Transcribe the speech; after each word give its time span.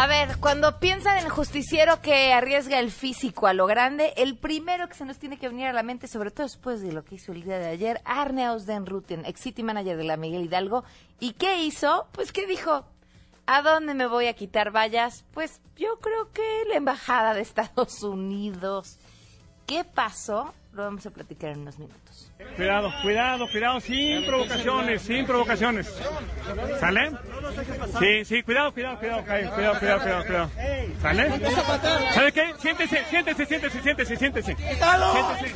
A 0.00 0.06
ver, 0.06 0.38
cuando 0.38 0.78
piensan 0.78 1.18
en 1.18 1.24
el 1.24 1.30
justiciero 1.32 2.00
que 2.00 2.32
arriesga 2.32 2.78
el 2.78 2.92
físico 2.92 3.48
a 3.48 3.52
lo 3.52 3.66
grande, 3.66 4.12
el 4.16 4.38
primero 4.38 4.88
que 4.88 4.94
se 4.94 5.04
nos 5.04 5.18
tiene 5.18 5.38
que 5.38 5.48
venir 5.48 5.66
a 5.66 5.72
la 5.72 5.82
mente, 5.82 6.06
sobre 6.06 6.30
todo 6.30 6.46
después 6.46 6.80
de 6.80 6.92
lo 6.92 7.04
que 7.04 7.16
hizo 7.16 7.32
el 7.32 7.42
día 7.42 7.58
de 7.58 7.66
ayer, 7.66 8.00
Arne 8.04 8.44
Ausdenruten, 8.46 9.26
ex 9.26 9.40
City 9.40 9.64
Manager 9.64 9.96
de 9.96 10.04
la 10.04 10.16
Miguel 10.16 10.44
Hidalgo. 10.44 10.84
¿Y 11.18 11.32
qué 11.32 11.64
hizo? 11.64 12.06
Pues 12.12 12.30
que 12.30 12.46
dijo, 12.46 12.86
¿a 13.46 13.62
dónde 13.62 13.94
me 13.94 14.06
voy 14.06 14.28
a 14.28 14.34
quitar 14.34 14.70
vallas? 14.70 15.24
Pues 15.34 15.60
yo 15.74 15.98
creo 15.98 16.30
que 16.32 16.62
la 16.68 16.76
Embajada 16.76 17.34
de 17.34 17.40
Estados 17.40 18.00
Unidos. 18.04 19.00
¿Qué 19.66 19.82
pasó? 19.82 20.54
Lo 20.78 20.84
vamos 20.84 21.04
a 21.06 21.10
platicar 21.10 21.50
en 21.50 21.62
unos 21.62 21.76
minutos. 21.76 22.30
Cuidado, 22.54 22.92
cuidado, 23.02 23.50
cuidado, 23.50 23.80
sin 23.80 24.24
provocaciones, 24.24 25.02
sin 25.02 25.26
provocaciones. 25.26 25.92
¿Sale? 26.78 27.10
Sí, 27.98 28.24
sí, 28.24 28.42
cuidado, 28.44 28.72
cuidado, 28.72 28.96
cuidado, 28.96 29.24
cuidado, 29.24 29.80
cuidado, 29.80 30.00
cuidado, 30.00 30.24
cuidado. 30.24 30.50
¿Sale? 31.02 31.50
¿Sabe 32.14 32.30
qué? 32.32 32.54
Siéntese, 32.60 33.04
siéntese, 33.10 33.46
siéntese, 33.46 33.82
siéntese, 33.82 34.16
siéntese. 34.16 34.56
Siéntese. 34.56 35.54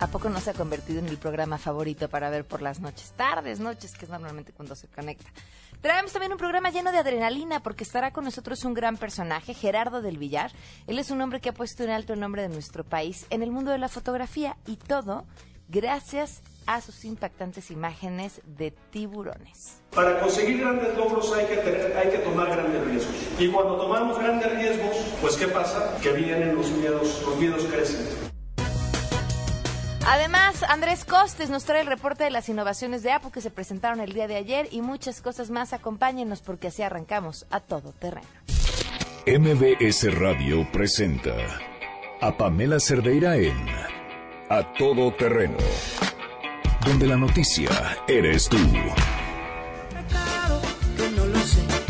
¿A 0.00 0.06
poco 0.08 0.28
no 0.28 0.40
se 0.40 0.50
ha 0.50 0.54
convertido 0.54 0.98
en 0.98 1.06
el 1.06 1.18
programa 1.18 1.58
favorito 1.58 2.08
para 2.08 2.30
ver 2.30 2.44
por 2.44 2.62
las 2.62 2.80
noches? 2.80 3.12
Tardes, 3.16 3.60
noches, 3.60 3.92
que 3.92 4.06
es 4.06 4.10
normalmente 4.10 4.50
cuando 4.50 4.74
se 4.74 4.88
conecta. 4.88 5.30
Traemos 5.82 6.12
también 6.12 6.30
un 6.30 6.38
programa 6.38 6.70
lleno 6.70 6.92
de 6.92 6.98
adrenalina 6.98 7.60
porque 7.60 7.82
estará 7.82 8.12
con 8.12 8.22
nosotros 8.22 8.64
un 8.64 8.72
gran 8.72 8.96
personaje, 8.96 9.52
Gerardo 9.52 10.00
del 10.00 10.16
Villar. 10.16 10.52
Él 10.86 11.00
es 11.00 11.10
un 11.10 11.20
hombre 11.20 11.40
que 11.40 11.48
ha 11.48 11.54
puesto 11.54 11.82
en 11.82 11.90
alto 11.90 12.12
el 12.12 12.20
nombre 12.20 12.42
de 12.42 12.48
nuestro 12.48 12.84
país 12.84 13.26
en 13.30 13.42
el 13.42 13.50
mundo 13.50 13.72
de 13.72 13.78
la 13.78 13.88
fotografía 13.88 14.56
y 14.64 14.76
todo 14.76 15.26
gracias 15.68 16.40
a 16.66 16.80
sus 16.80 17.04
impactantes 17.04 17.72
imágenes 17.72 18.40
de 18.44 18.70
tiburones. 18.70 19.82
Para 19.92 20.20
conseguir 20.20 20.60
grandes 20.60 20.96
logros 20.96 21.32
hay 21.32 21.46
que, 21.46 21.56
tener, 21.56 21.96
hay 21.96 22.10
que 22.10 22.18
tomar 22.18 22.46
grandes 22.50 22.84
riesgos. 22.84 23.16
Y 23.40 23.48
cuando 23.48 23.76
tomamos 23.76 24.16
grandes 24.20 24.52
riesgos, 24.54 24.96
pues 25.20 25.34
¿qué 25.34 25.48
pasa? 25.48 25.98
Que 26.00 26.12
vienen 26.12 26.54
los 26.54 26.70
miedos, 26.70 27.24
los 27.26 27.36
miedos 27.38 27.64
crecen. 27.64 28.31
Además, 30.06 30.64
Andrés 30.68 31.04
Costes 31.04 31.48
nos 31.48 31.64
trae 31.64 31.80
el 31.80 31.86
reporte 31.86 32.24
de 32.24 32.30
las 32.30 32.48
innovaciones 32.48 33.02
de 33.02 33.12
Apple 33.12 33.30
que 33.32 33.40
se 33.40 33.50
presentaron 33.50 34.00
el 34.00 34.12
día 34.12 34.26
de 34.26 34.36
ayer 34.36 34.68
y 34.72 34.82
muchas 34.82 35.20
cosas 35.20 35.50
más. 35.50 35.72
Acompáñenos 35.72 36.42
porque 36.42 36.68
así 36.68 36.82
arrancamos 36.82 37.46
a 37.50 37.60
todo 37.60 37.92
terreno. 37.92 38.26
MBS 39.26 40.18
Radio 40.18 40.66
presenta 40.72 41.34
a 42.20 42.36
Pamela 42.36 42.80
Cerdeira 42.80 43.36
en 43.36 43.66
A 44.50 44.72
Todo 44.74 45.12
Terreno, 45.14 45.58
donde 46.84 47.06
la 47.06 47.16
noticia 47.16 47.70
eres 48.08 48.48
tú. 48.48 48.58
pecado 49.88 50.60
que 50.96 51.10
no 51.16 51.26
lo 51.26 51.38
sé. 51.38 51.81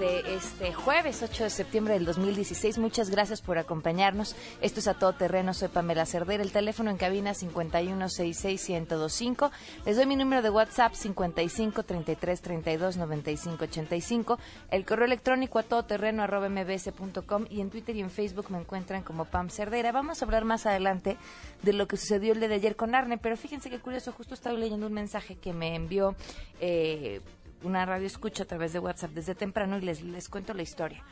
De 0.00 0.34
este 0.34 0.72
jueves 0.72 1.22
8 1.22 1.44
de 1.44 1.50
septiembre 1.50 1.92
del 1.92 2.06
2016. 2.06 2.78
Muchas 2.78 3.10
gracias 3.10 3.42
por 3.42 3.58
acompañarnos. 3.58 4.34
Esto 4.62 4.80
es 4.80 4.88
A 4.88 4.94
Todo 4.94 5.12
Terreno. 5.12 5.52
Soy 5.52 5.68
Pamela 5.68 6.06
Cerder. 6.06 6.40
El 6.40 6.52
teléfono 6.52 6.90
en 6.90 6.96
cabina 6.96 7.34
5166125. 7.34 9.50
Les 9.84 9.96
doy 9.96 10.06
mi 10.06 10.16
número 10.16 10.40
de 10.40 10.48
WhatsApp 10.48 10.94
55 10.94 11.82
33 11.82 12.40
32 12.40 12.96
95 12.96 13.64
85. 13.64 14.38
El 14.70 14.86
correo 14.86 15.04
electrónico 15.04 15.58
a 15.58 15.64
todoterreno 15.64 16.22
arroba 16.22 16.48
mbs.com 16.48 17.44
y 17.50 17.60
en 17.60 17.68
Twitter 17.68 17.94
y 17.94 18.00
en 18.00 18.08
Facebook 18.08 18.50
me 18.50 18.58
encuentran 18.58 19.02
como 19.02 19.26
Pam 19.26 19.50
Cerdera. 19.50 19.92
Vamos 19.92 20.22
a 20.22 20.24
hablar 20.24 20.46
más 20.46 20.64
adelante 20.64 21.18
de 21.62 21.74
lo 21.74 21.86
que 21.86 21.98
sucedió 21.98 22.32
el 22.32 22.40
día 22.40 22.48
de 22.48 22.54
ayer 22.54 22.74
con 22.74 22.94
Arne, 22.94 23.18
pero 23.18 23.36
fíjense 23.36 23.68
qué 23.68 23.80
curioso, 23.80 24.12
justo 24.12 24.32
estaba 24.32 24.56
leyendo 24.56 24.86
un 24.86 24.94
mensaje 24.94 25.36
que 25.36 25.52
me 25.52 25.74
envió 25.74 26.16
eh, 26.58 27.20
una 27.62 27.84
radio 27.86 28.06
escucha 28.06 28.44
a 28.44 28.46
través 28.46 28.72
de 28.72 28.78
WhatsApp 28.78 29.10
desde 29.12 29.34
temprano 29.34 29.78
y 29.78 29.82
les, 29.82 30.02
les 30.02 30.28
cuento 30.28 30.54
la 30.54 30.62
historia. 30.62 31.04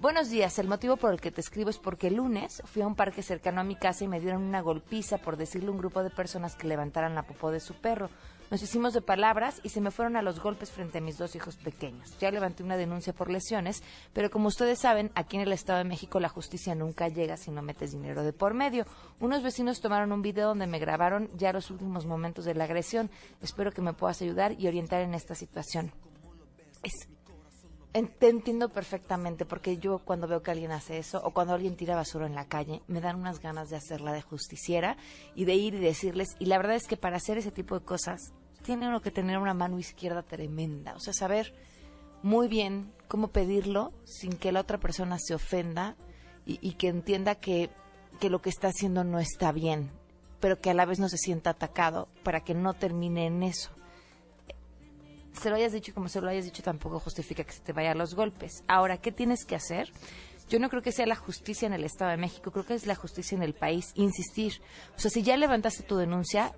Buenos 0.00 0.28
días, 0.28 0.58
el 0.58 0.68
motivo 0.68 0.96
por 0.96 1.12
el 1.12 1.20
que 1.20 1.30
te 1.30 1.40
escribo 1.40 1.70
es 1.70 1.78
porque 1.78 2.08
el 2.08 2.16
lunes 2.16 2.62
fui 2.66 2.82
a 2.82 2.86
un 2.86 2.94
parque 2.94 3.22
cercano 3.22 3.60
a 3.60 3.64
mi 3.64 3.76
casa 3.76 4.04
y 4.04 4.08
me 4.08 4.20
dieron 4.20 4.42
una 4.42 4.60
golpiza 4.60 5.18
por 5.18 5.36
decirle 5.36 5.68
a 5.68 5.72
un 5.72 5.78
grupo 5.78 6.02
de 6.02 6.10
personas 6.10 6.56
que 6.56 6.66
levantaran 6.66 7.14
la 7.14 7.22
popó 7.22 7.50
de 7.50 7.60
su 7.60 7.74
perro. 7.74 8.10
Nos 8.50 8.62
hicimos 8.62 8.92
de 8.92 9.00
palabras 9.00 9.60
y 9.62 9.70
se 9.70 9.80
me 9.80 9.90
fueron 9.90 10.16
a 10.16 10.22
los 10.22 10.40
golpes 10.40 10.70
frente 10.70 10.98
a 10.98 11.00
mis 11.00 11.18
dos 11.18 11.34
hijos 11.34 11.56
pequeños. 11.56 12.16
Ya 12.18 12.30
levanté 12.30 12.62
una 12.62 12.76
denuncia 12.76 13.12
por 13.12 13.30
lesiones, 13.30 13.82
pero 14.12 14.30
como 14.30 14.48
ustedes 14.48 14.78
saben, 14.78 15.10
aquí 15.14 15.36
en 15.36 15.42
el 15.42 15.52
Estado 15.52 15.78
de 15.78 15.84
México 15.84 16.20
la 16.20 16.28
justicia 16.28 16.74
nunca 16.74 17.08
llega 17.08 17.36
si 17.36 17.50
no 17.50 17.62
metes 17.62 17.92
dinero 17.92 18.22
de 18.22 18.32
por 18.32 18.54
medio. 18.54 18.84
Unos 19.18 19.42
vecinos 19.42 19.80
tomaron 19.80 20.12
un 20.12 20.22
video 20.22 20.48
donde 20.48 20.66
me 20.66 20.78
grabaron 20.78 21.30
ya 21.36 21.52
los 21.52 21.70
últimos 21.70 22.06
momentos 22.06 22.44
de 22.44 22.54
la 22.54 22.64
agresión. 22.64 23.10
Espero 23.40 23.72
que 23.72 23.82
me 23.82 23.94
puedas 23.94 24.20
ayudar 24.22 24.52
y 24.58 24.68
orientar 24.68 25.00
en 25.00 25.14
esta 25.14 25.34
situación. 25.34 25.92
Es 26.82 27.08
te 28.18 28.28
entiendo 28.28 28.70
perfectamente 28.70 29.46
porque 29.46 29.78
yo 29.78 30.00
cuando 30.00 30.26
veo 30.26 30.42
que 30.42 30.50
alguien 30.50 30.72
hace 30.72 30.98
eso 30.98 31.20
o 31.24 31.30
cuando 31.30 31.54
alguien 31.54 31.76
tira 31.76 31.94
basura 31.94 32.26
en 32.26 32.34
la 32.34 32.48
calle 32.48 32.82
me 32.88 33.00
dan 33.00 33.16
unas 33.16 33.40
ganas 33.40 33.70
de 33.70 33.76
hacerla 33.76 34.12
de 34.12 34.20
justiciera 34.20 34.96
y 35.36 35.44
de 35.44 35.54
ir 35.54 35.74
y 35.74 35.78
decirles 35.78 36.34
y 36.40 36.46
la 36.46 36.56
verdad 36.56 36.74
es 36.74 36.88
que 36.88 36.96
para 36.96 37.18
hacer 37.18 37.38
ese 37.38 37.52
tipo 37.52 37.78
de 37.78 37.84
cosas 37.84 38.32
tiene 38.62 38.88
uno 38.88 39.00
que 39.00 39.12
tener 39.12 39.38
una 39.38 39.54
mano 39.54 39.78
izquierda 39.78 40.22
tremenda. 40.22 40.94
O 40.96 40.98
sea 41.00 41.12
saber 41.12 41.54
muy 42.22 42.48
bien 42.48 42.92
cómo 43.06 43.28
pedirlo 43.28 43.92
sin 44.04 44.32
que 44.32 44.50
la 44.50 44.60
otra 44.60 44.78
persona 44.78 45.18
se 45.20 45.34
ofenda 45.34 45.96
y, 46.44 46.58
y 46.66 46.72
que 46.72 46.88
entienda 46.88 47.36
que, 47.36 47.70
que 48.18 48.28
lo 48.28 48.42
que 48.42 48.50
está 48.50 48.68
haciendo 48.68 49.04
no 49.04 49.20
está 49.20 49.52
bien 49.52 49.92
pero 50.40 50.60
que 50.60 50.68
a 50.68 50.74
la 50.74 50.84
vez 50.84 50.98
no 50.98 51.08
se 51.08 51.16
sienta 51.16 51.50
atacado 51.50 52.08
para 52.22 52.40
que 52.40 52.54
no 52.54 52.74
termine 52.74 53.24
en 53.26 53.42
eso 53.42 53.70
se 55.40 55.50
lo 55.50 55.56
hayas 55.56 55.72
dicho 55.72 55.92
como 55.94 56.08
se 56.08 56.20
lo 56.20 56.28
hayas 56.28 56.44
dicho 56.44 56.62
tampoco 56.62 57.00
justifica 57.00 57.44
que 57.44 57.52
se 57.52 57.60
te 57.60 57.72
vayan 57.72 57.98
los 57.98 58.14
golpes. 58.14 58.64
Ahora, 58.68 58.98
¿qué 58.98 59.12
tienes 59.12 59.44
que 59.44 59.56
hacer? 59.56 59.92
Yo 60.48 60.58
no 60.58 60.68
creo 60.68 60.82
que 60.82 60.92
sea 60.92 61.06
la 61.06 61.16
justicia 61.16 61.66
en 61.66 61.72
el 61.72 61.84
Estado 61.84 62.10
de 62.10 62.16
México, 62.18 62.50
creo 62.50 62.66
que 62.66 62.74
es 62.74 62.86
la 62.86 62.94
justicia 62.94 63.36
en 63.36 63.42
el 63.42 63.54
país. 63.54 63.92
Insistir. 63.94 64.60
O 64.96 65.00
sea, 65.00 65.10
si 65.10 65.22
ya 65.22 65.36
levantaste 65.36 65.82
tu 65.82 65.96
denuncia, 65.96 66.52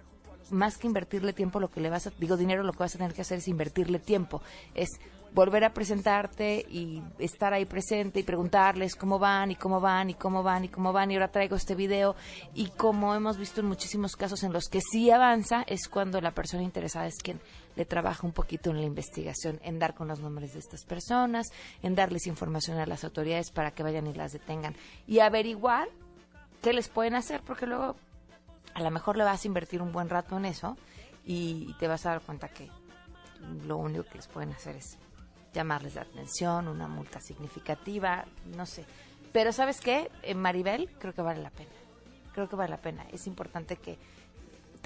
más 0.50 0.78
que 0.78 0.86
invertirle 0.86 1.32
tiempo, 1.32 1.60
lo 1.60 1.70
que 1.70 1.80
le 1.80 1.90
vas 1.90 2.06
a, 2.06 2.10
digo 2.18 2.36
dinero, 2.36 2.62
lo 2.62 2.72
que 2.72 2.80
vas 2.80 2.94
a 2.94 2.98
tener 2.98 3.14
que 3.14 3.22
hacer 3.22 3.38
es 3.38 3.48
invertirle 3.48 3.98
tiempo. 3.98 4.42
Es 4.74 4.88
volver 5.32 5.64
a 5.64 5.74
presentarte 5.74 6.64
y 6.68 7.02
estar 7.18 7.52
ahí 7.52 7.66
presente 7.66 8.20
y 8.20 8.22
preguntarles 8.22 8.96
cómo 8.96 9.18
van 9.18 9.50
y 9.50 9.56
cómo 9.56 9.80
van 9.80 10.10
y 10.10 10.14
cómo 10.14 10.42
van 10.42 10.64
y 10.64 10.68
cómo 10.68 10.92
van 10.92 11.10
y 11.10 11.14
ahora 11.14 11.28
traigo 11.28 11.56
este 11.56 11.74
video 11.74 12.16
y 12.54 12.68
como 12.70 13.14
hemos 13.14 13.36
visto 13.36 13.60
en 13.60 13.66
muchísimos 13.66 14.16
casos 14.16 14.42
en 14.44 14.54
los 14.54 14.68
que 14.68 14.80
sí 14.80 15.10
avanza 15.10 15.62
es 15.66 15.88
cuando 15.88 16.22
la 16.22 16.30
persona 16.30 16.62
interesada 16.62 17.06
es 17.06 17.18
quien 17.18 17.40
le 17.76 17.84
trabaja 17.84 18.26
un 18.26 18.32
poquito 18.32 18.70
en 18.70 18.78
la 18.78 18.86
investigación, 18.86 19.60
en 19.62 19.78
dar 19.78 19.94
con 19.94 20.08
los 20.08 20.20
nombres 20.20 20.54
de 20.54 20.58
estas 20.58 20.84
personas, 20.84 21.46
en 21.82 21.94
darles 21.94 22.26
información 22.26 22.78
a 22.78 22.86
las 22.86 23.04
autoridades 23.04 23.50
para 23.50 23.70
que 23.70 23.82
vayan 23.82 24.06
y 24.06 24.14
las 24.14 24.32
detengan 24.32 24.74
y 25.06 25.20
averiguar 25.20 25.88
qué 26.62 26.72
les 26.72 26.88
pueden 26.88 27.14
hacer 27.14 27.42
porque 27.42 27.66
luego 27.66 27.96
a 28.74 28.82
lo 28.82 28.90
mejor 28.90 29.16
le 29.16 29.24
vas 29.24 29.44
a 29.44 29.46
invertir 29.46 29.80
un 29.80 29.92
buen 29.92 30.08
rato 30.08 30.36
en 30.36 30.46
eso 30.46 30.76
y, 31.24 31.74
te 31.78 31.88
vas 31.88 32.06
a 32.06 32.10
dar 32.10 32.20
cuenta 32.20 32.48
que 32.48 32.70
lo 33.66 33.76
único 33.76 34.04
que 34.04 34.16
les 34.16 34.28
pueden 34.28 34.52
hacer 34.52 34.76
es 34.76 34.98
llamarles 35.52 35.94
la 35.94 36.02
atención, 36.02 36.68
una 36.68 36.86
multa 36.86 37.20
significativa, 37.20 38.24
no 38.54 38.66
sé. 38.66 38.84
Pero 39.32 39.52
¿sabes 39.52 39.80
qué? 39.80 40.10
En 40.22 40.40
Maribel 40.40 40.90
creo 40.98 41.14
que 41.14 41.22
vale 41.22 41.42
la 41.42 41.50
pena. 41.50 41.70
Creo 42.32 42.48
que 42.48 42.56
vale 42.56 42.70
la 42.70 42.80
pena. 42.80 43.06
Es 43.12 43.26
importante 43.26 43.76
que 43.76 43.98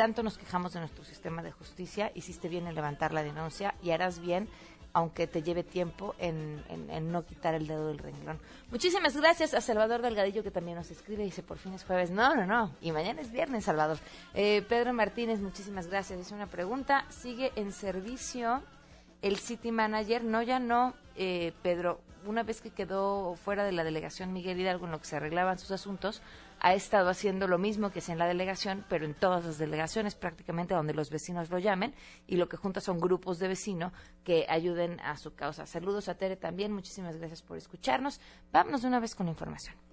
tanto 0.01 0.23
nos 0.23 0.39
quejamos 0.39 0.73
de 0.73 0.81
nuestro 0.81 1.05
sistema 1.05 1.43
de 1.43 1.53
justicia, 1.53 2.11
hiciste 2.15 2.49
bien 2.49 2.67
en 2.67 2.75
levantar 2.75 3.13
la 3.13 3.23
denuncia 3.23 3.75
y 3.83 3.91
harás 3.91 4.19
bien 4.19 4.49
aunque 4.95 5.27
te 5.27 5.43
lleve 5.43 5.63
tiempo 5.63 6.15
en, 6.19 6.65
en- 6.71 6.89
en 6.91 7.13
no 7.13 7.25
quitar 7.27 7.55
el 7.55 7.67
dedo 7.67 7.89
del 7.89 7.99
renglón. 7.99 8.41
Muchísimas 8.71 9.15
gracias 9.15 9.53
a 9.53 9.61
Salvador 9.61 10.01
Delgadillo 10.01 10.43
que 10.43 10.51
también 10.51 10.79
nos 10.79 10.91
escribe 10.91 11.23
y 11.23 11.27
dice 11.27 11.43
por 11.43 11.59
fin 11.59 11.75
es 11.75 11.85
jueves. 11.85 12.11
No, 12.11 12.35
no, 12.35 12.47
no. 12.47 12.71
Y 12.81 12.91
mañana 12.93 13.21
es 13.21 13.31
viernes, 13.31 13.67
Salvador. 13.67 13.99
Eh, 14.33 14.65
Pedro 14.69 14.93
Martínez, 14.95 15.39
muchísimas 15.41 15.87
gracias. 15.87 16.19
Dice 16.19 16.35
una 16.35 16.47
pregunta. 16.47 17.05
¿Sigue 17.11 17.53
en 17.57 17.71
servicio 17.73 18.63
el 19.23 19.37
City 19.37 19.71
Manager? 19.71 20.25
No, 20.25 20.41
ya 20.43 20.59
no, 20.59 20.95
eh, 21.15 21.53
Pedro. 21.63 22.01
Una 22.27 22.43
vez 22.43 22.61
que 22.61 22.71
quedó 22.71 23.35
fuera 23.37 23.65
de 23.65 23.73
la 23.73 23.85
delegación 23.85 24.33
Miguel 24.33 24.59
Hidalgo 24.61 24.87
en 24.87 24.93
lo 24.93 24.99
que 24.99 25.07
se 25.07 25.17
arreglaban 25.17 25.59
sus 25.59 25.71
asuntos, 25.71 26.21
ha 26.61 26.75
estado 26.75 27.09
haciendo 27.09 27.49
lo 27.49 27.59
mismo 27.59 27.91
que 27.91 27.99
es 28.01 28.09
en 28.09 28.19
la 28.19 28.27
delegación, 28.27 28.85
pero 28.89 29.05
en 29.07 29.15
todas 29.15 29.45
las 29.45 29.59
delegaciones 29.59 30.15
prácticamente 30.15 30.75
donde 30.75 30.95
los 30.95 31.11
vecinos 31.11 31.51
lo 31.51 31.59
llamen 31.59 31.95
y 32.27 32.37
lo 32.37 32.49
que 32.49 32.57
junta 32.57 32.81
son 32.81 33.01
grupos 33.01 33.39
de 33.39 33.49
vecinos 33.49 33.93
que 34.25 34.47
ayuden 34.49 35.01
a 35.01 35.17
su 35.17 35.35
causa. 35.35 35.67
Saludos 35.67 36.09
a 36.09 36.17
Tere 36.17 36.37
también, 36.37 36.73
muchísimas 36.73 37.17
gracias 37.17 37.43
por 37.43 37.57
escucharnos. 37.57 38.21
Vámonos 38.53 38.83
de 38.83 38.89
una 38.89 39.01
vez 39.01 39.15
con 39.15 39.27
la 39.27 39.33
información. 39.33 39.90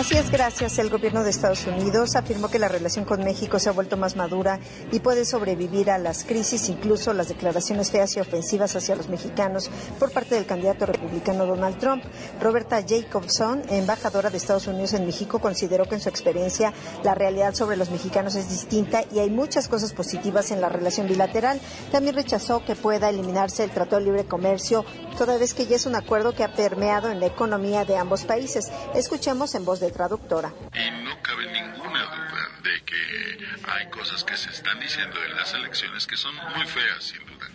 Así 0.00 0.16
es, 0.16 0.30
gracias. 0.30 0.78
El 0.78 0.88
gobierno 0.88 1.24
de 1.24 1.28
Estados 1.28 1.66
Unidos 1.66 2.16
afirmó 2.16 2.48
que 2.48 2.58
la 2.58 2.68
relación 2.68 3.04
con 3.04 3.22
México 3.22 3.58
se 3.58 3.68
ha 3.68 3.72
vuelto 3.72 3.98
más 3.98 4.16
madura 4.16 4.58
y 4.90 5.00
puede 5.00 5.26
sobrevivir 5.26 5.90
a 5.90 5.98
las 5.98 6.24
crisis, 6.24 6.70
incluso 6.70 7.12
las 7.12 7.28
declaraciones 7.28 7.90
feas 7.90 8.16
y 8.16 8.20
ofensivas 8.20 8.74
hacia 8.74 8.96
los 8.96 9.10
mexicanos 9.10 9.68
por 9.98 10.10
parte 10.10 10.36
del 10.36 10.46
candidato 10.46 10.86
republicano 10.86 11.44
Donald 11.44 11.78
Trump. 11.78 12.02
Roberta 12.40 12.80
Jacobson, 12.80 13.62
embajadora 13.68 14.30
de 14.30 14.38
Estados 14.38 14.68
Unidos 14.68 14.94
en 14.94 15.04
México, 15.04 15.38
consideró 15.38 15.84
que 15.84 15.96
en 15.96 16.00
su 16.00 16.08
experiencia 16.08 16.72
la 17.02 17.14
realidad 17.14 17.54
sobre 17.54 17.76
los 17.76 17.90
mexicanos 17.90 18.36
es 18.36 18.48
distinta 18.48 19.04
y 19.12 19.18
hay 19.18 19.28
muchas 19.28 19.68
cosas 19.68 19.92
positivas 19.92 20.50
en 20.50 20.62
la 20.62 20.70
relación 20.70 21.08
bilateral. 21.08 21.60
También 21.92 22.14
rechazó 22.14 22.64
que 22.64 22.74
pueda 22.74 23.10
eliminarse 23.10 23.64
el 23.64 23.70
Tratado 23.70 23.98
de 23.98 24.06
Libre 24.06 24.24
Comercio, 24.24 24.84
toda 25.18 25.36
vez 25.36 25.52
que 25.52 25.66
ya 25.66 25.76
es 25.76 25.84
un 25.84 25.94
acuerdo 25.94 26.32
que 26.32 26.44
ha 26.44 26.54
permeado 26.54 27.10
en 27.10 27.20
la 27.20 27.26
economía 27.26 27.84
de 27.84 27.98
ambos 27.98 28.24
países. 28.24 28.70
Escuchemos 28.94 29.39
en 29.40 29.64
voz 29.64 29.80
de 29.80 29.90
traductora. 29.90 30.52
Y 30.74 30.90
no 31.02 31.22
cabe 31.22 31.50
ninguna 31.50 32.04
duda 32.04 32.48
de 32.62 32.84
que 32.84 33.38
hay 33.72 33.88
cosas 33.88 34.22
que 34.22 34.36
se 34.36 34.50
están 34.50 34.78
diciendo 34.78 35.16
en 35.24 35.34
las 35.34 35.54
elecciones 35.54 36.06
que 36.06 36.16
son 36.18 36.34
muy 36.54 36.66
feas, 36.66 37.04
sin 37.04 37.24
duda, 37.24 37.48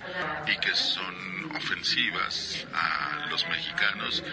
y 0.48 0.58
que 0.58 0.76
son 0.76 1.35
ofensivas 1.56 2.66
a 2.74 3.28
los 3.30 3.48
mexicanos 3.48 4.24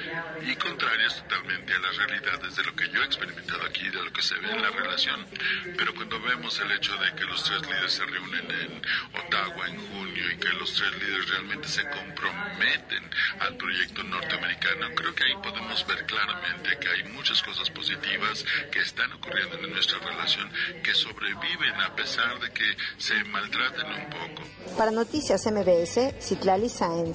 y 0.46 0.54
contrarias 0.56 1.16
totalmente 1.16 1.72
a 1.74 1.78
las 1.78 1.96
realidades 1.96 2.56
de 2.56 2.64
lo 2.64 2.74
que 2.74 2.88
yo 2.90 3.02
he 3.02 3.06
experimentado 3.06 3.64
aquí, 3.64 3.88
de 3.88 4.02
lo 4.02 4.12
que 4.12 4.22
se 4.22 4.34
ve 4.36 4.50
en 4.50 4.62
la 4.62 4.70
relación. 4.70 5.26
Pero 5.76 5.94
cuando 5.94 6.20
vemos 6.20 6.58
el 6.60 6.70
hecho 6.72 6.96
de 6.96 7.14
que 7.14 7.24
los 7.24 7.42
tres 7.44 7.62
líderes 7.62 7.92
se 7.92 8.04
reúnen 8.06 8.50
en 8.50 8.82
Ottawa 9.14 9.68
en 9.68 9.78
junio 9.88 10.30
y 10.30 10.36
que 10.36 10.48
los 10.50 10.72
tres 10.74 10.92
líderes 11.00 11.28
realmente 11.30 11.68
se 11.68 11.82
comprometen 11.88 13.10
al 13.40 13.56
proyecto 13.56 14.02
norteamericano, 14.02 14.94
creo 14.94 15.14
que 15.14 15.24
ahí 15.24 15.34
podemos 15.42 15.86
ver 15.86 16.06
claramente 16.06 16.78
que 16.78 16.88
hay 16.88 17.04
muchas 17.12 17.42
cosas 17.42 17.70
positivas 17.70 18.44
que 18.70 18.80
están 18.80 19.12
ocurriendo 19.12 19.58
en 19.58 19.72
nuestra 19.72 19.98
relación 19.98 20.50
que 20.82 20.94
sobreviven 20.94 21.80
a 21.80 21.94
pesar 21.94 22.38
de 22.40 22.50
que 22.50 22.76
se 22.98 23.22
maltraten 23.24 23.86
un 23.86 24.10
poco. 24.10 24.42
Para 24.76 24.90
Noticias 24.90 25.46
MBS, 25.46 26.14
Citlali 26.20 26.68
Sáenz. 26.68 27.11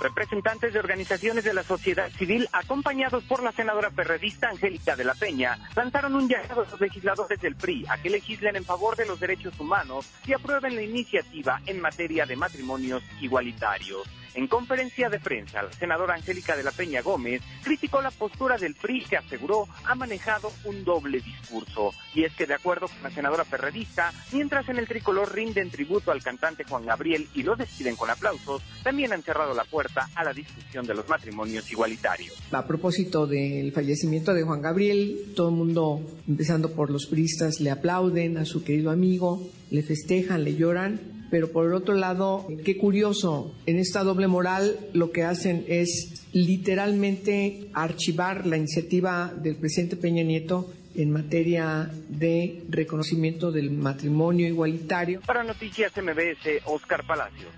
Representantes 0.00 0.72
de 0.72 0.80
organizaciones 0.80 1.44
de 1.44 1.54
la 1.54 1.62
sociedad 1.62 2.10
civil, 2.10 2.48
acompañados 2.52 3.22
por 3.24 3.42
la 3.42 3.52
senadora 3.52 3.90
perredista 3.90 4.48
Angélica 4.48 4.96
de 4.96 5.04
la 5.04 5.14
Peña, 5.14 5.56
lanzaron 5.76 6.16
un 6.16 6.28
llamado 6.28 6.62
a 6.62 6.70
los 6.70 6.80
legisladores 6.80 7.40
del 7.40 7.54
PRI 7.54 7.84
a 7.88 7.98
que 7.98 8.10
legislen 8.10 8.56
en 8.56 8.64
favor 8.64 8.96
de 8.96 9.06
los 9.06 9.20
derechos 9.20 9.58
humanos 9.60 10.06
y 10.26 10.32
aprueben 10.32 10.74
la 10.74 10.82
iniciativa 10.82 11.60
en 11.66 11.80
materia 11.80 12.26
de 12.26 12.34
matrimonios 12.34 13.02
igualitarios. 13.20 14.21
En 14.34 14.46
conferencia 14.46 15.10
de 15.10 15.20
prensa, 15.20 15.62
la 15.62 15.72
senadora 15.72 16.14
Angélica 16.14 16.56
de 16.56 16.62
la 16.62 16.70
Peña 16.70 17.02
Gómez 17.02 17.42
criticó 17.62 18.00
la 18.00 18.10
postura 18.10 18.56
del 18.56 18.74
PRI 18.74 19.04
que 19.04 19.18
aseguró 19.18 19.68
ha 19.84 19.94
manejado 19.94 20.50
un 20.64 20.84
doble 20.84 21.20
discurso. 21.20 21.92
Y 22.14 22.24
es 22.24 22.34
que 22.34 22.46
de 22.46 22.54
acuerdo 22.54 22.88
con 22.88 23.02
la 23.02 23.10
senadora 23.10 23.44
perredista, 23.44 24.10
mientras 24.32 24.68
en 24.70 24.78
el 24.78 24.88
tricolor 24.88 25.34
rinden 25.34 25.70
tributo 25.70 26.12
al 26.12 26.22
cantante 26.22 26.64
Juan 26.64 26.86
Gabriel 26.86 27.28
y 27.34 27.42
lo 27.42 27.56
despiden 27.56 27.94
con 27.96 28.08
aplausos, 28.08 28.62
también 28.82 29.12
han 29.12 29.22
cerrado 29.22 29.52
la 29.54 29.64
puerta 29.64 30.08
a 30.14 30.24
la 30.24 30.32
discusión 30.32 30.86
de 30.86 30.94
los 30.94 31.06
matrimonios 31.08 31.70
igualitarios. 31.70 32.32
A 32.52 32.66
propósito 32.66 33.26
del 33.26 33.72
fallecimiento 33.72 34.32
de 34.32 34.44
Juan 34.44 34.62
Gabriel, 34.62 35.32
todo 35.36 35.50
el 35.50 35.56
mundo, 35.56 36.00
empezando 36.26 36.72
por 36.72 36.90
los 36.90 37.06
priistas, 37.06 37.60
le 37.60 37.70
aplauden 37.70 38.38
a 38.38 38.46
su 38.46 38.64
querido 38.64 38.90
amigo, 38.90 39.46
le 39.70 39.82
festejan, 39.82 40.42
le 40.44 40.54
lloran 40.54 41.21
pero 41.32 41.50
por 41.50 41.64
el 41.64 41.72
otro 41.72 41.94
lado, 41.94 42.46
qué 42.62 42.76
curioso, 42.76 43.54
en 43.64 43.78
esta 43.78 44.04
doble 44.04 44.28
moral 44.28 44.78
lo 44.92 45.12
que 45.12 45.22
hacen 45.22 45.64
es 45.66 46.26
literalmente 46.34 47.70
archivar 47.72 48.46
la 48.46 48.58
iniciativa 48.58 49.32
del 49.34 49.56
presidente 49.56 49.96
Peña 49.96 50.22
Nieto 50.24 50.70
en 50.94 51.10
materia 51.10 51.90
de 52.10 52.62
reconocimiento 52.68 53.50
del 53.50 53.70
matrimonio 53.70 54.46
igualitario. 54.46 55.22
Para 55.22 55.42
Noticias 55.42 55.92
MBS, 55.96 56.66
Oscar 56.66 57.02
Palacio. 57.06 57.48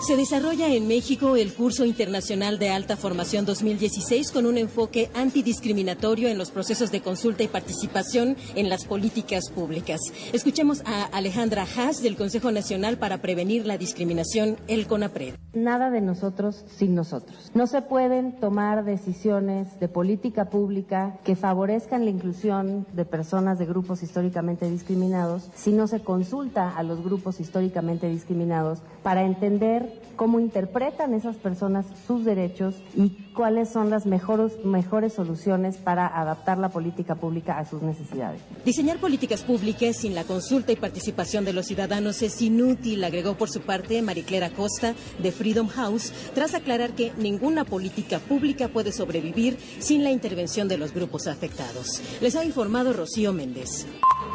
Se 0.00 0.14
desarrolla 0.14 0.68
en 0.68 0.86
México 0.86 1.36
el 1.36 1.54
curso 1.54 1.84
internacional 1.86 2.58
de 2.58 2.68
alta 2.68 2.96
formación 2.96 3.46
2016 3.46 4.30
con 4.30 4.44
un 4.44 4.58
enfoque 4.58 5.10
antidiscriminatorio 5.14 6.28
en 6.28 6.36
los 6.36 6.50
procesos 6.50 6.92
de 6.92 7.00
consulta 7.00 7.42
y 7.42 7.48
participación 7.48 8.36
en 8.54 8.68
las 8.68 8.84
políticas 8.84 9.50
públicas. 9.50 10.00
Escuchemos 10.34 10.82
a 10.84 11.04
Alejandra 11.04 11.66
Haas 11.76 12.02
del 12.02 12.16
Consejo 12.16 12.52
Nacional 12.52 12.98
para 12.98 13.22
Prevenir 13.22 13.66
la 13.66 13.78
Discriminación, 13.78 14.58
el 14.68 14.86
CONAPRED. 14.86 15.34
Nada 15.54 15.90
de 15.90 16.02
nosotros 16.02 16.66
sin 16.68 16.94
nosotros. 16.94 17.50
No 17.54 17.66
se 17.66 17.80
pueden 17.80 18.38
tomar 18.38 18.84
decisiones 18.84 19.80
de 19.80 19.88
política 19.88 20.50
pública 20.50 21.18
que 21.24 21.34
favorezcan 21.34 22.04
la 22.04 22.10
inclusión 22.10 22.86
de 22.92 23.06
personas 23.06 23.58
de 23.58 23.64
grupos 23.64 24.02
históricamente 24.02 24.70
discriminados 24.70 25.50
si 25.54 25.72
no 25.72 25.86
se 25.86 26.00
consulta 26.00 26.76
a 26.76 26.82
los 26.82 27.02
grupos 27.02 27.40
históricamente 27.40 28.08
discriminados 28.08 28.80
para 29.02 29.24
entender 29.24 29.85
cómo 30.16 30.40
interpretan 30.40 31.14
esas 31.14 31.36
personas 31.36 31.86
sus 32.06 32.24
derechos 32.24 32.82
y 32.94 33.10
cuáles 33.36 33.68
son 33.68 33.90
las 33.90 34.06
mejores, 34.06 34.64
mejores 34.64 35.12
soluciones 35.12 35.76
para 35.76 36.06
adaptar 36.06 36.58
la 36.58 36.70
política 36.70 37.14
pública 37.14 37.58
a 37.58 37.64
sus 37.64 37.82
necesidades. 37.82 38.40
Diseñar 38.64 38.98
políticas 38.98 39.42
públicas 39.42 39.96
sin 39.96 40.14
la 40.14 40.24
consulta 40.24 40.72
y 40.72 40.76
participación 40.76 41.44
de 41.44 41.52
los 41.52 41.66
ciudadanos 41.66 42.22
es 42.22 42.40
inútil, 42.40 43.04
agregó 43.04 43.34
por 43.34 43.50
su 43.50 43.60
parte 43.60 44.00
Mariclera 44.02 44.50
Costa 44.50 44.94
de 45.18 45.30
Freedom 45.30 45.68
House, 45.68 46.12
tras 46.34 46.54
aclarar 46.54 46.92
que 46.92 47.12
ninguna 47.18 47.64
política 47.64 48.18
pública 48.18 48.68
puede 48.68 48.90
sobrevivir 48.90 49.58
sin 49.78 50.02
la 50.02 50.10
intervención 50.10 50.66
de 50.66 50.78
los 50.78 50.92
grupos 50.92 51.26
afectados. 51.26 52.02
Les 52.20 52.34
ha 52.36 52.44
informado 52.44 52.94
Rocío 52.94 53.32
Méndez. 53.32 53.86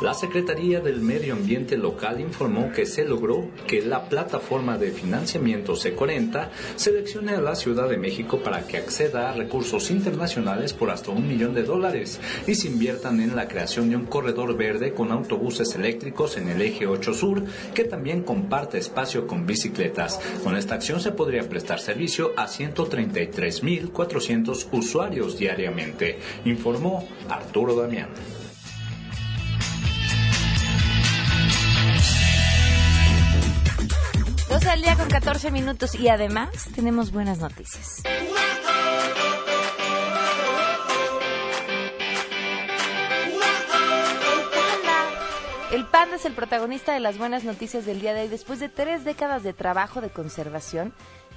La 0.02 0.14
Secretaría 0.16 0.80
del 0.80 1.00
Medio 1.02 1.34
Ambiente 1.34 1.78
local 1.78 2.20
informó 2.20 2.72
que 2.72 2.88
se 2.88 3.06
logró 3.06 3.48
que 3.68 3.84
la 3.84 4.10
plataforma 4.10 4.80
de 4.80 4.92
financiamiento 4.92 5.74
C40 5.74 6.50
seleccione 6.76 7.34
a 7.34 7.42
la 7.42 7.54
Ciudad 7.54 7.88
de 7.88 7.98
México 7.98 8.40
para 8.40 8.66
que 8.66 8.78
acceda 8.92 9.30
a 9.30 9.34
recursos 9.34 9.90
internacionales 9.90 10.74
por 10.74 10.90
hasta 10.90 11.12
un 11.12 11.26
millón 11.26 11.54
de 11.54 11.64
dólares 11.64 12.20
y 12.46 12.56
se 12.56 12.68
inviertan 12.68 13.22
en 13.22 13.38
la 13.38 13.48
creación 13.48 13.90
de 13.90 13.96
un 13.96 14.06
corredor 14.06 14.58
verde 14.58 14.94
con 14.94 15.14
autobuses 15.14 15.74
eléctricos 15.76 16.36
en 16.36 16.50
el 16.50 16.62
eje 16.62 16.88
8 16.88 17.14
sur 17.14 17.46
que 17.74 17.86
también 17.86 18.24
comparte 18.24 18.80
espacio 18.80 19.28
con 19.28 19.46
bicicletas. 19.46 20.20
Con 20.44 20.58
esta 20.58 20.76
acción 20.76 21.00
se 21.00 21.14
podría 21.14 21.48
prestar 21.48 21.80
servicio 21.80 22.34
a 22.36 22.48
133.400 22.48 24.68
usuarios 24.74 25.38
diariamente, 25.38 26.20
informó 26.44 27.08
Arturo 27.30 27.74
Damián. 27.74 28.10
Dos 34.50 34.66
al 34.66 34.82
día 34.82 34.98
con 34.98 35.08
14 35.08 35.50
minutos 35.50 35.96
y 35.96 36.10
además 36.10 36.50
tenemos 36.76 37.14
buenas 37.14 37.40
noticias. 37.40 38.04
El 45.72 45.86
panda 45.86 46.18
es 46.18 46.26
el 46.26 46.34
protagonista 46.34 46.94
de 46.94 47.00
las 47.00 47.18
buenas 47.18 47.46
noticias 47.46 47.86
del 47.86 48.02
día 48.02 48.14
de 48.14 48.24
hoy. 48.24 48.28
Después 48.28 48.60
de 48.60 48.68
tres 48.68 49.06
décadas 49.06 49.42
de 49.42 49.54
trabajo 49.54 50.02
de 50.02 50.10
conservación, 50.10 50.94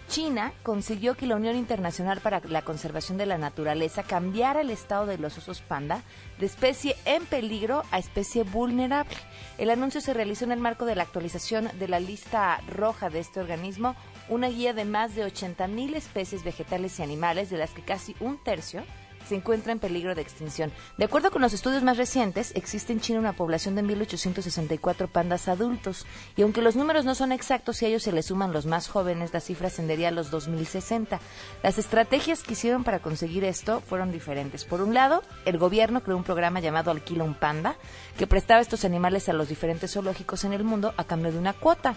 China 0.09 0.53
consiguió 0.64 1.14
que 1.14 1.29
la 1.29 1.37
Unión 1.37 1.55
Internacional 1.55 2.21
para 2.21 2.41
la 2.41 2.62
Conservación 2.62 3.17
de 3.17 3.26
la 3.26 3.38
Naturaleza 3.38 4.03
cambiara 4.03 4.62
el 4.62 4.71
estado 4.71 5.07
de 5.07 5.19
los 5.19 5.38
osos 5.38 5.61
panda 5.62 6.03
de 6.41 6.47
especie 6.47 6.97
en 7.05 7.25
peligro 7.26 7.85
a 7.93 8.00
especie 8.00 8.43
vulnerable. 8.43 9.17
El 9.57 9.71
anuncio 9.71 10.00
se 10.00 10.14
realizó 10.14 10.45
en 10.45 10.53
el 10.53 10.59
marco 10.59 10.85
de 10.85 10.97
la 10.97 11.05
actualización 11.05 11.71
de 11.79 11.87
la 11.87 12.00
lista 12.00 12.61
roja 12.67 13.11
de 13.11 13.21
este 13.21 13.38
organismo, 13.38 13.95
una 14.29 14.49
guía 14.49 14.73
de 14.73 14.85
más 14.85 15.14
de 15.14 15.25
80.000 15.25 15.95
especies 15.95 16.43
vegetales 16.43 16.99
y 16.99 17.05
animales, 17.05 17.50
de 17.50 17.59
las 17.59 17.71
que 17.71 17.83
casi 17.83 18.17
un 18.19 18.43
tercio 18.43 18.83
se 19.26 19.35
encuentra 19.35 19.73
en 19.73 19.78
peligro 19.78 20.14
de 20.14 20.23
extinción. 20.23 20.73
De 20.97 21.04
acuerdo 21.04 21.31
con 21.31 21.43
los 21.43 21.52
estudios 21.52 21.83
más 21.83 21.97
recientes, 21.97 22.52
existe 22.54 22.93
en 22.93 23.00
China 23.00 23.19
una 23.21 23.33
población 23.33 23.75
de 23.75 23.83
1.864 23.83 25.09
pandas 25.09 25.49
adultos, 25.49 26.07
y 26.37 26.43
aunque 26.43 26.62
los 26.62 26.76
números 26.76 27.04
no 27.04 27.14
son 27.14 27.33
exactos, 27.33 27.78
si 27.78 27.87
a 27.87 27.88
ellos 27.88 28.02
se 28.02 28.12
les 28.12 28.26
suman 28.26 28.52
los 28.52 28.66
más 28.66 28.88
jóvenes, 28.88 29.33
la 29.33 29.40
cifra 29.40 29.69
ascendería 29.69 30.09
a 30.09 30.12
los 30.12 30.33
2.060. 30.33 31.19
Las 31.62 31.78
estrategias 31.78 32.43
que 32.43 32.52
hicieron 32.52 32.85
para 32.85 33.00
conseguir 33.00 33.45
esto 33.45 33.81
fueron 33.81 34.12
diferentes. 34.12 34.64
Por 34.64 34.81
un 34.81 34.95
lado, 34.95 35.23
el 35.45 35.59
gobierno 35.59 36.02
creó 36.02 36.16
un 36.16 36.25
programa 36.25 36.61
llamado 36.61 36.90
Alquila 36.90 37.25
un 37.25 37.35
Panda, 37.35 37.76
que 38.19 38.26
prestaba 38.26 38.61
estos 38.61 38.85
animales 38.85 39.28
a 39.28 39.33
los 39.33 39.49
diferentes 39.49 39.93
zoológicos 39.93 40.45
en 40.45 40.52
el 40.52 40.64
mundo 40.64 40.95
a 40.97 41.04
cambio 41.04 41.33
de 41.33 41.38
una 41.38 41.52
cuota. 41.52 41.95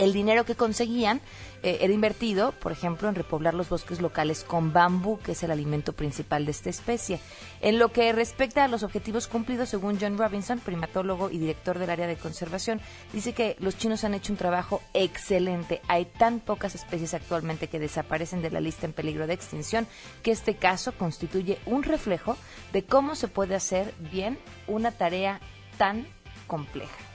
El 0.00 0.14
dinero 0.14 0.46
que 0.46 0.54
conseguían 0.54 1.20
eh, 1.62 1.80
era 1.82 1.92
invertido, 1.92 2.52
por 2.52 2.72
ejemplo, 2.72 3.10
en 3.10 3.14
repoblar 3.14 3.52
los 3.52 3.68
bosques 3.68 4.00
locales 4.00 4.44
con 4.44 4.72
bambú, 4.72 5.18
que 5.18 5.32
es 5.32 5.42
el 5.42 5.50
alimento 5.50 5.92
principal 5.92 6.46
de 6.46 6.52
esta 6.52 6.70
especie. 6.70 7.20
En 7.60 7.78
lo 7.78 7.92
que 7.92 8.10
respecta 8.14 8.64
a 8.64 8.68
los 8.68 8.82
objetivos 8.82 9.28
cumplidos, 9.28 9.68
según 9.68 9.98
John 10.00 10.16
Robinson, 10.16 10.58
primatólogo 10.58 11.28
y 11.28 11.36
director 11.36 11.78
del 11.78 11.90
área 11.90 12.06
de 12.06 12.16
conservación, 12.16 12.80
dice 13.12 13.34
que 13.34 13.56
los 13.58 13.76
chinos 13.76 14.02
han 14.04 14.14
hecho 14.14 14.32
un 14.32 14.38
trabajo 14.38 14.80
excelente. 14.94 15.82
Hay 15.86 16.06
tan 16.06 16.40
pocas 16.40 16.74
especies 16.74 17.12
actualmente 17.12 17.68
que 17.68 17.78
desaparecen 17.78 18.40
de 18.40 18.50
la 18.50 18.62
lista 18.62 18.86
en 18.86 18.94
peligro 18.94 19.26
de 19.26 19.34
extinción 19.34 19.86
que 20.22 20.30
este 20.30 20.56
caso 20.56 20.92
constituye 20.92 21.58
un 21.66 21.82
reflejo 21.82 22.38
de 22.72 22.84
cómo 22.84 23.14
se 23.14 23.28
puede 23.28 23.54
hacer 23.54 23.92
bien 24.10 24.38
una 24.66 24.92
tarea 24.92 25.42
tan 25.76 26.06
compleja. 26.46 27.09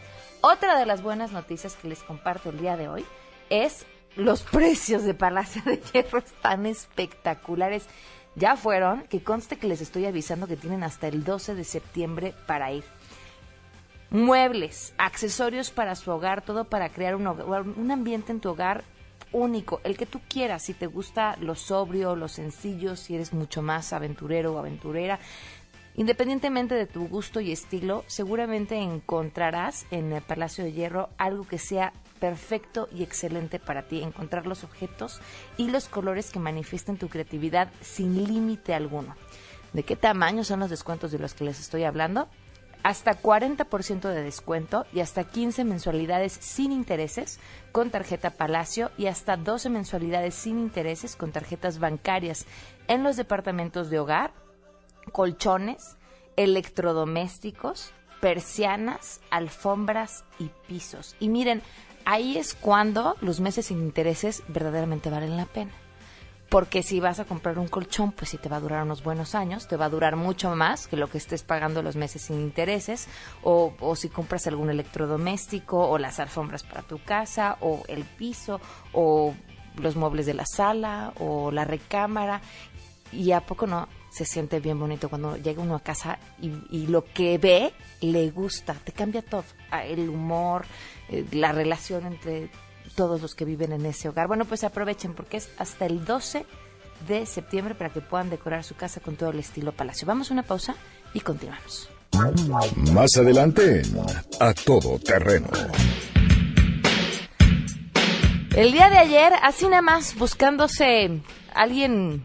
Otra 0.48 0.78
de 0.78 0.86
las 0.86 1.02
buenas 1.02 1.32
noticias 1.32 1.76
que 1.76 1.88
les 1.88 2.04
comparto 2.04 2.52
el 2.52 2.60
día 2.60 2.78
de 2.78 2.88
hoy 2.88 3.04
es 3.50 3.84
los 4.16 4.44
precios 4.52 5.02
de 5.04 5.16
Palacio 5.16 5.64
de 5.66 5.78
Hierro 5.92 6.20
están 6.20 6.68
espectaculares. 6.68 7.88
Ya 8.36 8.56
fueron, 8.56 9.08
que 9.08 9.24
conste 9.24 9.58
que 9.58 9.66
les 9.66 9.82
estoy 9.82 10.06
avisando 10.06 10.46
que 10.46 10.56
tienen 10.56 10.84
hasta 10.84 11.08
el 11.08 11.24
12 11.24 11.56
de 11.56 11.64
septiembre 11.64 12.36
para 12.46 12.72
ir. 12.72 12.84
Muebles, 14.12 14.94
accesorios 15.00 15.72
para 15.72 15.96
su 15.96 16.12
hogar, 16.12 16.44
todo 16.44 16.66
para 16.66 16.90
crear 16.90 17.16
un, 17.16 17.26
hogar- 17.26 17.66
un 17.66 17.90
ambiente 17.90 18.32
en 18.32 18.40
tu 18.40 18.50
hogar 18.50 18.84
único, 19.32 19.82
el 19.84 19.98
que 19.98 20.06
tú 20.06 20.22
quieras, 20.30 20.62
si 20.62 20.76
te 20.76 20.86
gusta 20.86 21.36
lo 21.42 21.56
sobrio, 21.56 22.16
lo 22.16 22.28
sencillo, 22.28 22.96
si 22.96 23.16
eres 23.16 23.34
mucho 23.34 23.64
más 23.64 23.92
aventurero 23.94 24.54
o 24.54 24.60
aventurera. 24.60 25.20
Independientemente 25.98 26.76
de 26.76 26.88
tu 26.88 27.08
gusto 27.08 27.40
y 27.40 27.54
estilo, 27.54 28.04
seguramente 28.08 28.76
encontrarás 28.78 29.86
en 29.92 30.12
el 30.12 30.22
Palacio 30.22 30.66
de 30.66 30.74
Hierro 30.74 31.10
algo 31.18 31.48
que 31.48 31.58
sea 31.58 31.94
perfecto 32.20 32.90
y 32.94 33.04
excelente 33.04 33.60
para 33.60 33.84
ti. 33.84 34.02
Encontrar 34.04 34.46
los 34.46 34.66
objetos 34.66 35.22
y 35.58 35.70
los 35.70 35.88
colores 35.88 36.32
que 36.32 36.40
manifiesten 36.40 36.98
tu 36.98 37.08
creatividad 37.08 37.72
sin 37.82 38.26
límite 38.26 38.74
alguno. 38.74 39.16
¿De 39.72 39.84
qué 39.84 39.96
tamaño 39.96 40.44
son 40.44 40.60
los 40.60 40.70
descuentos 40.70 41.12
de 41.12 41.20
los 41.20 41.34
que 41.34 41.46
les 41.46 41.60
estoy 41.60 41.84
hablando? 41.84 42.28
Hasta 42.84 43.20
40% 43.20 44.10
de 44.10 44.22
descuento 44.22 44.86
y 44.94 45.00
hasta 45.00 45.24
15 45.24 45.64
mensualidades 45.64 46.34
sin 46.34 46.72
intereses 46.72 47.40
con 47.72 47.90
tarjeta 47.90 48.32
Palacio 48.32 48.92
y 48.98 49.08
hasta 49.08 49.38
12 49.38 49.70
mensualidades 49.70 50.36
sin 50.36 50.60
intereses 50.60 51.16
con 51.16 51.32
tarjetas 51.32 51.80
bancarias 51.80 52.46
en 52.88 53.04
los 53.04 53.18
departamentos 53.18 53.90
de 53.90 54.00
hogar, 54.00 54.34
colchones, 55.12 55.98
electrodomésticos, 56.36 57.94
persianas, 58.22 59.22
alfombras 59.30 60.24
y 60.40 60.50
pisos. 60.68 61.16
Y 61.20 61.30
miren, 61.30 61.62
ahí 62.06 62.38
es 62.38 62.54
cuando 62.54 63.16
los 63.22 63.40
meses 63.40 63.68
sin 63.68 63.80
intereses 63.80 64.44
verdaderamente 64.48 65.10
valen 65.10 65.38
la 65.38 65.46
pena. 65.46 65.72
Porque 66.50 66.84
si 66.84 67.00
vas 67.00 67.20
a 67.20 67.26
comprar 67.26 67.58
un 67.58 67.68
colchón, 67.68 68.12
pues 68.12 68.30
sí 68.30 68.38
te 68.38 68.50
va 68.50 68.58
a 68.58 68.60
durar 68.60 68.84
unos 68.84 69.04
buenos 69.04 69.34
años, 69.34 69.68
te 69.68 69.78
va 69.78 69.86
a 69.86 69.90
durar 69.90 70.16
mucho 70.16 70.56
más 70.56 70.88
que 70.88 70.96
lo 70.96 71.10
que 71.10 71.18
estés 71.18 71.44
pagando 71.44 71.82
los 71.82 71.96
meses 71.96 72.22
sin 72.22 72.40
intereses, 72.40 73.08
o, 73.44 73.74
o 73.80 73.96
si 73.96 74.10
compras 74.10 74.46
algún 74.46 74.70
electrodoméstico, 74.70 75.90
o 75.90 75.98
las 75.98 76.20
alfombras 76.20 76.64
para 76.64 76.84
tu 76.84 77.04
casa, 77.04 77.58
o 77.62 77.84
el 77.88 78.04
piso, 78.04 78.62
o 78.94 79.34
los 79.78 79.96
muebles 79.96 80.28
de 80.28 80.36
la 80.36 80.46
sala, 80.46 81.14
o 81.20 81.52
la 81.52 81.66
recámara. 81.66 82.42
Y 83.12 83.32
a 83.32 83.42
poco 83.42 83.66
no 83.66 83.88
se 84.16 84.24
siente 84.26 84.60
bien 84.62 84.80
bonito 84.80 85.10
cuando 85.10 85.36
llega 85.36 85.62
uno 85.62 85.76
a 85.76 85.82
casa 85.82 86.20
y, 86.42 86.52
y 86.70 86.88
lo 86.88 87.04
que 87.04 87.38
ve 87.38 87.74
le 88.00 88.30
gusta, 88.32 88.74
te 88.74 88.94
cambia 88.94 89.22
todo, 89.22 89.44
Ah, 89.72 89.84
el 89.84 90.08
humor, 90.08 90.66
eh, 91.10 91.26
la 91.34 91.52
relación 91.52 92.06
entre 92.06 92.50
todos 92.96 93.22
los 93.22 93.36
que 93.36 93.44
viven 93.44 93.74
en 93.74 93.86
ese 93.86 94.08
hogar. 94.08 94.28
Bueno, 94.28 94.46
pues 94.46 94.64
aprovechen 94.64 95.14
porque 95.14 95.38
es 95.38 95.50
hasta 95.58 95.86
el 95.86 96.06
12 96.06 96.46
de 97.10 97.26
septiembre 97.26 97.76
para 97.76 97.92
que 97.92 98.00
puedan 98.00 98.30
decorar 98.30 98.64
su 98.64 98.76
casa 98.76 99.02
con 99.02 99.18
todo 99.18 99.32
el 99.32 99.40
estilo 99.40 99.74
palacio. 99.74 100.08
Vamos 100.08 100.30
a 100.30 100.34
una 100.34 100.44
pausa 100.44 100.76
y 101.14 101.20
continuamos. 101.20 101.90
Más 102.94 103.18
adelante 103.18 103.82
A 104.40 104.54
Todo 104.54 104.98
Terreno. 105.00 105.50
El 108.56 108.72
día 108.72 108.90
de 108.90 108.98
ayer, 108.98 109.34
así 109.44 109.68
nada 109.68 109.82
más, 109.82 110.16
buscándose 110.16 111.20
alguien, 111.54 112.24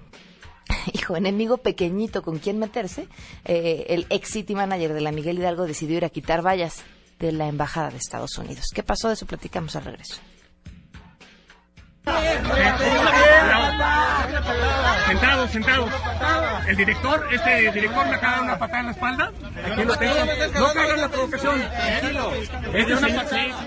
hijo, 0.92 1.16
enemigo 1.16 1.58
pequeñito 1.58 2.22
con 2.22 2.38
quien 2.38 2.58
meterse, 2.58 3.08
eh, 3.44 3.86
el 3.88 4.06
ex 4.10 4.30
City 4.30 4.54
Manager 4.54 4.92
de 4.94 5.00
la 5.00 5.12
Miguel 5.12 5.38
Hidalgo 5.38 5.66
decidió 5.66 5.96
ir 5.96 6.04
a 6.04 6.10
quitar 6.10 6.44
vallas 6.44 6.82
de 7.18 7.32
la 7.32 7.48
Embajada 7.48 7.90
de 7.90 7.98
Estados 7.98 8.36
Unidos. 8.38 8.66
¿Qué 8.74 8.82
pasó? 8.82 9.08
De 9.08 9.14
eso 9.14 9.26
platicamos 9.26 9.76
al 9.76 9.84
regreso. 9.84 10.16
Sentados, 15.06 15.50
sentados. 15.50 15.90
El 16.66 16.76
director, 16.76 17.28
este 17.32 17.72
director 17.72 18.06
me 18.06 18.14
acaba 18.14 18.32
de 18.32 18.36
dar 18.36 18.42
una 18.42 18.58
patada 18.58 18.80
en 18.80 18.86
la 18.86 18.92
espalda. 18.92 19.32
Aquí 19.72 19.84
lo 19.84 19.96
tengo. 19.96 20.14
No 20.54 20.72
caigan 20.72 21.00
la 21.00 21.08
provocación. 21.08 21.62
Este 22.72 22.94
una 22.94 23.08
patada. 23.08 23.66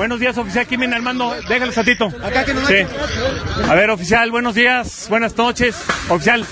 Buenos 0.00 0.18
días, 0.18 0.38
oficial. 0.38 0.66
¿Quién 0.66 0.80
viene 0.80 0.96
al 0.96 1.02
mando? 1.02 1.34
Déjalo 1.46 1.72
tantito. 1.72 2.06
Acá 2.24 2.42
que 2.42 2.54
no 2.54 2.66
Sí. 2.66 2.74
A 3.68 3.74
ver, 3.74 3.90
oficial, 3.90 4.30
buenos 4.30 4.54
días, 4.54 5.08
buenas 5.10 5.36
noches. 5.36 5.76
Oficial, 6.08 6.46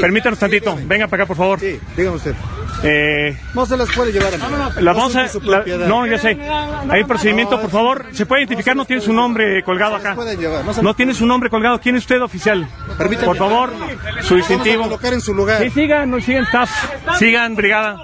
permítanos 0.00 0.38
tantito. 0.38 0.74
Venga 0.86 1.06
para 1.06 1.24
acá, 1.24 1.28
por 1.28 1.36
favor. 1.36 1.60
Sí, 1.60 1.78
dígame 1.94 2.16
usted. 2.16 2.34
Eh, 2.82 3.38
No 3.52 3.66
se 3.66 3.76
las 3.76 3.90
puede 3.94 4.12
llevar 4.12 4.32
mí. 4.32 4.82
la 4.82 4.92
vamos 4.94 5.14
a... 5.14 5.26
La- 5.42 5.62
no, 5.86 6.06
yo 6.06 6.16
sé. 6.16 6.38
Hay 6.88 7.04
procedimiento, 7.04 7.60
por 7.60 7.68
favor. 7.70 8.06
¿Se 8.12 8.24
puede 8.24 8.40
identificar? 8.44 8.74
No 8.74 8.86
tiene 8.86 9.02
su 9.02 9.12
nombre 9.12 9.62
colgado 9.62 9.96
acá. 9.96 10.14
pueden 10.14 10.40
llevar, 10.40 10.64
no 10.64 10.72
No 10.82 10.94
tiene 10.94 11.12
su 11.12 11.26
nombre 11.26 11.50
colgado. 11.50 11.78
¿Quién 11.82 11.96
es 11.96 12.04
usted, 12.04 12.22
oficial? 12.22 12.66
Por 13.26 13.36
favor, 13.36 13.74
su 14.22 14.36
distintivo. 14.36 14.98
en 15.02 15.20
su 15.20 15.34
lugar. 15.34 15.62
Sí, 15.64 15.68
sigan, 15.68 16.10
no 16.10 16.18
sigan 16.18 16.44
staff. 16.44 16.70
Sigan, 17.18 17.56
brigada. 17.56 17.98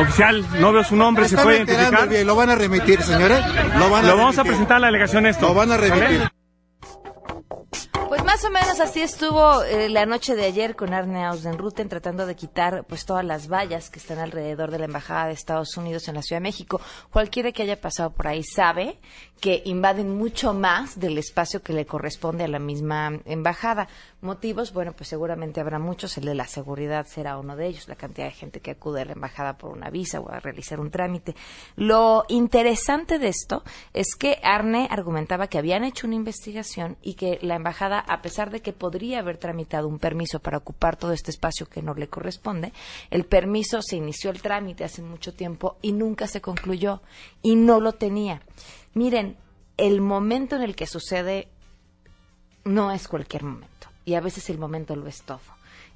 Oficial, 0.00 0.44
no 0.60 0.72
veo 0.72 0.84
su 0.84 0.96
nombre. 0.96 1.28
¿Se 1.28 1.36
puede 1.36 1.58
identificar? 1.58 2.08
bien, 2.08 2.26
Lo 2.26 2.34
van 2.34 2.50
a 2.50 2.54
remitir, 2.54 3.02
señora. 3.02 3.46
Lo 3.78 3.90
van 3.90 4.04
a 4.04 4.08
Lo 4.08 4.16
vamos 4.16 4.38
a 4.38 4.44
presentar 4.44 4.78
a 4.78 4.80
la 4.80 4.86
delegación 4.88 5.26
esto. 5.26 5.48
Lo 5.48 5.54
van 5.54 5.72
a 5.72 5.76
remitir. 5.76 6.18
¿Sale? 6.18 6.42
Pues 8.12 8.24
más 8.24 8.44
o 8.44 8.50
menos 8.50 8.78
así 8.78 9.00
estuvo 9.00 9.62
eh, 9.62 9.88
la 9.88 10.04
noche 10.04 10.36
de 10.36 10.44
ayer 10.44 10.76
con 10.76 10.92
Arne 10.92 11.24
Ausdenruten 11.24 11.88
tratando 11.88 12.26
de 12.26 12.36
quitar 12.36 12.84
pues 12.86 13.06
todas 13.06 13.24
las 13.24 13.48
vallas 13.48 13.88
que 13.88 13.98
están 13.98 14.18
alrededor 14.18 14.70
de 14.70 14.78
la 14.80 14.84
embajada 14.84 15.28
de 15.28 15.32
Estados 15.32 15.78
Unidos 15.78 16.08
en 16.08 16.16
la 16.16 16.22
Ciudad 16.22 16.36
de 16.40 16.42
México. 16.42 16.78
Cualquiera 17.10 17.52
que 17.52 17.62
haya 17.62 17.80
pasado 17.80 18.12
por 18.12 18.26
ahí 18.26 18.42
sabe 18.44 19.00
que 19.42 19.60
invaden 19.64 20.16
mucho 20.16 20.54
más 20.54 21.00
del 21.00 21.18
espacio 21.18 21.64
que 21.64 21.72
le 21.72 21.84
corresponde 21.84 22.44
a 22.44 22.48
la 22.48 22.60
misma 22.60 23.18
embajada. 23.24 23.88
Motivos, 24.20 24.72
bueno, 24.72 24.92
pues 24.92 25.08
seguramente 25.08 25.60
habrá 25.60 25.80
muchos. 25.80 26.16
El 26.16 26.26
de 26.26 26.36
la 26.36 26.46
seguridad 26.46 27.08
será 27.08 27.36
uno 27.36 27.56
de 27.56 27.66
ellos, 27.66 27.88
la 27.88 27.96
cantidad 27.96 28.28
de 28.28 28.34
gente 28.34 28.60
que 28.60 28.70
acude 28.70 29.02
a 29.02 29.04
la 29.04 29.14
embajada 29.14 29.58
por 29.58 29.72
una 29.72 29.90
visa 29.90 30.20
o 30.20 30.30
a 30.30 30.38
realizar 30.38 30.78
un 30.78 30.92
trámite. 30.92 31.34
Lo 31.74 32.24
interesante 32.28 33.18
de 33.18 33.26
esto 33.26 33.64
es 33.92 34.14
que 34.14 34.38
Arne 34.44 34.86
argumentaba 34.88 35.48
que 35.48 35.58
habían 35.58 35.82
hecho 35.82 36.06
una 36.06 36.14
investigación 36.14 36.96
y 37.02 37.14
que 37.14 37.40
la 37.42 37.56
embajada, 37.56 37.98
a 37.98 38.22
pesar 38.22 38.52
de 38.52 38.60
que 38.60 38.72
podría 38.72 39.18
haber 39.18 39.38
tramitado 39.38 39.88
un 39.88 39.98
permiso 39.98 40.38
para 40.38 40.58
ocupar 40.58 40.94
todo 40.94 41.12
este 41.12 41.32
espacio 41.32 41.66
que 41.66 41.82
no 41.82 41.94
le 41.94 42.06
corresponde, 42.06 42.72
el 43.10 43.24
permiso 43.24 43.82
se 43.82 43.96
inició 43.96 44.30
el 44.30 44.40
trámite 44.40 44.84
hace 44.84 45.02
mucho 45.02 45.34
tiempo 45.34 45.78
y 45.82 45.90
nunca 45.90 46.28
se 46.28 46.40
concluyó 46.40 47.02
y 47.42 47.56
no 47.56 47.80
lo 47.80 47.94
tenía. 47.94 48.40
Miren, 48.94 49.36
el 49.76 50.00
momento 50.00 50.56
en 50.56 50.62
el 50.62 50.76
que 50.76 50.86
sucede 50.86 51.48
no 52.64 52.92
es 52.92 53.08
cualquier 53.08 53.44
momento 53.44 53.88
y 54.04 54.14
a 54.14 54.20
veces 54.20 54.50
el 54.50 54.58
momento 54.58 54.96
lo 54.96 55.06
es 55.06 55.22
todo. 55.22 55.40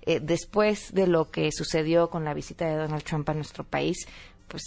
Eh, 0.03 0.21
después 0.21 0.95
de 0.95 1.07
lo 1.07 1.31
que 1.31 1.50
sucedió 1.53 2.11
con 2.11 2.25
la 2.25 2.35
visita 2.35 2.67
de 2.67 2.76
Donald 2.76 3.03
Trump 3.03 3.29
a 3.29 3.35
nuestro 3.35 3.65
país, 3.65 4.07
pues 4.49 4.62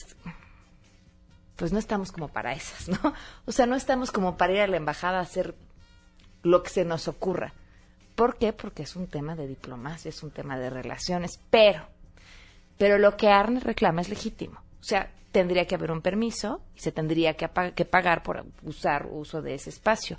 pues 1.56 1.74
no 1.74 1.80
estamos 1.80 2.14
como 2.14 2.30
para 2.30 2.54
esas, 2.54 2.88
¿no? 2.88 3.14
O 3.46 3.52
sea, 3.52 3.66
no 3.66 3.76
estamos 3.76 4.12
como 4.12 4.38
para 4.38 4.54
ir 4.54 4.62
a 4.62 4.68
la 4.68 4.78
embajada 4.78 5.20
a 5.20 5.24
hacer 5.24 5.56
lo 6.42 6.64
que 6.64 6.70
se 6.70 6.86
nos 6.86 7.10
ocurra. 7.10 7.54
¿Por 8.16 8.38
qué? 8.38 8.54
Porque 8.54 8.84
es 8.84 8.96
un 8.96 9.08
tema 9.08 9.36
de 9.36 9.46
diplomacia, 9.46 10.08
es 10.08 10.24
un 10.24 10.32
tema 10.32 10.58
de 10.58 10.70
relaciones, 10.70 11.40
pero, 11.50 11.86
pero 12.78 12.98
lo 12.98 13.18
que 13.18 13.30
Arne 13.30 13.60
reclama 13.60 14.02
es 14.02 14.10
legítimo. 14.10 14.62
O 14.80 14.84
sea, 14.84 15.12
tendría 15.32 15.66
que 15.66 15.76
haber 15.76 15.92
un 15.92 16.02
permiso 16.02 16.62
y 16.76 16.80
se 16.80 16.92
tendría 16.92 17.36
que, 17.36 17.50
que 17.76 17.86
pagar 17.86 18.24
por 18.24 18.46
usar 18.64 19.08
uso 19.12 19.42
de 19.42 19.56
ese 19.56 19.70
espacio. 19.70 20.18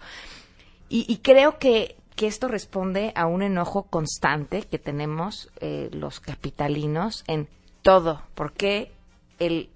Y, 0.88 1.04
y 1.08 1.18
creo 1.18 1.58
que, 1.58 1.96
que 2.16 2.26
esto 2.26 2.48
responde 2.48 3.12
a 3.14 3.26
un 3.26 3.42
enojo 3.42 3.84
constante 3.84 4.62
que 4.62 4.78
tenemos 4.78 5.50
eh, 5.60 5.88
los 5.92 6.20
capitalinos 6.20 7.24
en 7.26 7.48
todo. 7.82 8.22
¿Por 8.34 8.52
qué 8.52 8.92
el 9.38 9.70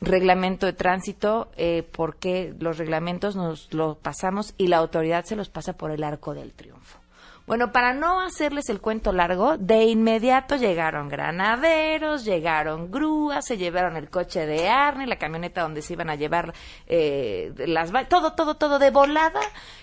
reglamento 0.00 0.66
de 0.66 0.72
tránsito? 0.74 1.50
Eh, 1.56 1.82
¿Por 1.82 2.16
qué 2.16 2.54
los 2.58 2.78
reglamentos 2.78 3.36
nos 3.36 3.72
los 3.72 3.96
pasamos 3.96 4.54
y 4.56 4.68
la 4.68 4.76
autoridad 4.76 5.24
se 5.24 5.36
los 5.36 5.48
pasa 5.48 5.72
por 5.72 5.90
el 5.90 6.04
arco 6.04 6.34
del 6.34 6.52
triunfo? 6.52 6.98
Bueno, 7.48 7.72
para 7.72 7.94
no 7.94 8.20
hacerles 8.20 8.68
el 8.68 8.78
cuento 8.78 9.10
largo, 9.10 9.56
de 9.56 9.84
inmediato 9.84 10.56
llegaron 10.56 11.08
granaderos, 11.08 12.26
llegaron 12.26 12.90
grúas, 12.90 13.46
se 13.46 13.56
llevaron 13.56 13.96
el 13.96 14.10
coche 14.10 14.44
de 14.44 14.68
Arne, 14.68 15.06
la 15.06 15.16
camioneta 15.16 15.62
donde 15.62 15.80
se 15.80 15.94
iban 15.94 16.10
a 16.10 16.14
llevar 16.14 16.52
eh, 16.86 17.50
las 17.56 17.90
todo, 18.10 18.34
todo, 18.34 18.56
todo 18.56 18.78
de 18.78 18.90
volada, 18.90 19.40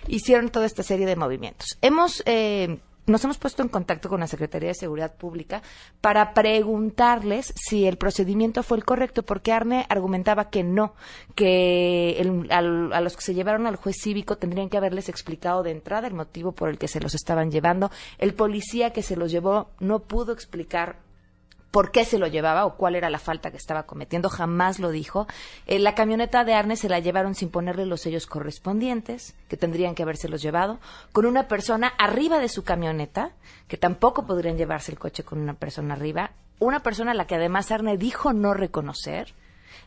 hicieron 0.08 0.50
toda 0.50 0.68
esta 0.68 0.84
serie 0.84 1.08
de 1.08 1.16
movimientos. 1.16 1.80
Hemos 1.82 2.22
eh, 2.28 2.78
nos 3.08 3.24
hemos 3.24 3.38
puesto 3.38 3.62
en 3.62 3.70
contacto 3.70 4.10
con 4.10 4.20
la 4.20 4.28
Secretaría 4.28 4.70
de 4.70 4.76
Seguridad 4.76 5.16
Pública 5.16 5.62
para 6.02 6.34
preguntarles 6.34 7.54
si 7.56 7.86
el 7.86 7.98
procedimiento 7.98 8.64
fue 8.64 8.78
el 8.78 8.86
correcto, 8.86 9.24
porque 9.24 9.52
Arne 9.52 9.86
argumentaba 9.90 10.50
que 10.50 10.64
no, 10.64 10.96
que 11.36 12.20
a 12.50 13.02
los 13.02 13.16
que 13.16 13.22
se 13.22 13.34
llevaron 13.34 13.68
al 13.68 13.76
juez 13.76 13.98
cívico 14.02 14.38
tendrían 14.38 14.70
que 14.70 14.78
haberles 14.78 15.10
explicado 15.10 15.64
de 15.64 15.72
entrada 15.72 16.08
el 16.08 16.14
motivo 16.14 16.54
por 16.54 16.70
el 16.70 16.78
que 16.78 16.88
se 16.88 17.00
los 17.00 17.14
estaban 17.14 17.52
llevando. 17.52 17.92
El 18.18 18.34
policía 18.34 18.92
que 18.92 19.04
se 19.04 19.16
los 19.16 19.32
llevó 19.32 19.70
no 19.80 20.00
pudo 20.00 20.34
explicar 20.34 21.05
por 21.76 21.92
qué 21.92 22.06
se 22.06 22.20
lo 22.20 22.28
llevaba 22.28 22.66
o 22.66 22.78
cuál 22.78 22.96
era 22.96 23.10
la 23.10 23.20
falta 23.20 23.52
que 23.52 23.58
estaba 23.58 23.84
cometiendo, 23.84 24.30
jamás 24.30 24.80
lo 24.80 24.92
dijo. 24.92 25.28
Eh, 25.68 25.78
la 25.78 25.94
camioneta 25.94 26.46
de 26.46 26.54
Arne 26.54 26.78
se 26.78 26.88
la 26.88 27.00
llevaron 27.00 27.36
sin 27.36 27.50
ponerle 27.50 27.86
los 27.86 28.00
sellos 28.00 28.28
correspondientes, 28.28 29.36
que 29.50 29.58
tendrían 29.58 29.94
que 29.94 30.04
habérselos 30.04 30.42
llevado, 30.42 30.80
con 31.12 31.26
una 31.26 31.50
persona 31.50 31.88
arriba 31.98 32.40
de 32.40 32.48
su 32.48 32.64
camioneta, 32.64 33.34
que 33.68 33.76
tampoco 33.76 34.26
podrían 34.26 34.58
llevarse 34.58 34.94
el 34.94 35.00
coche 35.00 35.24
con 35.24 35.38
una 35.38 35.56
persona 35.56 35.96
arriba, 35.96 36.32
una 36.60 36.80
persona 36.80 37.12
a 37.12 37.14
la 37.14 37.28
que 37.28 37.36
además 37.36 37.70
Arne 37.72 37.98
dijo 37.98 38.32
no 38.32 38.54
reconocer. 38.54 39.34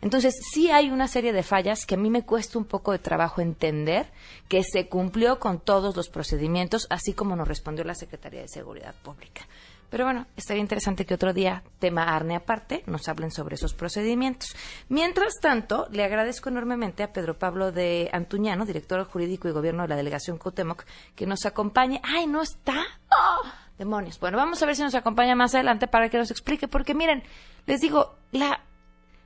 Entonces, 0.02 0.35
sí 0.52 0.71
hay 0.71 0.90
una 0.90 1.09
serie 1.09 1.33
de 1.33 1.42
fallas 1.42 1.87
que 1.87 1.95
a 1.95 1.99
mí 1.99 2.11
me 2.11 2.26
cuesta 2.26 2.59
un 2.59 2.66
poco 2.66 2.92
de 2.92 2.99
trabajo 2.99 3.40
entender 3.40 4.11
que 4.49 4.62
se 4.62 4.88
cumplió 4.88 5.40
con 5.40 5.59
todos 5.59 5.97
los 5.97 6.11
procedimientos, 6.11 6.87
así 6.90 7.14
como 7.14 7.35
nos 7.35 7.49
respondió 7.49 7.83
la 7.85 7.95
Secretaría 7.95 8.42
de 8.42 8.49
Seguridad 8.49 8.95
Pública. 9.02 9.47
Pero 9.90 10.04
bueno, 10.04 10.26
estaría 10.37 10.61
interesante 10.61 11.07
que 11.07 11.14
otro 11.14 11.33
día, 11.33 11.62
tema 11.78 12.14
Arne 12.14 12.37
aparte, 12.37 12.83
nos 12.87 13.09
hablen 13.09 13.30
sobre 13.30 13.54
esos 13.54 13.73
procedimientos. 13.73 14.54
Mientras 14.88 15.35
tanto, 15.40 15.87
le 15.90 16.04
agradezco 16.04 16.50
enormemente 16.50 17.02
a 17.02 17.12
Pedro 17.12 17.38
Pablo 17.38 17.73
de 17.73 18.11
Antuñano, 18.12 18.66
director 18.66 19.02
jurídico 19.04 19.49
y 19.49 19.52
gobierno 19.52 19.83
de 19.83 19.88
la 19.88 19.97
delegación 19.97 20.37
Cuauhtémoc, 20.37 20.85
que 21.14 21.26
nos 21.26 21.47
acompañe. 21.47 22.00
¡Ay, 22.04 22.26
no 22.26 22.42
está! 22.42 22.85
¡Oh! 23.11 23.49
Demonios. 23.78 24.18
Bueno, 24.21 24.37
vamos 24.37 24.62
a 24.62 24.66
ver 24.66 24.76
si 24.76 24.83
nos 24.83 24.95
acompaña 24.95 25.37
más 25.37 25.54
adelante 25.54 25.87
para 25.87 26.09
que 26.09 26.18
nos 26.18 26.30
explique, 26.30 26.68
porque 26.68 26.95
miren, 26.95 27.23
les 27.66 27.80
digo, 27.80 28.16
la, 28.33 28.61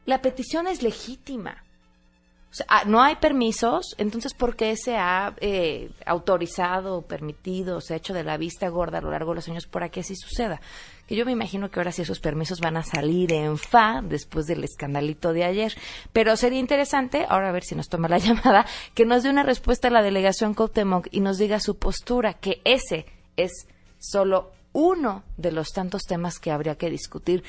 la 0.04 0.20
petición 0.20 0.68
es 0.68 0.82
legítima. 0.82 1.64
Ah, 2.68 2.84
no 2.86 3.02
hay 3.02 3.16
permisos, 3.16 3.94
entonces 3.96 4.34
¿por 4.34 4.56
qué 4.56 4.76
se 4.76 4.96
ha 4.96 5.34
eh, 5.40 5.90
autorizado, 6.04 7.00
permitido, 7.00 7.80
se 7.80 7.94
ha 7.94 7.96
hecho 7.96 8.12
de 8.12 8.24
la 8.24 8.36
vista 8.36 8.68
gorda 8.68 8.98
a 8.98 9.00
lo 9.00 9.10
largo 9.10 9.30
de 9.30 9.36
los 9.36 9.48
años 9.48 9.66
para 9.66 9.88
que 9.88 10.00
así 10.00 10.14
suceda? 10.14 10.60
Que 11.06 11.16
yo 11.16 11.24
me 11.24 11.32
imagino 11.32 11.70
que 11.70 11.80
ahora 11.80 11.92
sí 11.92 12.02
esos 12.02 12.20
permisos 12.20 12.60
van 12.60 12.76
a 12.76 12.82
salir 12.82 13.32
en 13.32 13.56
fa 13.56 14.02
después 14.02 14.46
del 14.46 14.64
escandalito 14.64 15.32
de 15.32 15.44
ayer. 15.44 15.72
Pero 16.12 16.36
sería 16.36 16.58
interesante, 16.58 17.24
ahora 17.28 17.48
a 17.48 17.52
ver 17.52 17.64
si 17.64 17.74
nos 17.74 17.88
toma 17.88 18.08
la 18.08 18.18
llamada, 18.18 18.66
que 18.94 19.06
nos 19.06 19.22
dé 19.22 19.30
una 19.30 19.44
respuesta 19.44 19.88
a 19.88 19.90
la 19.90 20.02
delegación 20.02 20.52
Cuauhtémoc 20.52 21.08
y 21.10 21.20
nos 21.20 21.38
diga 21.38 21.58
su 21.58 21.78
postura, 21.78 22.34
que 22.34 22.60
ese 22.64 23.06
es 23.36 23.66
solo 23.98 24.52
uno 24.72 25.22
de 25.36 25.52
los 25.52 25.68
tantos 25.68 26.02
temas 26.02 26.38
que 26.38 26.50
habría 26.50 26.76
que 26.76 26.90
discutir 26.90 27.44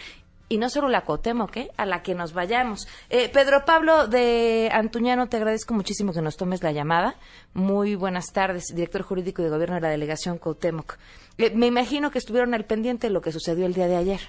y 0.54 0.60
no 0.60 0.70
solo 0.70 0.88
la 0.88 1.02
Cuauhtémoc, 1.02 1.58
¿eh? 1.58 1.70
a 1.78 1.88
la 1.88 2.04
que 2.04 2.14
nos 2.14 2.36
vayamos. 2.36 2.88
Eh, 3.10 3.28
Pedro 3.34 3.66
Pablo 3.66 4.06
de 4.06 4.70
Antuñano, 4.72 5.28
te 5.28 5.38
agradezco 5.38 5.74
muchísimo 5.74 6.14
que 6.14 6.22
nos 6.22 6.38
tomes 6.38 6.62
la 6.62 6.72
llamada. 6.72 7.16
Muy 7.56 7.96
buenas 7.96 8.32
tardes, 8.32 8.66
director 8.76 9.02
jurídico 9.02 9.42
de 9.42 9.50
gobierno 9.50 9.76
de 9.76 9.82
la 9.82 9.90
delegación 9.90 10.38
Cuauhtémoc. 10.38 11.00
Eh, 11.40 11.52
me 11.56 11.66
imagino 11.66 12.12
que 12.12 12.20
estuvieron 12.20 12.54
al 12.54 12.66
pendiente 12.66 13.08
de 13.08 13.14
lo 13.14 13.22
que 13.22 13.32
sucedió 13.32 13.66
el 13.66 13.74
día 13.74 13.88
de 13.88 13.96
ayer. 13.96 14.20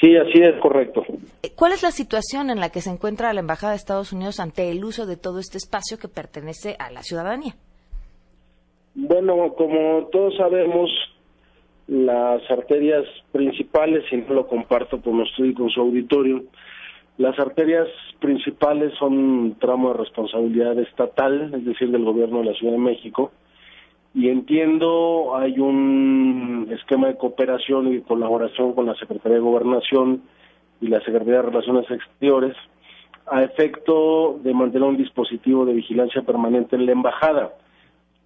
Sí, 0.00 0.16
así 0.16 0.42
es 0.42 0.60
correcto. 0.60 1.04
Eh, 1.44 1.52
¿Cuál 1.54 1.70
es 1.70 1.84
la 1.84 1.92
situación 1.92 2.50
en 2.50 2.58
la 2.58 2.70
que 2.70 2.80
se 2.80 2.90
encuentra 2.90 3.32
la 3.32 3.38
Embajada 3.38 3.74
de 3.74 3.76
Estados 3.76 4.12
Unidos 4.12 4.40
ante 4.40 4.72
el 4.72 4.84
uso 4.84 5.06
de 5.06 5.16
todo 5.16 5.38
este 5.38 5.58
espacio 5.58 5.98
que 5.98 6.08
pertenece 6.08 6.74
a 6.80 6.90
la 6.90 7.04
ciudadanía? 7.04 7.54
Bueno, 8.96 9.54
como 9.54 10.08
todos 10.10 10.34
sabemos, 10.36 10.90
las 11.88 12.48
arterias 12.50 13.04
principales, 13.32 14.04
y 14.12 14.18
no 14.18 14.34
lo 14.34 14.46
comparto 14.46 15.00
con 15.00 15.20
usted 15.20 15.44
y 15.44 15.54
con 15.54 15.70
su 15.70 15.80
auditorio, 15.80 16.44
las 17.16 17.36
arterias 17.38 17.88
principales 18.20 18.92
son 18.98 19.18
un 19.18 19.54
tramo 19.58 19.92
de 19.92 19.98
responsabilidad 19.98 20.78
estatal, 20.78 21.52
es 21.54 21.64
decir, 21.64 21.90
del 21.90 22.04
gobierno 22.04 22.38
de 22.38 22.44
la 22.44 22.52
Ciudad 22.52 22.74
de 22.74 22.78
México, 22.78 23.32
y 24.14 24.28
entiendo 24.28 25.34
hay 25.36 25.58
un 25.58 26.68
esquema 26.70 27.08
de 27.08 27.16
cooperación 27.16 27.92
y 27.92 28.00
colaboración 28.02 28.74
con 28.74 28.86
la 28.86 28.94
Secretaría 28.94 29.36
de 29.36 29.42
Gobernación 29.42 30.22
y 30.80 30.88
la 30.88 31.00
Secretaría 31.00 31.42
de 31.42 31.50
Relaciones 31.50 31.90
Exteriores 31.90 32.56
a 33.26 33.42
efecto 33.42 34.38
de 34.42 34.54
mantener 34.54 34.88
un 34.88 34.96
dispositivo 34.96 35.64
de 35.66 35.74
vigilancia 35.74 36.22
permanente 36.22 36.76
en 36.76 36.86
la 36.86 36.92
embajada, 36.92 37.52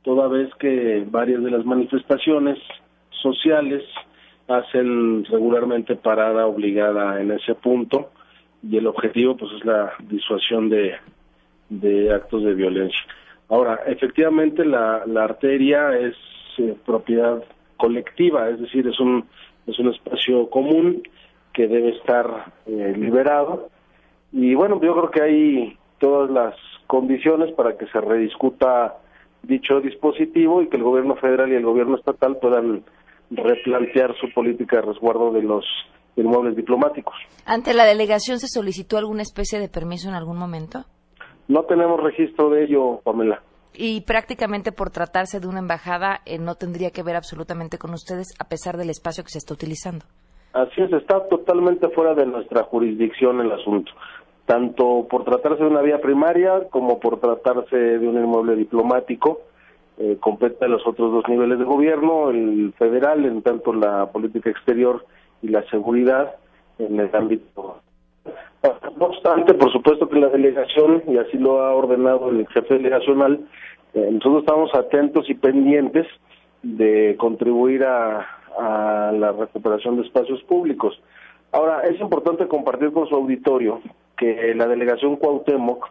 toda 0.02 0.28
vez 0.28 0.52
que 0.56 1.04
varias 1.10 1.42
de 1.42 1.50
las 1.50 1.64
manifestaciones 1.64 2.58
sociales 3.22 3.82
hacen 4.48 5.24
regularmente 5.24 5.96
parada 5.96 6.46
obligada 6.46 7.20
en 7.20 7.30
ese 7.30 7.54
punto 7.54 8.10
y 8.62 8.76
el 8.76 8.86
objetivo 8.86 9.36
pues 9.36 9.52
es 9.52 9.64
la 9.64 9.92
disuasión 10.00 10.68
de, 10.68 10.94
de 11.68 12.12
actos 12.12 12.44
de 12.44 12.54
violencia. 12.54 13.00
Ahora, 13.48 13.80
efectivamente 13.86 14.64
la, 14.64 15.02
la 15.06 15.24
arteria 15.24 15.98
es 15.98 16.14
eh, 16.58 16.74
propiedad 16.84 17.42
colectiva, 17.76 18.48
es 18.48 18.60
decir, 18.60 18.86
es 18.86 18.98
un, 19.00 19.24
es 19.66 19.78
un 19.78 19.88
espacio 19.88 20.48
común 20.50 21.02
que 21.52 21.66
debe 21.68 21.90
estar 21.90 22.52
eh, 22.66 22.94
liberado 22.96 23.68
y 24.32 24.54
bueno, 24.54 24.80
yo 24.82 24.94
creo 24.94 25.10
que 25.10 25.22
hay 25.22 25.76
todas 25.98 26.30
las 26.30 26.54
condiciones 26.86 27.52
para 27.52 27.76
que 27.76 27.86
se 27.86 28.00
rediscuta 28.00 28.96
dicho 29.42 29.80
dispositivo 29.80 30.62
y 30.62 30.68
que 30.68 30.76
el 30.76 30.82
gobierno 30.82 31.16
federal 31.16 31.50
y 31.50 31.56
el 31.56 31.64
gobierno 31.64 31.96
estatal 31.96 32.38
puedan 32.38 32.82
replantear 33.34 34.14
su 34.20 34.32
política 34.32 34.76
de 34.76 34.82
resguardo 34.82 35.32
de 35.32 35.42
los 35.42 35.64
inmuebles 36.16 36.56
diplomáticos. 36.56 37.14
¿Ante 37.46 37.74
la 37.74 37.84
delegación 37.84 38.38
se 38.38 38.48
solicitó 38.48 38.98
alguna 38.98 39.22
especie 39.22 39.58
de 39.58 39.68
permiso 39.68 40.08
en 40.08 40.14
algún 40.14 40.38
momento? 40.38 40.84
No 41.48 41.64
tenemos 41.64 42.02
registro 42.02 42.50
de 42.50 42.64
ello, 42.64 43.00
Pamela. 43.02 43.42
Y 43.74 44.02
prácticamente 44.02 44.70
por 44.70 44.90
tratarse 44.90 45.40
de 45.40 45.48
una 45.48 45.60
embajada 45.60 46.20
eh, 46.26 46.38
no 46.38 46.54
tendría 46.56 46.90
que 46.90 47.02
ver 47.02 47.16
absolutamente 47.16 47.78
con 47.78 47.92
ustedes 47.94 48.28
a 48.38 48.48
pesar 48.48 48.76
del 48.76 48.90
espacio 48.90 49.24
que 49.24 49.30
se 49.30 49.38
está 49.38 49.54
utilizando. 49.54 50.04
Así 50.52 50.82
es, 50.82 50.92
está 50.92 51.26
totalmente 51.28 51.88
fuera 51.88 52.14
de 52.14 52.26
nuestra 52.26 52.64
jurisdicción 52.64 53.40
el 53.40 53.50
asunto, 53.52 53.90
tanto 54.44 55.06
por 55.08 55.24
tratarse 55.24 55.62
de 55.62 55.70
una 55.70 55.80
vía 55.80 55.98
primaria 56.00 56.68
como 56.68 57.00
por 57.00 57.20
tratarse 57.20 57.76
de 57.76 58.06
un 58.06 58.18
inmueble 58.18 58.56
diplomático. 58.56 59.40
Eh, 59.98 60.16
compete 60.20 60.64
a 60.64 60.68
los 60.68 60.86
otros 60.86 61.12
dos 61.12 61.28
niveles 61.28 61.58
de 61.58 61.64
gobierno, 61.64 62.30
el 62.30 62.72
federal, 62.78 63.24
en 63.24 63.42
tanto 63.42 63.72
la 63.72 64.10
política 64.10 64.50
exterior 64.50 65.04
y 65.42 65.48
la 65.48 65.62
seguridad 65.70 66.34
en 66.78 66.98
el 66.98 67.14
ámbito. 67.14 67.80
No 68.96 69.06
obstante, 69.06 69.54
por 69.54 69.70
supuesto 69.70 70.08
que 70.08 70.18
la 70.18 70.28
delegación, 70.28 71.02
y 71.06 71.18
así 71.18 71.36
lo 71.36 71.60
ha 71.60 71.74
ordenado 71.74 72.30
el 72.30 72.46
jefe 72.48 72.74
delegacional, 72.74 73.40
eh, 73.92 74.08
nosotros 74.12 74.40
estamos 74.40 74.74
atentos 74.74 75.28
y 75.28 75.34
pendientes 75.34 76.06
de 76.62 77.16
contribuir 77.18 77.84
a, 77.84 78.26
a 78.58 79.12
la 79.12 79.32
recuperación 79.32 79.96
de 79.96 80.02
espacios 80.02 80.42
públicos. 80.44 81.00
Ahora, 81.50 81.82
es 81.82 82.00
importante 82.00 82.48
compartir 82.48 82.92
con 82.92 83.06
su 83.08 83.14
auditorio 83.14 83.82
que 84.16 84.54
la 84.54 84.66
delegación 84.66 85.16
Cuauhtémoc 85.16 85.90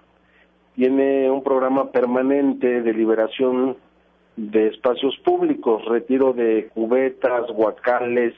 tiene 0.75 1.29
un 1.29 1.43
programa 1.43 1.91
permanente 1.91 2.81
de 2.81 2.93
liberación 2.93 3.75
de 4.35 4.67
espacios 4.67 5.17
públicos, 5.19 5.83
retiro 5.85 6.33
de 6.33 6.69
cubetas, 6.73 7.47
guacales, 7.51 8.33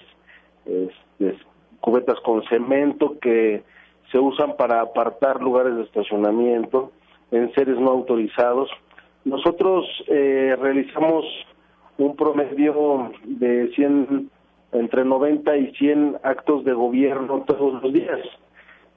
este, 0.66 1.38
cubetas 1.80 2.20
con 2.22 2.44
cemento 2.46 3.18
que 3.20 3.64
se 4.12 4.20
usan 4.20 4.56
para 4.58 4.82
apartar 4.82 5.42
lugares 5.42 5.76
de 5.76 5.84
estacionamiento 5.84 6.92
en 7.32 7.54
seres 7.54 7.80
no 7.80 7.92
autorizados. 7.92 8.70
Nosotros 9.26 9.86
eh, 10.08 10.56
realizamos 10.60 11.26
un 11.98 12.16
promedio 12.16 13.12
de 13.24 13.72
100, 13.76 14.30
entre 14.74 15.06
90 15.06 15.58
y 15.58 15.72
100 15.76 16.18
actos 16.24 16.64
de 16.64 16.74
gobierno 16.74 17.44
todos 17.48 17.82
los 17.82 17.94
días. 17.94 18.20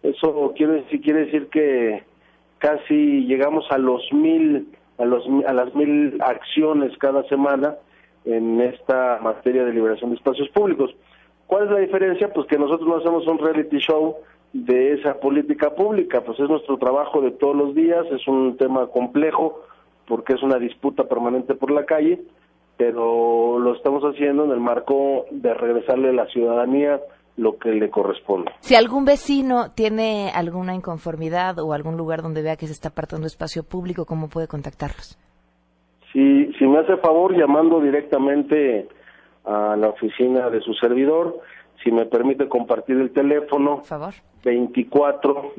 Eso 0.02 0.52
quiere 0.56 0.84
quiere 1.02 1.26
decir 1.26 1.48
que 1.48 2.04
casi 2.58 3.24
llegamos 3.26 3.64
a 3.70 3.78
los 3.78 4.02
mil 4.12 4.68
a, 4.98 5.04
los, 5.04 5.24
a 5.46 5.52
las 5.52 5.74
mil 5.74 6.18
acciones 6.20 6.96
cada 6.98 7.22
semana 7.24 7.76
en 8.24 8.60
esta 8.60 9.18
materia 9.22 9.64
de 9.64 9.72
liberación 9.72 10.10
de 10.10 10.16
espacios 10.16 10.48
públicos. 10.50 10.94
¿Cuál 11.46 11.64
es 11.64 11.70
la 11.70 11.78
diferencia? 11.78 12.32
Pues 12.32 12.46
que 12.46 12.58
nosotros 12.58 12.88
no 12.88 12.96
hacemos 12.96 13.26
un 13.26 13.38
reality 13.38 13.78
show 13.78 14.16
de 14.52 14.94
esa 14.94 15.20
política 15.20 15.74
pública, 15.74 16.22
pues 16.22 16.38
es 16.40 16.48
nuestro 16.48 16.78
trabajo 16.78 17.20
de 17.20 17.30
todos 17.30 17.54
los 17.54 17.74
días, 17.74 18.06
es 18.10 18.26
un 18.26 18.56
tema 18.56 18.86
complejo 18.86 19.62
porque 20.06 20.34
es 20.34 20.42
una 20.42 20.58
disputa 20.58 21.04
permanente 21.04 21.54
por 21.54 21.70
la 21.70 21.84
calle, 21.84 22.20
pero 22.76 23.58
lo 23.58 23.74
estamos 23.74 24.02
haciendo 24.04 24.44
en 24.44 24.52
el 24.52 24.60
marco 24.60 25.26
de 25.30 25.52
regresarle 25.52 26.10
a 26.10 26.12
la 26.12 26.26
ciudadanía 26.26 27.00
lo 27.36 27.58
que 27.58 27.70
le 27.70 27.90
corresponde. 27.90 28.50
Si 28.60 28.74
algún 28.74 29.04
vecino 29.04 29.72
tiene 29.72 30.30
alguna 30.34 30.74
inconformidad 30.74 31.58
o 31.58 31.72
algún 31.72 31.96
lugar 31.96 32.22
donde 32.22 32.42
vea 32.42 32.56
que 32.56 32.66
se 32.66 32.72
está 32.72 32.88
apartando 32.88 33.26
espacio 33.26 33.62
público, 33.62 34.06
¿cómo 34.06 34.28
puede 34.28 34.48
contactarlos? 34.48 35.18
Si, 36.12 36.52
si 36.58 36.66
me 36.66 36.78
hace 36.78 36.96
favor 36.96 37.36
llamando 37.36 37.80
directamente 37.80 38.88
a 39.44 39.76
la 39.76 39.88
oficina 39.88 40.48
de 40.50 40.60
su 40.60 40.72
servidor, 40.74 41.40
si 41.84 41.92
me 41.92 42.06
permite 42.06 42.48
compartir 42.48 42.96
el 42.96 43.12
teléfono, 43.12 43.76
Por 43.76 43.84
favor. 43.84 44.14
24 44.44 45.52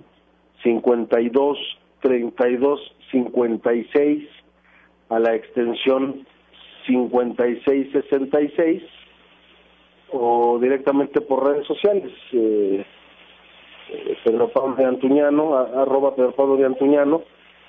52 0.64 1.58
32 2.02 2.80
56 3.12 4.30
a 5.10 5.20
la 5.20 5.36
extensión 5.36 6.26
5666 6.88 8.84
o 10.12 10.58
directamente 10.60 11.22
por 11.22 11.46
redes 11.46 11.66
sociales. 11.68 12.12
Eh, 12.32 12.86
eh, 13.90 14.18
Pedro 14.24 14.50
Pablo 14.50 14.76
de 14.76 14.86
Antuñano, 14.86 15.58
arroba 15.58 16.16
Pedro 16.16 16.34
Pablo 16.34 16.58
de 16.58 16.66
Antuñano, 16.66 17.22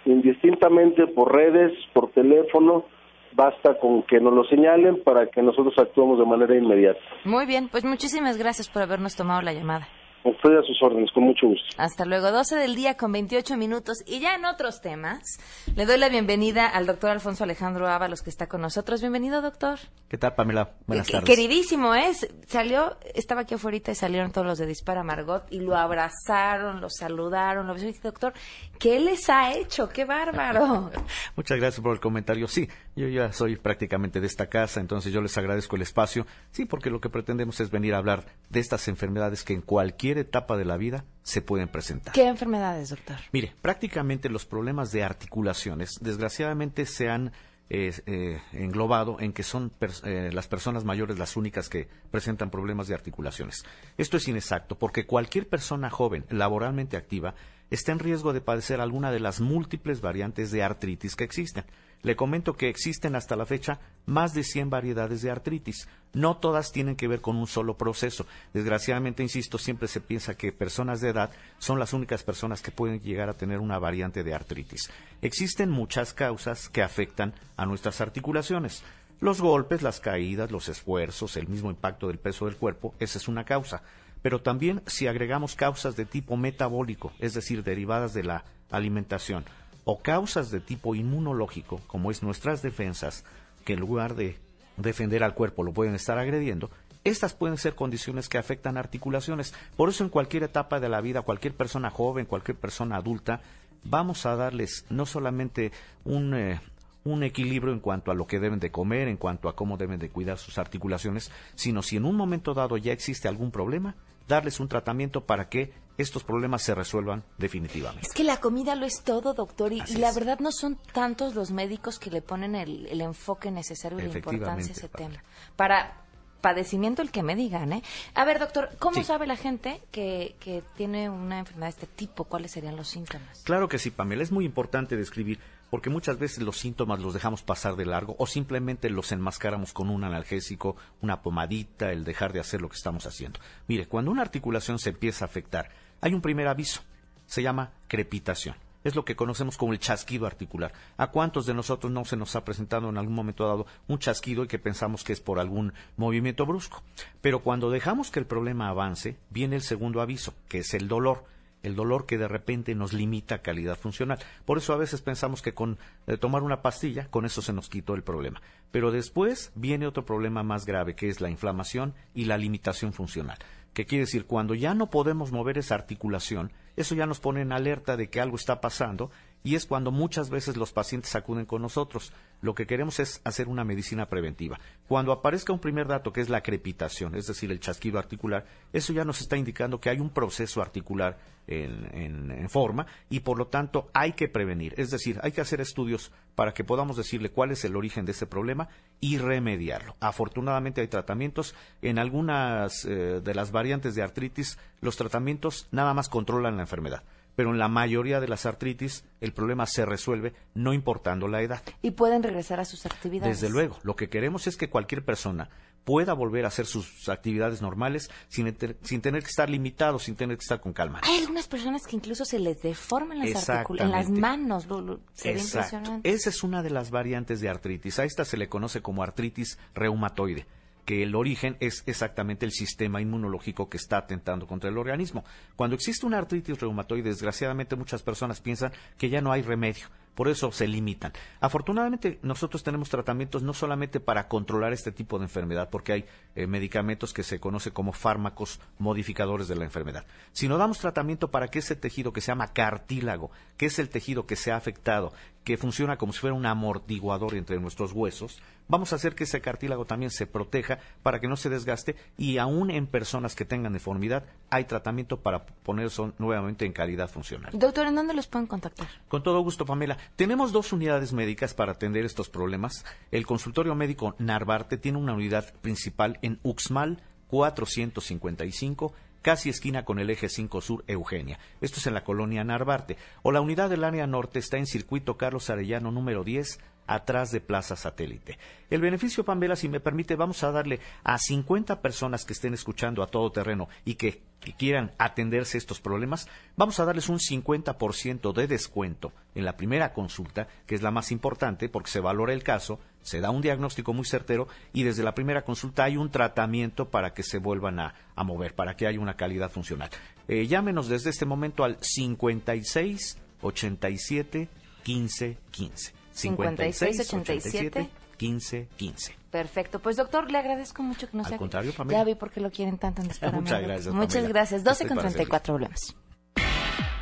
indistintamente 0.04 1.06
por 1.06 1.34
redes, 1.34 1.72
por 1.92 2.10
teléfono, 2.10 2.84
basta 3.32 3.78
con 3.78 4.02
que 4.02 4.20
nos 4.20 4.32
lo 4.32 4.44
señalen 4.44 5.02
para 5.04 5.26
que 5.26 5.42
nosotros 5.42 5.74
actuemos 5.78 6.18
de 6.18 6.24
manera 6.24 6.56
inmediata. 6.56 7.00
Muy 7.24 7.46
bien, 7.46 7.68
pues 7.68 7.84
muchísimas 7.84 8.36
gracias 8.36 8.68
por 8.68 8.82
habernos 8.82 9.16
tomado 9.16 9.42
la 9.42 9.52
llamada. 9.52 9.86
Estoy 10.24 10.56
a 10.56 10.62
sus 10.62 10.82
órdenes, 10.82 11.10
con 11.12 11.24
mucho 11.24 11.46
gusto. 11.46 11.64
Hasta 11.76 12.04
luego, 12.04 12.30
12 12.30 12.56
del 12.56 12.74
día 12.74 12.96
con 12.96 13.12
28 13.12 13.56
minutos. 13.56 13.98
Y 14.06 14.20
ya 14.20 14.34
en 14.34 14.44
otros 14.44 14.80
temas, 14.80 15.38
le 15.76 15.86
doy 15.86 15.96
la 15.96 16.08
bienvenida 16.08 16.66
al 16.66 16.86
doctor 16.86 17.10
Alfonso 17.10 17.44
Alejandro 17.44 17.88
Ábalos, 17.88 18.22
que 18.22 18.30
está 18.30 18.48
con 18.48 18.60
nosotros. 18.60 19.00
Bienvenido, 19.00 19.40
doctor. 19.40 19.78
¿Qué 20.08 20.18
tal, 20.18 20.34
Pamela? 20.34 20.72
Buenas 20.86 21.06
tardes. 21.06 21.24
Queridísimo, 21.24 21.94
¿eh? 21.94 22.12
Salió, 22.46 22.96
estaba 23.14 23.42
aquí 23.42 23.54
afuera 23.54 23.78
y 23.78 23.94
salieron 23.94 24.32
todos 24.32 24.46
los 24.46 24.58
de 24.58 24.66
Dispara 24.66 25.04
Margot 25.04 25.44
y 25.50 25.60
lo 25.60 25.76
abrazaron, 25.76 26.80
lo 26.80 26.90
saludaron, 26.90 27.66
lo 27.66 27.74
besaron. 27.74 27.90
Y 27.90 27.92
dije, 27.92 28.08
doctor, 28.08 28.32
¿qué 28.78 28.98
les 29.00 29.28
ha 29.28 29.52
hecho? 29.54 29.88
¡Qué 29.88 30.04
bárbaro! 30.04 30.90
Muchas 31.36 31.58
gracias 31.58 31.80
por 31.82 31.92
el 31.92 32.00
comentario. 32.00 32.48
Sí, 32.48 32.68
yo 32.96 33.08
ya 33.08 33.32
soy 33.32 33.56
prácticamente 33.56 34.20
de 34.20 34.26
esta 34.26 34.48
casa, 34.48 34.80
entonces 34.80 35.12
yo 35.12 35.20
les 35.20 35.36
agradezco 35.38 35.76
el 35.76 35.82
espacio. 35.82 36.26
Sí, 36.50 36.64
porque 36.64 36.90
lo 36.90 37.00
que 37.00 37.10
pretendemos 37.10 37.60
es 37.60 37.70
venir 37.70 37.94
a 37.94 37.98
hablar 37.98 38.24
de 38.48 38.60
estas 38.60 38.88
enfermedades 38.88 39.44
que 39.44 39.54
en 39.54 39.62
cualquier 39.62 40.18
etapa 40.18 40.56
de 40.56 40.64
la 40.64 40.76
vida 40.76 41.04
se 41.22 41.42
pueden 41.42 41.68
presentar. 41.68 42.14
¿Qué 42.14 42.26
enfermedades, 42.26 42.90
doctor? 42.90 43.16
Mire, 43.32 43.54
prácticamente 43.60 44.28
los 44.28 44.46
problemas 44.46 44.92
de 44.92 45.04
articulaciones, 45.04 45.98
desgraciadamente, 46.00 46.86
se 46.86 47.08
han 47.10 47.32
eh, 47.70 47.92
eh, 48.06 48.40
englobado 48.52 49.18
en 49.20 49.34
que 49.34 49.42
son 49.42 49.70
pers- 49.70 50.00
eh, 50.06 50.30
las 50.32 50.48
personas 50.48 50.84
mayores 50.84 51.18
las 51.18 51.36
únicas 51.36 51.68
que 51.68 51.86
presentan 52.10 52.48
problemas 52.50 52.88
de 52.88 52.94
articulaciones. 52.94 53.62
Esto 53.98 54.16
es 54.16 54.26
inexacto, 54.26 54.78
porque 54.78 55.04
cualquier 55.04 55.46
persona 55.48 55.90
joven, 55.90 56.24
laboralmente 56.30 56.96
activa, 56.96 57.34
está 57.70 57.92
en 57.92 57.98
riesgo 57.98 58.32
de 58.32 58.40
padecer 58.40 58.80
alguna 58.80 59.10
de 59.10 59.20
las 59.20 59.40
múltiples 59.40 60.00
variantes 60.00 60.50
de 60.50 60.62
artritis 60.62 61.16
que 61.16 61.24
existen. 61.24 61.64
Le 62.02 62.14
comento 62.14 62.56
que 62.56 62.68
existen 62.68 63.16
hasta 63.16 63.34
la 63.34 63.44
fecha 63.44 63.80
más 64.06 64.32
de 64.32 64.44
100 64.44 64.70
variedades 64.70 65.20
de 65.20 65.30
artritis. 65.30 65.88
No 66.12 66.36
todas 66.36 66.70
tienen 66.70 66.94
que 66.94 67.08
ver 67.08 67.20
con 67.20 67.36
un 67.36 67.48
solo 67.48 67.76
proceso. 67.76 68.24
Desgraciadamente, 68.54 69.24
insisto, 69.24 69.58
siempre 69.58 69.88
se 69.88 70.00
piensa 70.00 70.36
que 70.36 70.52
personas 70.52 71.00
de 71.00 71.08
edad 71.08 71.30
son 71.58 71.80
las 71.80 71.92
únicas 71.92 72.22
personas 72.22 72.62
que 72.62 72.70
pueden 72.70 73.00
llegar 73.00 73.28
a 73.28 73.34
tener 73.34 73.58
una 73.58 73.80
variante 73.80 74.22
de 74.22 74.32
artritis. 74.32 74.90
Existen 75.22 75.70
muchas 75.70 76.14
causas 76.14 76.68
que 76.68 76.82
afectan 76.82 77.34
a 77.56 77.66
nuestras 77.66 78.00
articulaciones. 78.00 78.84
Los 79.20 79.40
golpes, 79.40 79.82
las 79.82 79.98
caídas, 79.98 80.52
los 80.52 80.68
esfuerzos, 80.68 81.36
el 81.36 81.48
mismo 81.48 81.70
impacto 81.70 82.06
del 82.06 82.20
peso 82.20 82.46
del 82.46 82.56
cuerpo, 82.56 82.94
esa 83.00 83.18
es 83.18 83.26
una 83.26 83.44
causa. 83.44 83.82
Pero 84.22 84.40
también 84.40 84.82
si 84.86 85.06
agregamos 85.06 85.54
causas 85.54 85.96
de 85.96 86.04
tipo 86.04 86.36
metabólico, 86.36 87.12
es 87.18 87.34
decir, 87.34 87.62
derivadas 87.62 88.14
de 88.14 88.24
la 88.24 88.44
alimentación, 88.70 89.44
o 89.84 90.00
causas 90.00 90.50
de 90.50 90.60
tipo 90.60 90.94
inmunológico, 90.94 91.80
como 91.86 92.10
es 92.10 92.22
nuestras 92.22 92.62
defensas, 92.62 93.24
que 93.64 93.74
en 93.74 93.80
lugar 93.80 94.14
de 94.14 94.36
defender 94.76 95.24
al 95.24 95.34
cuerpo 95.34 95.62
lo 95.62 95.72
pueden 95.72 95.94
estar 95.94 96.18
agrediendo, 96.18 96.70
estas 97.04 97.32
pueden 97.32 97.56
ser 97.58 97.74
condiciones 97.74 98.28
que 98.28 98.38
afectan 98.38 98.76
articulaciones. 98.76 99.54
Por 99.76 99.88
eso 99.88 100.04
en 100.04 100.10
cualquier 100.10 100.42
etapa 100.42 100.80
de 100.80 100.88
la 100.88 101.00
vida, 101.00 101.22
cualquier 101.22 101.54
persona 101.54 101.90
joven, 101.90 102.26
cualquier 102.26 102.58
persona 102.58 102.96
adulta, 102.96 103.40
vamos 103.84 104.26
a 104.26 104.36
darles 104.36 104.84
no 104.90 105.06
solamente 105.06 105.72
un, 106.04 106.34
eh, 106.34 106.60
un 107.04 107.22
equilibrio 107.22 107.72
en 107.72 107.80
cuanto 107.80 108.10
a 108.10 108.14
lo 108.14 108.26
que 108.26 108.38
deben 108.40 108.60
de 108.60 108.70
comer, 108.70 109.08
en 109.08 109.16
cuanto 109.16 109.48
a 109.48 109.56
cómo 109.56 109.76
deben 109.76 109.98
de 109.98 110.10
cuidar 110.10 110.38
sus 110.38 110.58
articulaciones, 110.58 111.30
sino 111.54 111.82
si 111.82 111.96
en 111.96 112.04
un 112.04 112.16
momento 112.16 112.54
dado 112.54 112.76
ya 112.76 112.92
existe 112.92 113.28
algún 113.28 113.50
problema, 113.50 113.94
darles 114.26 114.60
un 114.60 114.68
tratamiento 114.68 115.24
para 115.24 115.48
que 115.48 115.72
estos 115.96 116.22
problemas 116.22 116.62
se 116.62 116.74
resuelvan 116.74 117.24
definitivamente. 117.38 118.06
Es 118.06 118.14
que 118.14 118.24
la 118.24 118.36
comida 118.40 118.74
lo 118.76 118.86
es 118.86 119.02
todo, 119.02 119.34
doctor, 119.34 119.72
y, 119.72 119.80
la 119.96 120.12
verdad 120.12 120.38
no 120.38 120.52
son 120.52 120.78
tantos 120.92 121.34
los 121.34 121.50
médicos 121.50 121.98
que 121.98 122.10
le 122.10 122.22
ponen 122.22 122.54
el, 122.54 122.86
el 122.86 123.00
enfoque 123.00 123.50
necesario 123.50 123.98
y 123.98 124.02
la 124.02 124.18
importancia 124.18 124.72
a 124.72 124.76
ese 124.76 124.88
tema. 124.88 125.22
Para 125.56 126.04
padecimiento 126.40 127.02
el 127.02 127.10
que 127.10 127.24
me 127.24 127.34
digan, 127.34 127.72
¿eh? 127.72 127.82
A 128.14 128.24
ver, 128.24 128.38
doctor, 128.38 128.70
¿cómo 128.78 128.96
Sí. 128.96 129.04
sabe 129.04 129.26
la 129.26 129.36
gente 129.36 129.80
que, 129.90 130.36
que 130.38 130.62
tiene 130.76 131.10
una 131.10 131.40
enfermedad 131.40 131.66
de 131.66 131.70
este 131.70 131.86
tipo? 131.86 132.24
¿Cuáles 132.24 132.52
serían 132.52 132.76
los 132.76 132.86
síntomas? 132.88 133.42
Claro 133.42 133.68
que 133.68 133.78
sí, 133.78 133.90
Pamela. 133.90 134.22
Es 134.22 134.30
muy 134.30 134.44
importante 134.44 134.96
describir 134.96 135.40
porque 135.70 135.90
muchas 135.90 136.18
veces 136.18 136.42
los 136.42 136.58
síntomas 136.58 137.00
los 137.00 137.14
dejamos 137.14 137.42
pasar 137.42 137.76
de 137.76 137.86
largo 137.86 138.16
o 138.18 138.26
simplemente 138.26 138.90
los 138.90 139.12
enmascaramos 139.12 139.72
con 139.72 139.90
un 139.90 140.04
analgésico, 140.04 140.76
una 141.00 141.22
pomadita, 141.22 141.92
el 141.92 142.04
dejar 142.04 142.32
de 142.32 142.40
hacer 142.40 142.60
lo 142.60 142.68
que 142.68 142.76
estamos 142.76 143.06
haciendo. 143.06 143.40
Mire, 143.66 143.86
cuando 143.86 144.10
una 144.10 144.22
articulación 144.22 144.78
se 144.78 144.90
empieza 144.90 145.24
a 145.24 145.28
afectar, 145.28 145.70
hay 146.00 146.14
un 146.14 146.20
primer 146.20 146.48
aviso. 146.48 146.82
Se 147.26 147.42
llama 147.42 147.72
crepitación. 147.88 148.56
Es 148.84 148.94
lo 148.94 149.04
que 149.04 149.16
conocemos 149.16 149.58
como 149.58 149.72
el 149.72 149.80
chasquido 149.80 150.26
articular. 150.26 150.72
¿A 150.96 151.08
cuántos 151.08 151.46
de 151.46 151.52
nosotros 151.52 151.92
no 151.92 152.04
se 152.04 152.16
nos 152.16 152.36
ha 152.36 152.44
presentado 152.44 152.88
en 152.88 152.96
algún 152.96 153.14
momento 153.14 153.46
dado 153.46 153.66
un 153.88 153.98
chasquido 153.98 154.44
y 154.44 154.48
que 154.48 154.58
pensamos 154.58 155.04
que 155.04 155.12
es 155.12 155.20
por 155.20 155.40
algún 155.40 155.74
movimiento 155.96 156.46
brusco? 156.46 156.82
Pero 157.20 157.42
cuando 157.42 157.70
dejamos 157.70 158.10
que 158.10 158.20
el 158.20 158.26
problema 158.26 158.68
avance, 158.68 159.18
viene 159.30 159.56
el 159.56 159.62
segundo 159.62 160.00
aviso, 160.00 160.32
que 160.48 160.58
es 160.58 160.72
el 160.74 160.88
dolor 160.88 161.24
el 161.62 161.74
dolor 161.74 162.06
que 162.06 162.18
de 162.18 162.28
repente 162.28 162.74
nos 162.74 162.92
limita 162.92 163.42
calidad 163.42 163.76
funcional. 163.76 164.18
Por 164.44 164.58
eso 164.58 164.72
a 164.72 164.76
veces 164.76 165.02
pensamos 165.02 165.42
que 165.42 165.54
con 165.54 165.78
eh, 166.06 166.16
tomar 166.16 166.42
una 166.42 166.62
pastilla, 166.62 167.08
con 167.08 167.24
eso 167.24 167.42
se 167.42 167.52
nos 167.52 167.68
quitó 167.68 167.94
el 167.94 168.02
problema. 168.02 168.40
Pero 168.70 168.90
después 168.90 169.52
viene 169.54 169.86
otro 169.86 170.04
problema 170.04 170.42
más 170.42 170.66
grave, 170.66 170.94
que 170.94 171.08
es 171.08 171.20
la 171.20 171.30
inflamación 171.30 171.94
y 172.14 172.24
la 172.24 172.38
limitación 172.38 172.92
funcional. 172.92 173.38
Que 173.74 173.86
quiere 173.86 174.04
decir, 174.04 174.26
cuando 174.26 174.54
ya 174.54 174.74
no 174.74 174.90
podemos 174.90 175.30
mover 175.32 175.58
esa 175.58 175.74
articulación, 175.74 176.52
eso 176.76 176.94
ya 176.94 177.06
nos 177.06 177.20
pone 177.20 177.42
en 177.42 177.52
alerta 177.52 177.96
de 177.96 178.08
que 178.08 178.20
algo 178.20 178.36
está 178.36 178.60
pasando 178.60 179.10
y 179.44 179.54
es 179.54 179.66
cuando 179.66 179.90
muchas 179.90 180.30
veces 180.30 180.56
los 180.56 180.72
pacientes 180.72 181.14
acuden 181.14 181.46
con 181.46 181.62
nosotros. 181.62 182.12
Lo 182.40 182.54
que 182.54 182.66
queremos 182.66 183.00
es 183.00 183.20
hacer 183.24 183.48
una 183.48 183.64
medicina 183.64 184.06
preventiva. 184.06 184.58
Cuando 184.86 185.12
aparezca 185.12 185.52
un 185.52 185.60
primer 185.60 185.86
dato 185.86 186.12
que 186.12 186.20
es 186.20 186.28
la 186.28 186.42
crepitación, 186.42 187.14
es 187.14 187.26
decir, 187.26 187.50
el 187.50 187.60
chasquido 187.60 187.98
articular, 187.98 188.44
eso 188.72 188.92
ya 188.92 189.04
nos 189.04 189.20
está 189.20 189.36
indicando 189.36 189.80
que 189.80 189.90
hay 189.90 190.00
un 190.00 190.10
proceso 190.10 190.60
articular 190.60 191.18
en, 191.48 192.46
forma 192.48 192.86
y 193.10 193.20
por 193.20 193.38
lo 193.38 193.46
tanto 193.46 193.88
hay 193.92 194.12
que 194.12 194.28
prevenir. 194.28 194.74
Es 194.76 194.90
decir, 194.90 195.18
hay 195.22 195.32
que 195.32 195.40
hacer 195.40 195.60
estudios 195.60 196.12
para 196.34 196.52
que 196.52 196.64
podamos 196.64 196.96
decirle 196.96 197.30
cuál 197.30 197.50
es 197.50 197.64
el 197.64 197.76
origen 197.76 198.04
de 198.04 198.12
ese 198.12 198.26
problema 198.26 198.68
y 199.00 199.18
remediarlo. 199.18 199.96
Afortunadamente 200.00 200.80
hay 200.80 200.88
tratamientos. 200.88 201.54
En 201.82 201.98
algunas 201.98 202.84
eh, 202.84 203.20
de 203.22 203.34
las 203.34 203.50
variantes 203.50 203.94
de 203.94 204.02
artritis, 204.02 204.58
los 204.80 204.96
tratamientos 204.96 205.68
nada 205.70 205.94
más 205.94 206.08
controlan 206.08 206.56
la 206.56 206.62
enfermedad 206.62 207.02
pero 207.38 207.52
en 207.52 207.58
la 207.60 207.68
mayoría 207.68 208.18
de 208.18 208.26
las 208.26 208.46
artritis 208.46 209.04
el 209.20 209.32
problema 209.32 209.64
se 209.64 209.86
resuelve 209.86 210.32
no 210.54 210.72
importando 210.72 211.28
la 211.28 211.40
edad. 211.40 211.62
Y 211.82 211.92
pueden 211.92 212.24
regresar 212.24 212.58
a 212.58 212.64
sus 212.64 212.84
actividades. 212.84 213.40
Desde 213.40 213.52
luego, 213.52 213.78
lo 213.84 213.94
que 213.94 214.08
queremos 214.08 214.48
es 214.48 214.56
que 214.56 214.68
cualquier 214.68 215.04
persona 215.04 215.48
pueda 215.84 216.14
volver 216.14 216.46
a 216.46 216.48
hacer 216.48 216.66
sus 216.66 217.08
actividades 217.08 217.62
normales 217.62 218.10
sin, 218.26 218.48
enter- 218.48 218.76
sin 218.82 219.00
tener 219.02 219.22
que 219.22 219.28
estar 219.28 219.48
limitado, 219.48 220.00
sin 220.00 220.16
tener 220.16 220.36
que 220.36 220.42
estar 220.42 220.60
con 220.60 220.72
calma. 220.72 221.00
Hay 221.04 221.18
algunas 221.20 221.46
personas 221.46 221.86
que 221.86 221.94
incluso 221.94 222.24
se 222.24 222.40
les 222.40 222.60
deforman 222.60 223.20
las 223.20 223.48
articulaciones, 223.48 224.08
en 224.08 224.12
las 224.14 224.20
manos. 224.20 224.66
Lo, 224.66 224.80
lo- 224.80 225.00
se 225.12 225.32
ve 225.32 225.38
Exacto. 225.38 225.76
impresionante. 225.76 226.10
Esa 226.10 226.30
es 226.30 226.42
una 226.42 226.64
de 226.64 226.70
las 226.70 226.90
variantes 226.90 227.40
de 227.40 227.48
artritis. 227.48 228.00
A 228.00 228.04
esta 228.04 228.24
se 228.24 228.36
le 228.36 228.48
conoce 228.48 228.82
como 228.82 229.04
artritis 229.04 229.58
reumatoide 229.76 230.48
que 230.88 231.02
el 231.02 231.14
origen 231.14 231.58
es 231.60 231.82
exactamente 231.84 232.46
el 232.46 232.52
sistema 232.52 233.02
inmunológico 233.02 233.68
que 233.68 233.76
está 233.76 233.98
atentando 233.98 234.46
contra 234.46 234.70
el 234.70 234.78
organismo. 234.78 235.22
Cuando 235.54 235.76
existe 235.76 236.06
una 236.06 236.16
artritis 236.16 236.58
reumatoide, 236.58 237.10
desgraciadamente 237.10 237.76
muchas 237.76 238.02
personas 238.02 238.40
piensan 238.40 238.72
que 238.96 239.10
ya 239.10 239.20
no 239.20 239.30
hay 239.30 239.42
remedio, 239.42 239.88
por 240.18 240.26
eso 240.26 240.50
se 240.50 240.66
limitan. 240.66 241.12
Afortunadamente, 241.38 242.18
nosotros 242.22 242.64
tenemos 242.64 242.88
tratamientos 242.88 243.44
no 243.44 243.54
solamente 243.54 244.00
para 244.00 244.26
controlar 244.26 244.72
este 244.72 244.90
tipo 244.90 245.16
de 245.16 245.26
enfermedad, 245.26 245.70
porque 245.70 245.92
hay 245.92 246.04
eh, 246.34 246.48
medicamentos 246.48 247.12
que 247.12 247.22
se 247.22 247.38
conoce 247.38 247.70
como 247.70 247.92
fármacos 247.92 248.58
modificadores 248.80 249.46
de 249.46 249.54
la 249.54 249.62
enfermedad, 249.62 250.06
sino 250.32 250.58
damos 250.58 250.80
tratamiento 250.80 251.30
para 251.30 251.46
que 251.46 251.60
ese 251.60 251.76
tejido 251.76 252.12
que 252.12 252.20
se 252.20 252.32
llama 252.32 252.52
cartílago, 252.52 253.30
que 253.56 253.66
es 253.66 253.78
el 253.78 253.90
tejido 253.90 254.26
que 254.26 254.34
se 254.34 254.50
ha 254.50 254.56
afectado, 254.56 255.12
que 255.44 255.56
funciona 255.56 255.96
como 255.96 256.12
si 256.12 256.18
fuera 256.18 256.34
un 256.34 256.44
amortiguador 256.46 257.34
entre 257.34 257.58
nuestros 257.58 257.92
huesos, 257.92 258.42
vamos 258.68 258.92
a 258.92 258.96
hacer 258.96 259.14
que 259.14 259.24
ese 259.24 259.40
cartílago 259.40 259.86
también 259.86 260.10
se 260.10 260.26
proteja 260.26 260.78
para 261.02 261.20
que 261.20 261.26
no 261.26 261.36
se 261.36 261.48
desgaste 261.48 261.96
y 262.18 262.36
aún 262.36 262.70
en 262.70 262.86
personas 262.86 263.34
que 263.34 263.46
tengan 263.46 263.72
deformidad 263.72 264.24
hay 264.50 264.64
tratamiento 264.64 265.20
para 265.20 265.46
ponerse 265.46 266.12
nuevamente 266.18 266.66
en 266.66 266.72
calidad 266.72 267.08
funcional. 267.08 267.50
Doctor, 267.54 267.86
¿en 267.86 267.94
dónde 267.94 268.12
los 268.12 268.26
pueden 268.26 268.46
contactar? 268.46 268.88
Con 269.08 269.22
todo 269.22 269.40
gusto, 269.40 269.64
Pamela. 269.64 269.96
Tenemos 270.16 270.52
dos 270.52 270.72
unidades 270.72 271.12
médicas 271.12 271.54
para 271.54 271.72
atender 271.72 272.04
estos 272.04 272.28
problemas. 272.28 272.84
El 273.10 273.26
consultorio 273.26 273.74
médico 273.74 274.14
Narvarte 274.18 274.76
tiene 274.76 274.98
una 274.98 275.14
unidad 275.14 275.54
principal 275.60 276.18
en 276.22 276.40
Uxmal 276.42 277.02
455 277.28 278.92
casi 279.22 279.50
esquina 279.50 279.84
con 279.84 279.98
el 279.98 280.10
eje 280.10 280.28
5 280.28 280.60
Sur 280.60 280.84
Eugenia. 280.86 281.38
Esto 281.60 281.80
es 281.80 281.86
en 281.86 281.94
la 281.94 282.04
colonia 282.04 282.44
Narvarte. 282.44 282.96
O 283.22 283.32
la 283.32 283.40
unidad 283.40 283.68
del 283.70 283.84
área 283.84 284.06
norte 284.06 284.38
está 284.38 284.58
en 284.58 284.66
circuito 284.66 285.16
Carlos 285.16 285.50
Arellano 285.50 285.90
número 285.90 286.24
10 286.24 286.58
atrás 286.88 287.30
de 287.30 287.40
Plaza 287.40 287.76
Satélite. 287.76 288.38
El 288.70 288.80
beneficio, 288.80 289.24
Pamela, 289.24 289.54
si 289.54 289.68
me 289.68 289.78
permite, 289.78 290.16
vamos 290.16 290.42
a 290.42 290.50
darle 290.50 290.80
a 291.04 291.18
50 291.18 291.80
personas 291.80 292.24
que 292.24 292.32
estén 292.32 292.54
escuchando 292.54 293.02
a 293.02 293.06
todo 293.06 293.30
terreno 293.30 293.68
y 293.84 293.94
que, 293.94 294.26
quieran 294.56 294.92
atenderse 294.98 295.58
estos 295.58 295.80
problemas, 295.80 296.26
vamos 296.56 296.80
a 296.80 296.86
darles 296.86 297.10
un 297.10 297.18
50% 297.18 298.32
de 298.32 298.46
descuento 298.46 299.12
en 299.34 299.44
la 299.44 299.56
primera 299.56 299.92
consulta, 299.92 300.48
que 300.64 300.74
es 300.74 300.80
la 300.80 300.90
más 300.90 301.12
importante 301.12 301.68
porque 301.68 301.90
se 301.90 302.00
valora 302.00 302.32
el 302.32 302.42
caso, 302.42 302.78
se 303.02 303.20
da 303.20 303.30
un 303.30 303.42
diagnóstico 303.42 303.92
muy 303.92 304.06
certero 304.06 304.48
y 304.72 304.84
desde 304.84 305.02
la 305.02 305.14
primera 305.14 305.42
consulta 305.42 305.84
hay 305.84 305.98
un 305.98 306.10
tratamiento 306.10 306.88
para 306.88 307.12
que 307.12 307.24
se 307.24 307.38
vuelvan 307.38 307.78
a, 307.80 307.94
mover, 308.24 308.54
para 308.54 308.74
que 308.74 308.86
haya 308.86 309.00
una 309.00 309.16
calidad 309.16 309.50
funcional. 309.50 309.90
Eh, 310.28 310.46
llámenos 310.46 310.88
desde 310.88 311.10
este 311.10 311.26
momento 311.26 311.64
al 311.64 311.76
56 311.80 313.18
87 313.42 314.48
15 314.82 315.36
15. 315.50 315.97
56 316.18 317.00
87 317.00 317.90
15 318.16 318.68
15. 318.76 319.18
Perfecto. 319.30 319.78
Pues 319.80 319.96
doctor, 319.96 320.30
le 320.30 320.38
agradezco 320.38 320.82
mucho 320.82 321.08
que 321.08 321.16
nos 321.16 321.28
Al 321.28 321.38
contrario, 321.38 321.72
Pamela. 321.72 321.98
Ya 321.98 322.04
vi 322.04 322.14
por 322.14 322.30
qué 322.30 322.40
lo 322.40 322.50
quieren 322.50 322.76
tanto 322.78 323.02
en 323.02 323.08
Muchas 323.34 323.62
gracias. 323.62 323.94
Muchas 323.94 324.28
gracias. 324.28 324.64
12 324.64 324.88
con 324.88 324.98
34 324.98 325.54
volvemos. 325.54 325.96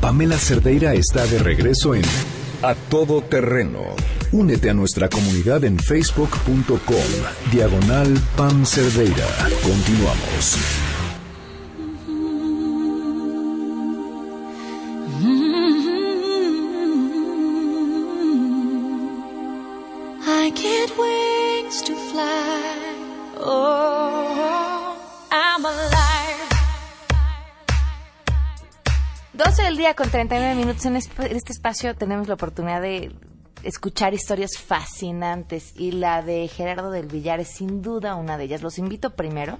Pamela 0.00 0.36
Cerdeira 0.36 0.94
está 0.94 1.24
de 1.26 1.38
regreso 1.38 1.94
en 1.94 2.02
A 2.62 2.74
Todo 2.74 3.22
Terreno. 3.22 3.96
Únete 4.32 4.70
a 4.70 4.74
nuestra 4.74 5.08
comunidad 5.08 5.64
en 5.64 5.78
facebook.com, 5.78 7.50
diagonal 7.52 8.14
Pam 8.36 8.64
Cerdeira. 8.64 9.26
Continuamos. 9.62 10.56
I 20.26 20.50
get 20.50 20.90
wings 20.98 21.82
to 21.82 21.94
fly. 22.10 22.94
Oh, 23.36 23.83
del 29.64 29.76
día 29.78 29.94
con 29.94 30.10
39 30.10 30.56
minutos. 30.56 30.84
En 30.84 30.96
este 30.96 31.52
espacio 31.52 31.94
tenemos 31.94 32.28
la 32.28 32.34
oportunidad 32.34 32.82
de 32.82 33.12
escuchar 33.62 34.12
historias 34.12 34.58
fascinantes 34.58 35.72
y 35.74 35.92
la 35.92 36.20
de 36.20 36.48
Gerardo 36.48 36.90
del 36.90 37.06
Villar 37.06 37.40
es 37.40 37.48
sin 37.48 37.80
duda 37.80 38.14
una 38.14 38.36
de 38.36 38.44
ellas. 38.44 38.60
Los 38.60 38.76
invito 38.76 39.14
primero 39.16 39.58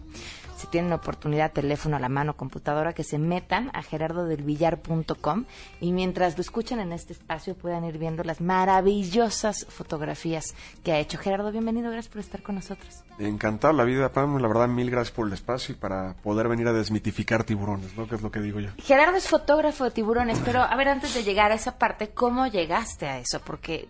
si 0.56 0.66
tienen 0.66 0.92
oportunidad, 0.92 1.52
teléfono 1.52 1.96
a 1.96 2.00
la 2.00 2.08
mano, 2.08 2.36
computadora, 2.36 2.92
que 2.92 3.04
se 3.04 3.18
metan 3.18 3.70
a 3.74 3.82
gerardodelvillar.com 3.82 5.44
y 5.80 5.92
mientras 5.92 6.36
lo 6.36 6.40
escuchan 6.40 6.80
en 6.80 6.92
este 6.92 7.12
espacio 7.12 7.54
puedan 7.54 7.84
ir 7.84 7.98
viendo 7.98 8.22
las 8.24 8.40
maravillosas 8.40 9.66
fotografías 9.68 10.54
que 10.82 10.92
ha 10.92 10.98
hecho. 10.98 11.18
Gerardo, 11.18 11.50
bienvenido, 11.50 11.90
gracias 11.90 12.12
por 12.12 12.20
estar 12.20 12.42
con 12.42 12.54
nosotros. 12.56 13.02
Encantado 13.18 13.72
la 13.74 13.84
vida, 13.84 14.12
Pam, 14.12 14.38
la 14.38 14.48
verdad, 14.48 14.68
mil 14.68 14.90
gracias 14.90 15.14
por 15.14 15.26
el 15.26 15.32
espacio 15.32 15.74
y 15.74 15.78
para 15.78 16.14
poder 16.22 16.48
venir 16.48 16.68
a 16.68 16.72
desmitificar 16.72 17.44
tiburones, 17.44 17.96
¿no? 17.96 18.08
Que 18.08 18.16
es 18.16 18.22
lo 18.22 18.30
que 18.30 18.40
digo 18.40 18.60
yo. 18.60 18.70
Gerardo 18.78 19.16
es 19.16 19.28
fotógrafo 19.28 19.84
de 19.84 19.90
tiburones, 19.90 20.40
pero 20.44 20.62
a 20.62 20.76
ver, 20.76 20.88
antes 20.88 21.14
de 21.14 21.22
llegar 21.22 21.52
a 21.52 21.54
esa 21.54 21.78
parte, 21.78 22.10
¿cómo 22.10 22.46
llegaste 22.46 23.06
a 23.06 23.18
eso? 23.18 23.40
Porque 23.44 23.88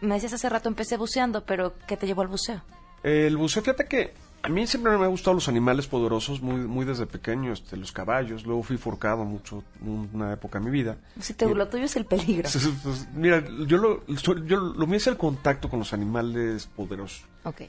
me 0.00 0.14
decías 0.14 0.32
hace 0.32 0.48
rato 0.48 0.68
empecé 0.68 0.96
buceando, 0.96 1.44
pero 1.44 1.74
¿qué 1.86 1.96
te 1.96 2.06
llevó 2.06 2.22
al 2.22 2.28
buceo? 2.28 2.62
El 3.02 3.36
buceo, 3.36 3.62
fíjate 3.62 3.86
que 3.86 4.14
a 4.44 4.48
mí 4.48 4.66
siempre 4.66 4.96
me 4.98 5.04
han 5.04 5.10
gustado 5.10 5.34
los 5.34 5.48
animales 5.48 5.86
poderosos, 5.86 6.42
muy, 6.42 6.56
muy 6.56 6.84
desde 6.84 7.06
pequeño, 7.06 7.52
este, 7.52 7.76
los 7.76 7.92
caballos. 7.92 8.44
Luego 8.44 8.64
fui 8.64 8.76
forcado 8.76 9.24
mucho, 9.24 9.62
una 10.12 10.32
época 10.32 10.58
de 10.58 10.64
mi 10.64 10.70
vida. 10.72 10.96
Si 11.20 11.34
te, 11.34 11.46
lo 11.46 11.68
tuyo 11.68 11.84
es 11.84 11.96
el 11.96 12.06
peligro. 12.06 12.48
Pues, 12.82 13.08
mira, 13.14 13.44
yo 13.66 13.76
lo, 13.78 14.04
yo 14.06 14.56
lo 14.58 14.86
mío 14.86 14.96
es 14.96 15.06
el 15.06 15.16
contacto 15.16 15.68
con 15.68 15.78
los 15.78 15.92
animales 15.92 16.66
poderosos. 16.66 17.24
Ok. 17.44 17.62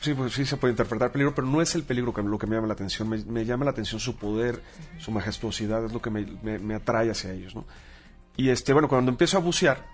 Sí, 0.00 0.14
pues 0.14 0.32
sí 0.32 0.44
se 0.44 0.56
puede 0.56 0.72
interpretar 0.72 1.12
peligro, 1.12 1.34
pero 1.34 1.46
no 1.46 1.62
es 1.62 1.74
el 1.74 1.84
peligro 1.84 2.12
que, 2.12 2.22
lo 2.22 2.38
que 2.38 2.46
me 2.46 2.56
llama 2.56 2.66
la 2.66 2.74
atención. 2.74 3.08
Me, 3.08 3.44
llama 3.44 3.64
la 3.64 3.70
atención 3.70 4.00
su 4.00 4.16
poder, 4.16 4.60
su 4.98 5.12
majestuosidad, 5.12 5.84
es 5.84 5.92
lo 5.92 6.02
que 6.02 6.10
me, 6.10 6.26
me, 6.58 6.74
atrae 6.74 7.10
hacia 7.10 7.32
ellos, 7.32 7.54
¿no? 7.54 7.64
Y 8.36 8.50
este, 8.50 8.72
bueno, 8.72 8.88
cuando 8.88 9.10
empiezo 9.10 9.38
a 9.38 9.40
bucear 9.40 9.86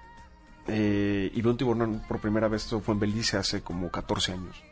eh, 0.67 1.31
y 1.33 1.43
veo 1.43 1.53
un 1.53 1.59
tiburón 1.59 2.03
por 2.09 2.21
primera 2.21 2.49
vez, 2.49 2.65
esto 2.65 2.81
fue 2.81 2.95
en 2.95 3.01
Belice 3.01 3.37
hace 3.37 3.61
como 3.61 3.91
14 3.91 4.33
años 4.33 4.72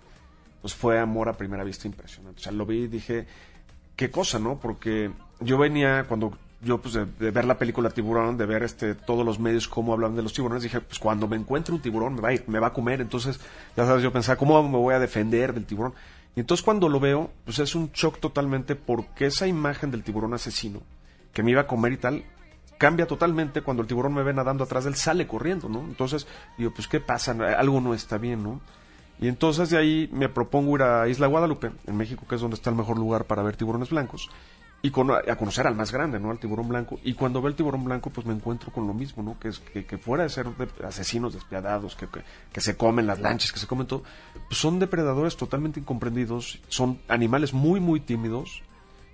pues 0.60 0.74
fue 0.74 0.98
amor 0.98 1.28
a 1.28 1.36
primera 1.36 1.64
vista 1.64 1.86
impresionante. 1.86 2.40
O 2.40 2.42
sea, 2.42 2.52
lo 2.52 2.66
vi 2.66 2.82
y 2.82 2.88
dije, 2.88 3.26
qué 3.96 4.10
cosa, 4.10 4.38
¿no? 4.38 4.58
Porque 4.58 5.10
yo 5.40 5.58
venía, 5.58 6.04
cuando 6.08 6.36
yo, 6.62 6.78
pues, 6.78 6.94
de, 6.94 7.30
ver 7.30 7.44
la 7.44 7.58
película 7.58 7.90
Tiburón, 7.90 8.36
de 8.36 8.46
ver 8.46 8.62
este 8.62 8.94
todos 8.94 9.24
los 9.24 9.38
medios 9.38 9.66
cómo 9.66 9.92
hablan 9.92 10.14
de 10.14 10.22
los 10.22 10.32
tiburones, 10.32 10.62
dije, 10.62 10.80
pues 10.80 10.98
cuando 10.98 11.26
me 11.26 11.36
encuentre 11.36 11.74
un 11.74 11.80
tiburón 11.80 12.14
me 12.16 12.20
va 12.20 12.30
a 12.30 12.34
me 12.46 12.58
va 12.58 12.68
a 12.68 12.72
comer. 12.72 13.00
Entonces, 13.00 13.40
ya 13.76 13.86
sabes, 13.86 14.02
yo 14.02 14.12
pensaba, 14.12 14.36
¿cómo 14.36 14.62
me 14.62 14.76
voy 14.76 14.94
a 14.94 14.98
defender 14.98 15.54
del 15.54 15.64
tiburón? 15.64 15.94
Y 16.36 16.40
entonces 16.40 16.62
cuando 16.62 16.88
lo 16.88 17.00
veo, 17.00 17.30
pues 17.44 17.58
es 17.58 17.74
un 17.74 17.90
shock 17.92 18.20
totalmente 18.20 18.76
porque 18.76 19.26
esa 19.26 19.46
imagen 19.46 19.90
del 19.90 20.02
tiburón 20.04 20.34
asesino, 20.34 20.82
que 21.32 21.42
me 21.42 21.50
iba 21.50 21.62
a 21.62 21.66
comer 21.66 21.92
y 21.92 21.96
tal, 21.96 22.24
cambia 22.78 23.06
totalmente 23.06 23.62
cuando 23.62 23.82
el 23.82 23.88
tiburón 23.88 24.14
me 24.14 24.22
ve 24.22 24.32
nadando 24.32 24.64
atrás 24.64 24.84
de 24.84 24.90
él, 24.90 24.96
sale 24.96 25.26
corriendo, 25.26 25.68
¿no? 25.68 25.80
Entonces, 25.80 26.26
digo, 26.56 26.72
pues, 26.74 26.88
¿qué 26.88 27.00
pasa? 27.00 27.32
Algo 27.58 27.80
no 27.80 27.94
está 27.94 28.18
bien, 28.18 28.42
¿no? 28.42 28.60
Y 29.20 29.28
entonces 29.28 29.68
de 29.70 29.76
ahí 29.76 30.08
me 30.12 30.28
propongo 30.28 30.76
ir 30.76 30.82
a 30.82 31.06
Isla 31.08 31.26
Guadalupe, 31.26 31.70
en 31.86 31.96
México, 31.96 32.24
que 32.28 32.36
es 32.36 32.40
donde 32.40 32.54
está 32.54 32.70
el 32.70 32.76
mejor 32.76 32.98
lugar 32.98 33.26
para 33.26 33.42
ver 33.42 33.56
tiburones 33.56 33.90
blancos, 33.90 34.30
y 34.82 34.88
a 34.88 35.36
conocer 35.36 35.66
al 35.66 35.74
más 35.74 35.92
grande, 35.92 36.18
¿no? 36.18 36.30
Al 36.30 36.38
tiburón 36.38 36.68
blanco. 36.68 36.98
Y 37.04 37.12
cuando 37.12 37.42
veo 37.42 37.50
el 37.50 37.54
tiburón 37.54 37.84
blanco, 37.84 38.08
pues 38.08 38.26
me 38.26 38.32
encuentro 38.32 38.72
con 38.72 38.86
lo 38.86 38.94
mismo, 38.94 39.22
¿no? 39.22 39.38
Que, 39.38 39.48
es, 39.48 39.58
que, 39.58 39.98
fuera 39.98 40.22
de 40.22 40.30
ser 40.30 40.46
asesinos 40.82 41.34
despiadados, 41.34 41.96
que, 41.96 42.08
que, 42.50 42.60
se 42.62 42.78
comen 42.78 43.06
las 43.06 43.20
lanchas, 43.20 43.52
que 43.52 43.58
se 43.58 43.66
comen 43.66 43.86
todo, 43.86 44.04
pues 44.48 44.58
son 44.58 44.78
depredadores 44.78 45.36
totalmente 45.36 45.80
incomprendidos, 45.80 46.60
son 46.68 46.98
animales 47.08 47.52
muy, 47.52 47.78
muy 47.78 48.00
tímidos 48.00 48.62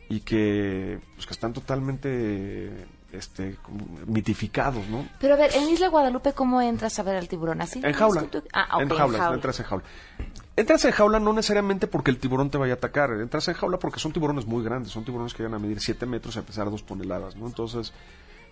y 0.08 0.20
que, 0.20 1.00
pues, 1.16 1.26
que 1.26 1.34
están 1.34 1.52
totalmente 1.52 2.86
este, 3.12 3.56
mitificados, 4.06 4.86
¿no? 4.88 5.06
Pero 5.20 5.34
a 5.34 5.36
ver, 5.36 5.50
en 5.54 5.68
Isla 5.68 5.88
Guadalupe, 5.88 6.32
¿cómo 6.32 6.60
entras 6.60 6.98
a 6.98 7.02
ver 7.02 7.16
al 7.16 7.28
tiburón? 7.28 7.60
¿Así? 7.60 7.80
En 7.82 7.92
jaula. 7.92 8.26
Ah, 8.52 8.78
en, 8.80 8.88
jaula, 8.88 9.32
entras 9.32 9.60
en 9.60 9.66
jaula. 9.66 9.84
Entras 10.56 10.84
en 10.84 10.92
jaula 10.92 11.20
no 11.20 11.32
necesariamente 11.32 11.86
porque 11.86 12.10
el 12.10 12.18
tiburón 12.18 12.50
te 12.50 12.58
vaya 12.58 12.74
a 12.74 12.76
atacar, 12.76 13.10
entras 13.12 13.46
en 13.48 13.54
jaula 13.54 13.78
porque 13.78 14.00
son 14.00 14.12
tiburones 14.12 14.46
muy 14.46 14.64
grandes, 14.64 14.92
son 14.92 15.04
tiburones 15.04 15.34
que 15.34 15.42
llegan 15.42 15.54
a 15.54 15.58
medir 15.58 15.80
7 15.80 16.06
metros 16.06 16.36
y 16.36 16.38
a 16.38 16.42
pesar 16.42 16.64
de 16.64 16.72
2 16.72 16.84
toneladas, 16.84 17.36
¿no? 17.36 17.46
Entonces, 17.46 17.92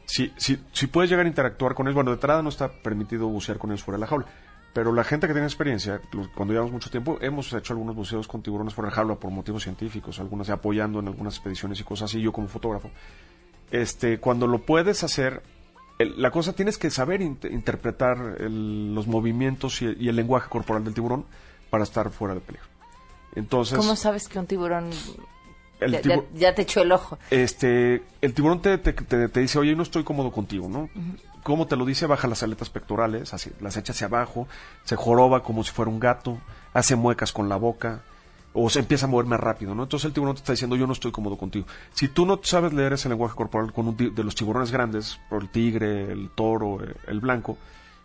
si, 0.06 0.32
si, 0.36 0.62
si 0.72 0.86
puedes 0.86 1.10
llegar 1.10 1.26
a 1.26 1.28
interactuar 1.28 1.74
con 1.74 1.86
ellos, 1.86 1.94
bueno, 1.94 2.10
de 2.10 2.16
entrada 2.16 2.42
no 2.42 2.50
está 2.50 2.70
permitido 2.70 3.28
bucear 3.28 3.58
con 3.58 3.70
ellos 3.70 3.82
fuera 3.82 3.96
de 3.96 4.02
la 4.02 4.06
jaula, 4.06 4.26
pero 4.74 4.92
la 4.92 5.04
gente 5.04 5.26
que 5.26 5.32
tiene 5.32 5.46
experiencia, 5.46 6.00
cuando 6.34 6.52
llevamos 6.52 6.72
mucho 6.72 6.90
tiempo, 6.90 7.16
hemos 7.20 7.52
hecho 7.52 7.72
algunos 7.72 7.94
buceos 7.94 8.28
con 8.28 8.42
tiburones 8.42 8.74
fuera 8.74 8.90
de 8.90 8.96
jaula 8.96 9.14
por 9.14 9.30
motivos 9.30 9.62
científicos, 9.62 10.18
algunas 10.20 10.50
apoyando 10.50 10.98
en 10.98 11.08
algunas 11.08 11.34
expediciones 11.34 11.80
y 11.80 11.84
cosas 11.84 12.10
así, 12.10 12.20
yo 12.20 12.32
como 12.32 12.48
fotógrafo 12.48 12.90
este, 13.82 14.18
cuando 14.18 14.46
lo 14.46 14.58
puedes 14.62 15.02
hacer, 15.04 15.42
la 15.98 16.30
cosa 16.30 16.52
tienes 16.52 16.78
que 16.78 16.90
saber 16.90 17.20
interpretar 17.22 18.18
los 18.40 19.06
movimientos 19.06 19.82
y, 19.82 19.86
el 20.08 20.16
lenguaje 20.16 20.48
corporal 20.48 20.84
del 20.84 20.94
tiburón 20.94 21.24
para 21.70 21.84
estar 21.84 22.10
fuera 22.10 22.34
de 22.34 22.40
peligro. 22.40 22.66
Entonces, 23.34 23.76
¿Cómo 23.78 23.96
sabes 23.96 24.28
que 24.28 24.38
un 24.38 24.46
tiburón 24.46 24.90
el 25.80 25.92
ya, 25.92 26.02
tibu- 26.02 26.24
ya- 26.34 26.38
ya 26.50 26.54
te 26.54 26.62
echó 26.62 26.82
el 26.82 26.92
ojo. 26.92 27.18
este, 27.30 28.02
el 28.20 28.32
tiburón 28.32 28.62
te, 28.62 28.78
te, 28.78 28.92
te- 28.92 29.28
te 29.28 29.40
dice, 29.40 29.58
oye, 29.58 29.74
no 29.74 29.82
estoy 29.82 30.04
cómodo 30.04 30.30
contigo, 30.30 30.68
¿no? 30.68 30.88
¿Cómo 31.42 31.66
te 31.66 31.76
lo 31.76 31.84
dice? 31.84 32.06
Baja 32.06 32.28
las 32.28 32.42
aletas 32.42 32.70
pectorales, 32.70 33.34
así, 33.34 33.50
las 33.60 33.76
echa 33.76 33.92
hacia 33.92 34.06
abajo, 34.06 34.46
se 34.84 34.94
joroba 34.96 35.42
como 35.42 35.64
si 35.64 35.72
fuera 35.72 35.90
un 35.90 35.98
gato, 36.00 36.38
hace 36.72 36.94
muecas 36.96 37.32
con 37.32 37.48
la 37.48 37.56
boca, 37.56 38.02
o 38.54 38.70
se 38.70 38.78
empieza 38.78 39.06
a 39.06 39.08
mover 39.08 39.26
más 39.26 39.40
rápido, 39.40 39.74
¿no? 39.74 39.82
Entonces 39.82 40.06
el 40.06 40.12
tiburón 40.12 40.36
te 40.36 40.40
está 40.40 40.52
diciendo, 40.52 40.76
yo 40.76 40.86
no 40.86 40.92
estoy 40.92 41.12
cómodo 41.12 41.36
contigo. 41.36 41.66
Si 41.92 42.08
tú 42.08 42.24
no 42.24 42.40
sabes 42.42 42.72
leer 42.72 42.94
ese 42.94 43.08
lenguaje 43.08 43.34
corporal 43.34 43.72
con 43.72 43.88
un 43.88 43.96
de 43.96 44.24
los 44.24 44.34
tiburones 44.34 44.70
grandes, 44.70 45.20
por 45.28 45.42
el 45.42 45.48
tigre, 45.50 46.10
el 46.10 46.30
toro, 46.30 46.82
eh, 46.82 46.94
el 47.08 47.20
blanco, 47.20 47.58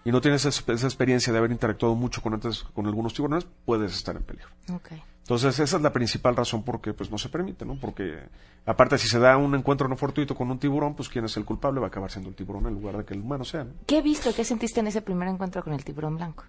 y 0.03 0.12
no 0.12 0.21
tienes 0.21 0.45
esa, 0.45 0.73
esa 0.73 0.88
experiencia 0.88 1.31
de 1.31 1.39
haber 1.39 1.51
interactuado 1.51 1.95
mucho 1.95 2.21
con 2.21 2.33
antes 2.33 2.63
con 2.73 2.88
algunos 2.88 3.13
tiburones, 3.13 3.47
puedes 3.63 3.95
estar 3.95 4.15
en 4.15 4.23
peligro. 4.23 4.49
Ok. 4.73 4.91
Entonces, 5.29 5.59
esa 5.59 5.77
es 5.77 5.83
la 5.83 5.93
principal 5.93 6.35
razón 6.35 6.63
por 6.63 6.81
qué 6.81 6.91
pues, 6.91 7.12
no 7.12 7.19
se 7.19 7.29
permite, 7.29 7.63
¿no? 7.63 7.75
Porque, 7.79 8.17
aparte, 8.65 8.97
si 8.97 9.07
se 9.07 9.19
da 9.19 9.38
un 9.38 9.53
encuentro 9.53 9.88
no 9.88 9.95
fortuito 9.95 10.33
con 10.33 10.49
un 10.49 10.57
tiburón, 10.57 10.95
pues 10.95 11.07
quién 11.07 11.25
es 11.25 11.38
el 11.38 11.45
culpable 11.45 11.79
va 11.79 11.85
a 11.85 11.89
acabar 11.89 12.09
siendo 12.09 12.29
el 12.29 12.35
tiburón 12.35 12.65
en 12.65 12.73
lugar 12.73 12.97
de 12.97 13.05
que 13.05 13.13
el 13.13 13.19
humano 13.19 13.45
sea, 13.45 13.65
¿no? 13.65 13.73
¿Qué 13.85 14.01
viste, 14.01 14.33
qué 14.33 14.43
sentiste 14.43 14.79
en 14.79 14.88
ese 14.88 15.03
primer 15.03 15.27
encuentro 15.27 15.63
con 15.63 15.73
el 15.73 15.83
tiburón 15.83 16.15
blanco? 16.15 16.45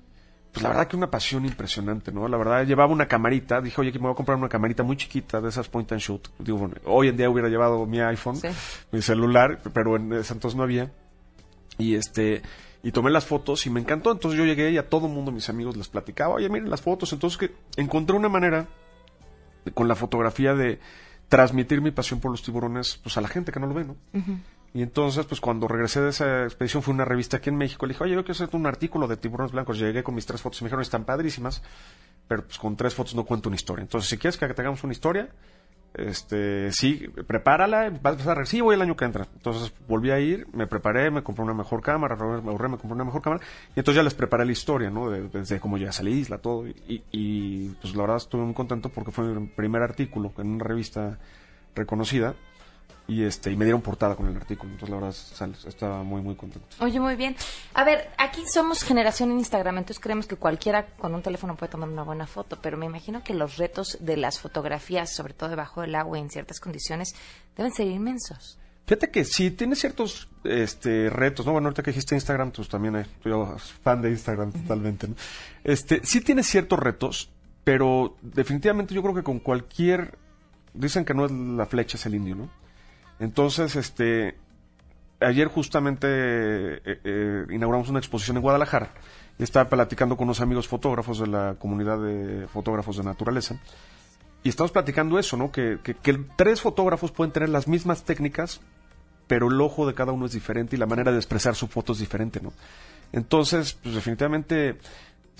Pues 0.52 0.62
la 0.64 0.70
verdad 0.70 0.88
que 0.88 0.96
una 0.96 1.10
pasión 1.10 1.44
impresionante, 1.44 2.10
¿no? 2.10 2.26
La 2.26 2.36
verdad, 2.36 2.66
llevaba 2.66 2.92
una 2.92 3.06
camarita, 3.06 3.60
dije, 3.60 3.80
oye, 3.80 3.92
que 3.92 3.98
me 3.98 4.04
voy 4.06 4.12
a 4.12 4.16
comprar 4.16 4.36
una 4.36 4.48
camarita 4.48 4.82
muy 4.82 4.96
chiquita 4.96 5.40
de 5.40 5.48
esas 5.48 5.68
point 5.68 5.90
and 5.92 6.00
shoot. 6.00 6.28
Digo, 6.40 6.58
bueno, 6.58 6.74
hoy 6.86 7.06
en 7.08 7.16
día 7.16 7.30
hubiera 7.30 7.48
llevado 7.48 7.86
mi 7.86 8.00
iPhone, 8.00 8.36
Sí. 8.36 8.48
mi 8.90 9.00
celular, 9.00 9.60
pero 9.72 9.94
en 9.96 10.12
ese 10.12 10.32
entonces 10.32 10.56
no 10.56 10.64
había. 10.64 10.90
Y 11.78 11.94
este, 11.94 12.42
y 12.82 12.90
tomé 12.90 13.10
las 13.10 13.26
fotos 13.26 13.64
y 13.66 13.70
me 13.70 13.78
encantó. 13.80 14.10
Entonces 14.10 14.36
yo 14.38 14.44
llegué 14.44 14.70
y 14.72 14.78
a 14.78 14.88
todo 14.88 15.06
mundo, 15.06 15.30
mis 15.30 15.48
amigos, 15.48 15.76
les 15.76 15.86
platicaba, 15.88 16.34
oye, 16.34 16.48
miren 16.48 16.68
las 16.68 16.82
fotos. 16.82 17.12
Entonces 17.12 17.38
que 17.38 17.54
encontré 17.80 18.16
una 18.16 18.28
manera 18.28 18.66
de- 19.64 19.70
con 19.72 19.86
la 19.86 19.94
fotografía 19.94 20.54
de 20.54 20.80
transmitir 21.28 21.80
mi 21.80 21.92
pasión 21.92 22.18
por 22.18 22.32
los 22.32 22.42
tiburones 22.42 22.98
pues 23.04 23.16
a 23.16 23.20
la 23.20 23.28
gente 23.28 23.52
que 23.52 23.60
no 23.60 23.68
lo 23.68 23.74
ve, 23.74 23.84
¿no? 23.84 23.94
Y 24.72 24.82
entonces, 24.82 25.26
pues 25.26 25.40
cuando 25.40 25.66
regresé 25.66 26.00
de 26.00 26.10
esa 26.10 26.44
expedición, 26.44 26.82
fue 26.82 26.94
una 26.94 27.04
revista 27.04 27.38
aquí 27.38 27.48
en 27.50 27.56
México. 27.56 27.86
Le 27.86 27.94
dije, 27.94 28.04
oye, 28.04 28.14
yo 28.14 28.24
quiero 28.24 28.44
hacer 28.44 28.48
un 28.52 28.66
artículo 28.66 29.08
de 29.08 29.16
tiburones 29.16 29.52
blancos. 29.52 29.78
Llegué 29.78 30.02
con 30.04 30.14
mis 30.14 30.26
tres 30.26 30.40
fotos 30.40 30.60
y 30.60 30.64
me 30.64 30.68
dijeron, 30.68 30.82
están 30.82 31.04
padrísimas, 31.04 31.62
pero 32.28 32.44
pues 32.44 32.56
con 32.58 32.76
tres 32.76 32.94
fotos 32.94 33.14
no 33.16 33.24
cuento 33.24 33.48
una 33.48 33.56
historia. 33.56 33.82
Entonces, 33.82 34.08
si 34.08 34.16
quieres 34.16 34.36
que 34.38 34.46
te 34.46 34.62
hagamos 34.62 34.84
una 34.84 34.92
historia, 34.92 35.28
este, 35.92 36.70
sí, 36.70 37.08
prepárala, 37.26 37.90
vas 37.90 38.04
a 38.04 38.10
empezar, 38.10 38.46
sí, 38.46 38.60
voy 38.60 38.76
el 38.76 38.82
año 38.82 38.94
que 38.96 39.04
entra. 39.04 39.26
Entonces 39.34 39.72
volví 39.88 40.12
a 40.12 40.20
ir, 40.20 40.46
me 40.52 40.68
preparé, 40.68 41.10
me 41.10 41.24
compré 41.24 41.42
una 41.42 41.52
mejor 41.54 41.82
cámara, 41.82 42.14
me 42.14 42.48
ahorré, 42.48 42.68
me 42.68 42.78
compré 42.78 42.94
una 42.94 43.04
mejor 43.04 43.22
cámara, 43.22 43.42
y 43.74 43.80
entonces 43.80 43.96
ya 43.96 44.04
les 44.04 44.14
preparé 44.14 44.44
la 44.46 44.52
historia, 44.52 44.88
¿no? 44.88 45.10
De- 45.10 45.28
desde 45.28 45.58
cómo 45.58 45.78
llegas 45.78 45.98
a 45.98 46.04
la 46.04 46.10
isla, 46.10 46.38
todo, 46.38 46.68
y, 46.68 47.02
y 47.10 47.70
pues 47.82 47.96
la 47.96 48.02
verdad 48.02 48.18
estuve 48.18 48.42
muy 48.44 48.54
contento 48.54 48.88
porque 48.90 49.10
fue 49.10 49.24
mi 49.24 49.48
primer 49.48 49.82
artículo 49.82 50.32
en 50.38 50.46
una 50.50 50.64
revista 50.64 51.18
reconocida, 51.74 52.36
y 53.10 53.24
este, 53.24 53.50
y 53.50 53.56
me 53.56 53.64
dieron 53.64 53.82
portada 53.82 54.14
con 54.14 54.26
el 54.28 54.36
artículo, 54.36 54.70
entonces 54.70 54.88
la 54.90 54.96
verdad 55.00 55.12
sal- 55.12 55.56
estaba 55.66 56.02
muy, 56.04 56.22
muy 56.22 56.36
contento. 56.36 56.68
Oye, 56.78 57.00
muy 57.00 57.16
bien. 57.16 57.34
A 57.74 57.82
ver, 57.82 58.08
aquí 58.18 58.42
somos 58.52 58.84
generación 58.84 59.32
en 59.32 59.38
Instagram, 59.38 59.78
entonces 59.78 60.00
creemos 60.00 60.26
que 60.26 60.36
cualquiera 60.36 60.86
con 60.86 61.14
un 61.14 61.20
teléfono 61.22 61.56
puede 61.56 61.72
tomar 61.72 61.88
una 61.88 62.04
buena 62.04 62.26
foto, 62.28 62.58
pero 62.62 62.76
me 62.78 62.86
imagino 62.86 63.24
que 63.24 63.34
los 63.34 63.56
retos 63.56 63.98
de 64.00 64.16
las 64.16 64.38
fotografías, 64.38 65.10
sobre 65.12 65.34
todo 65.34 65.50
debajo 65.50 65.80
del 65.80 65.94
agua 65.96 66.18
y 66.18 66.20
en 66.22 66.30
ciertas 66.30 66.60
condiciones, 66.60 67.14
deben 67.56 67.72
ser 67.72 67.88
inmensos. 67.88 68.58
Fíjate 68.86 69.10
que 69.10 69.24
sí, 69.24 69.50
tiene 69.50 69.76
ciertos 69.76 70.28
este, 70.44 71.10
retos, 71.10 71.46
¿no? 71.46 71.52
Bueno, 71.52 71.68
ahorita 71.68 71.82
que 71.82 71.90
dijiste 71.90 72.14
Instagram, 72.14 72.50
pues 72.52 72.68
también 72.68 72.96
eh, 72.96 73.06
yo 73.24 73.56
fan 73.82 74.02
de 74.02 74.10
Instagram 74.10 74.52
totalmente, 74.52 75.08
¿no? 75.08 75.14
Este, 75.64 76.00
sí 76.04 76.20
tiene 76.20 76.42
ciertos 76.42 76.78
retos, 76.78 77.30
pero 77.64 78.16
definitivamente 78.22 78.94
yo 78.94 79.02
creo 79.02 79.14
que 79.14 79.22
con 79.22 79.38
cualquier... 79.40 80.16
Dicen 80.72 81.04
que 81.04 81.14
no 81.14 81.24
es 81.26 81.32
la 81.32 81.66
flecha, 81.66 81.96
es 81.96 82.06
el 82.06 82.14
indio, 82.14 82.36
¿no? 82.36 82.59
Entonces, 83.20 83.76
este... 83.76 84.36
Ayer 85.22 85.48
justamente 85.48 86.06
eh, 86.08 86.80
eh, 87.04 87.44
inauguramos 87.50 87.90
una 87.90 87.98
exposición 87.98 88.38
en 88.38 88.42
Guadalajara 88.42 88.90
estaba 89.38 89.68
platicando 89.70 90.16
con 90.16 90.24
unos 90.28 90.40
amigos 90.40 90.66
fotógrafos 90.68 91.18
de 91.18 91.26
la 91.26 91.56
comunidad 91.58 91.98
de 91.98 92.46
fotógrafos 92.48 92.96
de 92.98 93.04
naturaleza 93.04 93.58
y 94.42 94.48
estamos 94.50 94.70
platicando 94.72 95.18
eso, 95.18 95.36
¿no? 95.36 95.50
Que, 95.52 95.78
que- 95.82 95.94
que 95.94 96.18
tres 96.36 96.60
fotógrafos 96.62 97.10
pueden 97.12 97.32
tener 97.32 97.48
las 97.50 97.68
mismas 97.68 98.02
técnicas, 98.04 98.60
pero 99.26 99.48
el 99.48 99.60
ojo 99.60 99.86
de 99.86 99.92
cada 99.94 100.12
uno 100.12 100.24
es 100.26 100.32
diferente 100.32 100.76
y 100.76 100.78
la 100.78 100.86
manera 100.86 101.10
de 101.12 101.18
expresar 101.18 101.54
su 101.54 101.68
foto 101.68 101.92
es 101.92 101.98
diferente, 101.98 102.40
¿no? 102.42 102.52
Entonces, 103.12 103.74
pues 103.82 103.94
definitivamente 103.94 104.76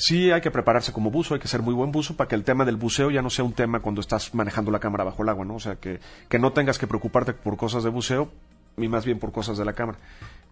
sí 0.01 0.31
hay 0.33 0.41
que 0.41 0.51
prepararse 0.51 0.93
como 0.93 1.11
buzo, 1.11 1.35
hay 1.35 1.41
que 1.41 1.49
ser 1.49 1.63
muy 1.63 1.75
buen 1.75 1.93
buzo 1.93 2.17
para 2.17 2.29
que 2.29 2.35
el 2.35 2.43
tema 2.43 2.65
del 2.65 2.77
buceo 2.77 3.11
ya 3.11 3.23
no 3.23 3.31
sea 3.31 3.45
un 3.45 3.53
tema 3.53 3.81
cuando 3.81 4.01
estás 4.01 4.35
manejando 4.35 4.71
la 4.71 4.81
cámara 4.81 5.05
bajo 5.05 5.23
el 5.23 5.29
agua, 5.29 5.45
¿no? 5.45 5.55
O 5.57 5.61
sea, 5.61 5.77
que, 5.77 6.01
que 6.29 6.39
no 6.39 6.53
tengas 6.53 6.79
que 6.79 6.87
preocuparte 6.87 7.35
por 7.35 7.57
cosas 7.57 7.85
de 7.85 7.91
buceo 7.91 8.31
y 8.77 8.89
más 8.89 9.05
bien 9.05 9.19
por 9.19 9.31
cosas 9.31 9.59
de 9.59 9.65
la 9.65 9.75
cámara. 9.75 9.99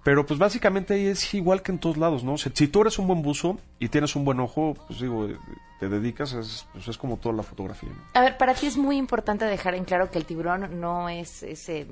Pero 0.05 0.25
pues 0.25 0.39
básicamente 0.39 0.95
ahí 0.95 1.07
es 1.07 1.35
igual 1.35 1.63
que 1.63 1.73
en 1.73 1.79
todos 1.79 1.97
lados, 1.97 2.25
¿no? 2.25 2.39
Sea, 2.39 2.53
si 2.55 2.69
tú 2.69 2.81
eres 2.83 2.99
un 2.99 3.07
buen 3.07 3.21
buzo 3.23 3.59
y 3.79 3.89
tienes 3.89 4.17
un 4.17 4.25
buen 4.25 4.41
ojo, 4.41 4.75
pues 4.87 5.01
digo, 5.01 5.27
eh, 5.27 5.37
te 5.81 5.89
dedicas, 5.89 6.33
es, 6.33 6.67
pues 6.73 6.89
es 6.89 6.97
como 6.97 7.17
toda 7.19 7.35
la 7.35 7.43
fotografía, 7.43 7.91
¿no? 7.91 7.97
A 8.15 8.21
ver, 8.23 8.37
para 8.39 8.55
ti 8.55 8.67
es 8.67 8.77
muy 8.77 8.97
importante 8.97 9.45
dejar 9.45 9.75
en 9.75 9.85
claro 9.85 10.11
que 10.11 10.19
el 10.19 10.25
tiburón 10.25 10.81
no 10.81 11.09
es 11.09 11.43
ese 11.43 11.87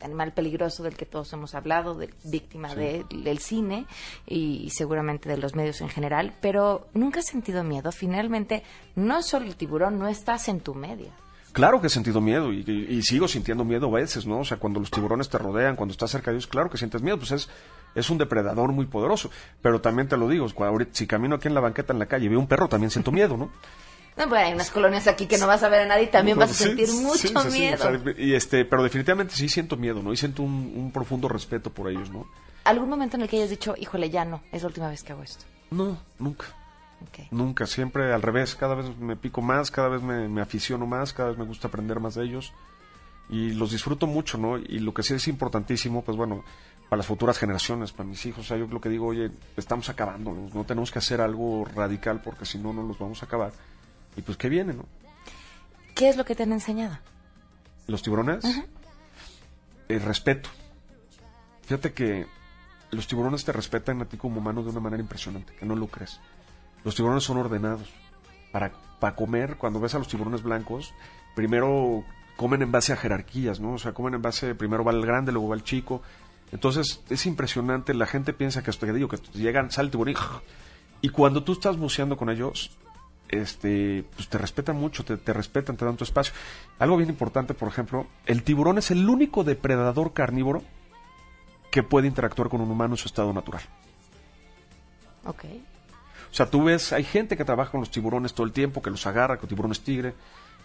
animal 0.00 0.32
peligroso 0.32 0.82
del 0.84 0.96
que 0.96 1.04
todos 1.06 1.32
hemos 1.32 1.54
hablado, 1.56 1.94
de, 1.94 2.08
víctima 2.24 2.70
Sí. 2.70 2.76
de- 2.76 3.04
del 3.24 3.38
cine 3.40 3.86
y, 4.26 4.70
seguramente 4.70 5.28
de 5.28 5.36
los 5.36 5.54
medios 5.56 5.80
en 5.80 5.88
general, 5.88 6.32
pero 6.40 6.86
nunca 6.94 7.18
has 7.20 7.26
sentido 7.26 7.64
miedo. 7.64 7.90
Finalmente, 7.92 8.62
no 8.94 9.20
solo 9.22 9.46
el 9.46 9.56
tiburón, 9.56 9.98
no 9.98 10.06
estás 10.08 10.48
en 10.48 10.60
tu 10.60 10.74
media. 10.74 11.10
Claro 11.58 11.80
que 11.80 11.88
he 11.88 11.90
sentido 11.90 12.20
miedo 12.20 12.52
y, 12.52 12.62
y- 12.64 12.94
y 12.98 13.02
sigo 13.02 13.26
sintiendo 13.26 13.64
miedo 13.64 13.88
a 13.88 14.00
veces, 14.00 14.26
¿no? 14.26 14.38
O 14.38 14.44
sea, 14.44 14.58
cuando 14.58 14.78
los 14.78 14.92
tiburones 14.92 15.28
te 15.28 15.38
rodean, 15.38 15.74
cuando 15.74 15.90
estás 15.90 16.08
cerca 16.12 16.30
de 16.30 16.36
ellos, 16.36 16.46
claro 16.46 16.70
que 16.70 16.78
sientes 16.78 17.02
miedo, 17.02 17.18
pues 17.18 17.32
es, 17.32 17.48
es 17.96 18.08
un 18.10 18.18
depredador 18.18 18.70
muy 18.70 18.86
poderoso. 18.86 19.28
Pero 19.60 19.80
también 19.80 20.06
te 20.06 20.16
lo 20.16 20.28
digo, 20.28 20.46
ahorita- 20.56 20.92
si 20.94 21.08
camino 21.08 21.34
aquí 21.34 21.48
en 21.48 21.54
la 21.54 21.60
banqueta 21.60 21.92
en 21.92 21.98
la 21.98 22.06
calle 22.06 22.26
y 22.26 22.28
veo 22.28 22.38
un 22.38 22.46
perro, 22.46 22.68
también 22.68 22.92
siento 22.92 23.10
miedo, 23.10 23.36
¿no? 23.36 23.50
No, 24.16 24.28
pues 24.28 24.40
hay 24.40 24.52
unas 24.54 24.70
colonias 24.70 25.08
aquí 25.08 25.26
que 25.26 25.36
no 25.36 25.48
vas 25.48 25.64
a 25.64 25.68
ver 25.68 25.80
a 25.80 25.86
nadie 25.86 26.04
y 26.04 26.06
también 26.06 26.38
vas 26.38 26.52
a 26.52 26.54
Sí, 26.54 26.64
sentir 26.64 26.92
mucho 26.92 27.18
sí, 27.18 27.34
sí, 27.50 27.58
miedo. 27.58 27.74
o 27.74 27.78
sea, 27.78 28.14
y 28.18 28.34
este, 28.34 28.64
pero 28.64 28.84
definitivamente 28.84 29.34
sí 29.34 29.48
siento 29.48 29.76
miedo, 29.76 30.00
¿no? 30.00 30.12
Y 30.12 30.16
siento 30.16 30.44
un, 30.44 30.72
un 30.76 30.92
profundo 30.92 31.28
respeto 31.28 31.70
por 31.70 31.90
ellos, 31.90 32.08
¿no? 32.10 32.24
¿Algún 32.64 32.88
momento 32.88 33.16
en 33.16 33.22
el 33.22 33.28
que 33.28 33.36
hayas 33.38 33.50
dicho, 33.50 33.74
híjole, 33.76 34.10
ya 34.10 34.24
no, 34.24 34.42
es 34.52 34.62
la 34.62 34.68
última 34.68 34.88
vez 34.90 35.02
que 35.02 35.12
hago 35.12 35.24
esto? 35.24 35.44
No, 35.72 35.98
nunca. 36.20 36.46
Nunca, 37.30 37.66
siempre 37.66 38.12
al 38.12 38.22
revés, 38.22 38.54
cada 38.54 38.74
vez 38.74 38.96
me 38.98 39.16
pico 39.16 39.40
más, 39.42 39.70
cada 39.70 39.88
vez 39.88 40.02
me, 40.02 40.28
me 40.28 40.40
aficiono 40.40 40.86
más, 40.86 41.12
cada 41.12 41.30
vez 41.30 41.38
me 41.38 41.44
gusta 41.44 41.68
aprender 41.68 42.00
más 42.00 42.14
de 42.14 42.24
ellos 42.24 42.52
y 43.28 43.52
los 43.52 43.70
disfruto 43.70 44.06
mucho, 44.06 44.38
¿no? 44.38 44.56
Y 44.56 44.78
lo 44.78 44.94
que 44.94 45.02
sí 45.02 45.14
es 45.14 45.28
importantísimo, 45.28 46.02
pues 46.02 46.16
bueno, 46.16 46.44
para 46.88 46.98
las 46.98 47.06
futuras 47.06 47.38
generaciones, 47.38 47.92
para 47.92 48.08
mis 48.08 48.24
hijos, 48.26 48.46
o 48.46 48.48
sea, 48.48 48.56
yo 48.56 48.66
lo 48.66 48.80
que 48.80 48.88
digo, 48.88 49.06
oye, 49.06 49.30
estamos 49.56 49.88
acabando, 49.88 50.32
no, 50.32 50.48
No 50.52 50.64
tenemos 50.64 50.90
que 50.90 50.98
hacer 50.98 51.20
algo 51.20 51.64
radical 51.64 52.22
porque 52.22 52.46
si 52.46 52.58
no, 52.58 52.72
no 52.72 52.82
los 52.82 52.98
vamos 52.98 53.22
a 53.22 53.26
acabar. 53.26 53.52
Y 54.16 54.22
pues, 54.22 54.38
¿qué 54.38 54.48
viene, 54.48 54.72
no? 54.72 54.86
¿Qué 55.94 56.08
es 56.08 56.16
lo 56.16 56.24
que 56.24 56.34
te 56.34 56.44
han 56.44 56.52
enseñado? 56.52 56.98
Los 57.86 58.02
tiburones, 58.02 58.44
el 59.88 60.00
respeto. 60.00 60.48
Fíjate 61.62 61.92
que 61.92 62.26
los 62.90 63.06
tiburones 63.06 63.44
te 63.44 63.52
respetan 63.52 64.00
a 64.00 64.06
ti 64.06 64.16
como 64.16 64.38
humano 64.38 64.62
de 64.62 64.70
una 64.70 64.80
manera 64.80 65.02
impresionante, 65.02 65.54
que 65.54 65.66
no 65.66 65.76
lo 65.76 65.88
crees. 65.88 66.20
Los 66.84 66.94
tiburones 66.94 67.24
son 67.24 67.38
ordenados. 67.38 67.88
Para, 68.52 68.72
para 68.98 69.14
comer, 69.14 69.56
cuando 69.56 69.80
ves 69.80 69.94
a 69.94 69.98
los 69.98 70.08
tiburones 70.08 70.42
blancos, 70.42 70.94
primero 71.34 72.04
comen 72.36 72.62
en 72.62 72.72
base 72.72 72.92
a 72.92 72.96
jerarquías, 72.96 73.60
¿no? 73.60 73.74
O 73.74 73.78
sea, 73.78 73.92
comen 73.92 74.14
en 74.14 74.22
base, 74.22 74.54
primero 74.54 74.84
va 74.84 74.92
el 74.92 75.04
grande, 75.04 75.32
luego 75.32 75.48
va 75.48 75.56
el 75.56 75.64
chico. 75.64 76.02
Entonces, 76.52 77.02
es 77.10 77.26
impresionante, 77.26 77.92
la 77.94 78.06
gente 78.06 78.32
piensa 78.32 78.62
que 78.62 78.70
que 78.70 78.92
digo 78.92 79.08
que 79.08 79.18
llegan, 79.34 79.70
sale 79.70 79.86
el 79.86 79.90
tiburón 79.90 80.14
y, 80.14 80.16
y 81.06 81.08
cuando 81.10 81.42
tú 81.42 81.52
estás 81.52 81.76
buceando 81.76 82.16
con 82.16 82.30
ellos, 82.30 82.70
este, 83.28 84.04
pues 84.14 84.28
te 84.28 84.38
respetan 84.38 84.76
mucho, 84.76 85.04
te, 85.04 85.16
te 85.16 85.32
respetan, 85.32 85.76
te 85.76 85.84
dan 85.84 85.96
tu 85.96 86.04
espacio. 86.04 86.32
Algo 86.78 86.96
bien 86.96 87.10
importante, 87.10 87.54
por 87.54 87.68
ejemplo, 87.68 88.06
el 88.26 88.42
tiburón 88.42 88.78
es 88.78 88.90
el 88.90 89.08
único 89.08 89.44
depredador 89.44 90.12
carnívoro 90.12 90.62
que 91.70 91.82
puede 91.82 92.06
interactuar 92.06 92.48
con 92.48 92.60
un 92.60 92.70
humano 92.70 92.94
en 92.94 92.98
su 92.98 93.08
estado 93.08 93.32
natural. 93.32 93.62
Ok. 95.24 95.44
O 96.30 96.34
sea, 96.34 96.46
tú 96.50 96.64
ves, 96.64 96.92
hay 96.92 97.04
gente 97.04 97.36
que 97.36 97.44
trabaja 97.44 97.70
con 97.70 97.80
los 97.80 97.90
tiburones 97.90 98.34
todo 98.34 98.46
el 98.46 98.52
tiempo, 98.52 98.82
que 98.82 98.90
los 98.90 99.06
agarra, 99.06 99.38
con 99.38 99.48
tiburones 99.48 99.80
tigre. 99.80 100.14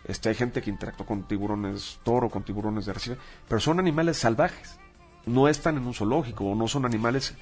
Este, 0.05 0.29
hay 0.29 0.35
gente 0.35 0.61
que 0.61 0.69
interactúa 0.69 1.05
con 1.05 1.23
tiburones 1.23 1.99
toro, 2.03 2.29
con 2.29 2.43
tiburones 2.43 2.85
de 2.85 2.91
arrecife, 2.91 3.17
pero 3.47 3.61
son 3.61 3.79
animales 3.79 4.17
salvajes. 4.17 4.77
No 5.25 5.47
están 5.47 5.77
en 5.77 5.87
un 5.87 5.93
zoológico 5.93 6.43
o 6.43 6.53
no 6.55 6.67
son 6.67 6.85
animales. 6.85 7.33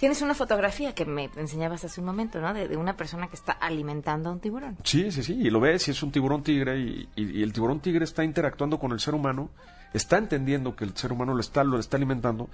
Tienes 0.00 0.22
una 0.22 0.32
fotografía 0.34 0.94
que 0.94 1.04
me 1.04 1.28
enseñabas 1.36 1.84
hace 1.84 2.00
un 2.00 2.06
momento, 2.06 2.40
¿no? 2.40 2.54
De, 2.54 2.66
de 2.68 2.76
una 2.78 2.96
persona 2.96 3.28
que 3.28 3.36
está 3.36 3.52
alimentando 3.52 4.30
a 4.30 4.32
un 4.32 4.40
tiburón. 4.40 4.78
Sí, 4.84 5.10
sí, 5.12 5.22
sí, 5.22 5.34
y 5.34 5.50
lo 5.50 5.60
ves, 5.60 5.86
y 5.88 5.90
es 5.90 6.02
un 6.02 6.10
tiburón 6.12 6.42
tigre, 6.42 6.78
y, 6.78 7.08
y- 7.16 7.40
y 7.40 7.42
el 7.42 7.52
tiburón 7.52 7.80
tigre 7.80 8.04
está 8.04 8.24
interactuando 8.24 8.78
con 8.78 8.92
el 8.92 9.00
ser 9.00 9.14
humano 9.14 9.50
está 9.96 10.18
entendiendo 10.18 10.76
que 10.76 10.84
el 10.84 10.96
ser 10.96 11.12
humano 11.12 11.34
lo 11.34 11.40
está, 11.40 11.64
lo 11.64 11.78
está 11.78 11.96
alimentando. 11.96 12.48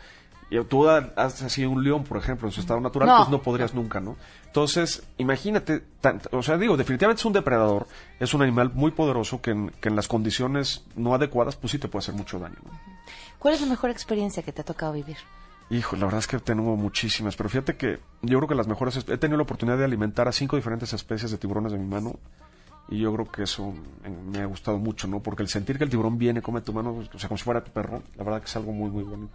Y 0.50 0.62
tú 0.64 0.86
ha- 0.88 1.12
haces 1.16 1.42
así 1.44 1.64
un 1.64 1.82
león, 1.82 2.04
por 2.04 2.18
ejemplo, 2.18 2.46
en 2.46 2.52
su 2.52 2.60
estado 2.60 2.78
natural, 2.78 3.08
No. 3.08 3.16
pues 3.18 3.28
no 3.30 3.40
podrías 3.40 3.72
nunca, 3.72 4.00
¿no? 4.00 4.16
Entonces, 4.46 5.02
imagínate, 5.16 5.80
tan- 6.02 6.20
o 6.30 6.42
sea, 6.42 6.58
digo, 6.58 6.76
definitivamente 6.76 7.20
es 7.20 7.24
un 7.24 7.32
depredador, 7.32 7.86
es 8.20 8.34
un 8.34 8.42
animal 8.42 8.70
muy 8.74 8.90
poderoso 8.90 9.40
que 9.40 9.52
en, 9.52 9.70
que 9.80 9.88
en 9.88 9.96
las 9.96 10.08
condiciones 10.08 10.84
no 10.94 11.14
adecuadas, 11.14 11.56
pues 11.56 11.70
sí 11.70 11.78
te 11.78 11.88
puede 11.88 12.02
hacer 12.02 12.14
mucho 12.14 12.38
daño, 12.38 12.56
¿no? 12.64 12.70
¿Cuál 13.38 13.54
es 13.54 13.62
la 13.62 13.66
mejor 13.66 13.88
experiencia 13.90 14.42
que 14.42 14.52
te 14.52 14.60
ha 14.60 14.64
tocado 14.64 14.92
vivir? 14.92 15.16
Hijo, 15.70 15.96
la 15.96 16.04
verdad 16.04 16.18
es 16.18 16.26
que 16.26 16.38
tengo 16.38 16.76
muchísimas, 16.76 17.34
pero 17.34 17.48
fíjate 17.48 17.76
que 17.78 17.98
yo 18.20 18.36
creo 18.38 18.48
que 18.48 18.54
las 18.54 18.68
mejores, 18.68 18.96
he 19.08 19.16
tenido 19.16 19.38
la 19.38 19.44
oportunidad 19.44 19.78
de 19.78 19.84
alimentar 19.86 20.28
a 20.28 20.32
cinco 20.32 20.56
diferentes 20.56 20.92
especies 20.92 21.30
de 21.30 21.38
tiburones 21.38 21.72
de 21.72 21.78
mi 21.78 21.86
mano 21.86 22.16
y 22.88 22.98
yo 22.98 23.12
creo 23.14 23.30
que 23.30 23.44
eso 23.44 23.72
me 24.30 24.40
ha 24.40 24.46
gustado 24.46 24.78
mucho, 24.78 25.06
¿no? 25.08 25.20
Porque 25.20 25.42
el 25.42 25.48
sentir 25.48 25.78
que 25.78 25.84
el 25.84 25.90
tiburón 25.90 26.18
viene, 26.18 26.42
come 26.42 26.60
tu 26.60 26.72
mano, 26.72 26.92
o 26.92 27.18
sea, 27.18 27.28
como 27.28 27.38
si 27.38 27.44
fuera 27.44 27.64
tu 27.64 27.70
perro, 27.70 28.02
la 28.16 28.24
verdad 28.24 28.40
que 28.40 28.46
es 28.46 28.56
algo 28.56 28.72
muy, 28.72 28.90
muy 28.90 29.04
bonito. 29.04 29.34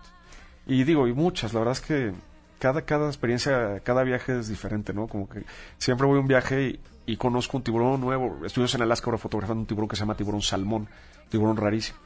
Y 0.68 0.84
digo, 0.84 1.08
y 1.08 1.14
muchas, 1.14 1.54
la 1.54 1.60
verdad 1.60 1.74
es 1.74 1.82
que 1.82 2.14
cada, 2.60 2.82
cada 2.84 3.08
experiencia, 3.08 3.80
cada 3.82 4.04
viaje 4.04 4.40
es 4.40 4.48
diferente, 4.48 4.94
¿no? 4.94 5.08
Como 5.08 5.30
que 5.30 5.44
siempre 5.78 6.06
voy 6.08 6.18
a 6.18 6.22
un 6.22 6.28
viaje 6.28 6.70
y, 6.70 6.80
y 7.06 7.18
conozco 7.18 7.58
un 7.58 7.64
tiburón 7.64 8.02
nuevo. 8.02 8.46
Estuvimos 8.46 8.76
en 8.76 8.82
Alaska 8.82 9.06
ahora 9.06 9.18
fotografiando 9.18 9.62
un 9.62 9.68
tiburón 9.68 9.88
que 9.88 9.96
se 9.96 10.02
llama 10.02 10.16
tiburón 10.16 10.42
salmón, 10.42 10.88
tiburón 11.30 11.58
rarísimo. 11.58 11.98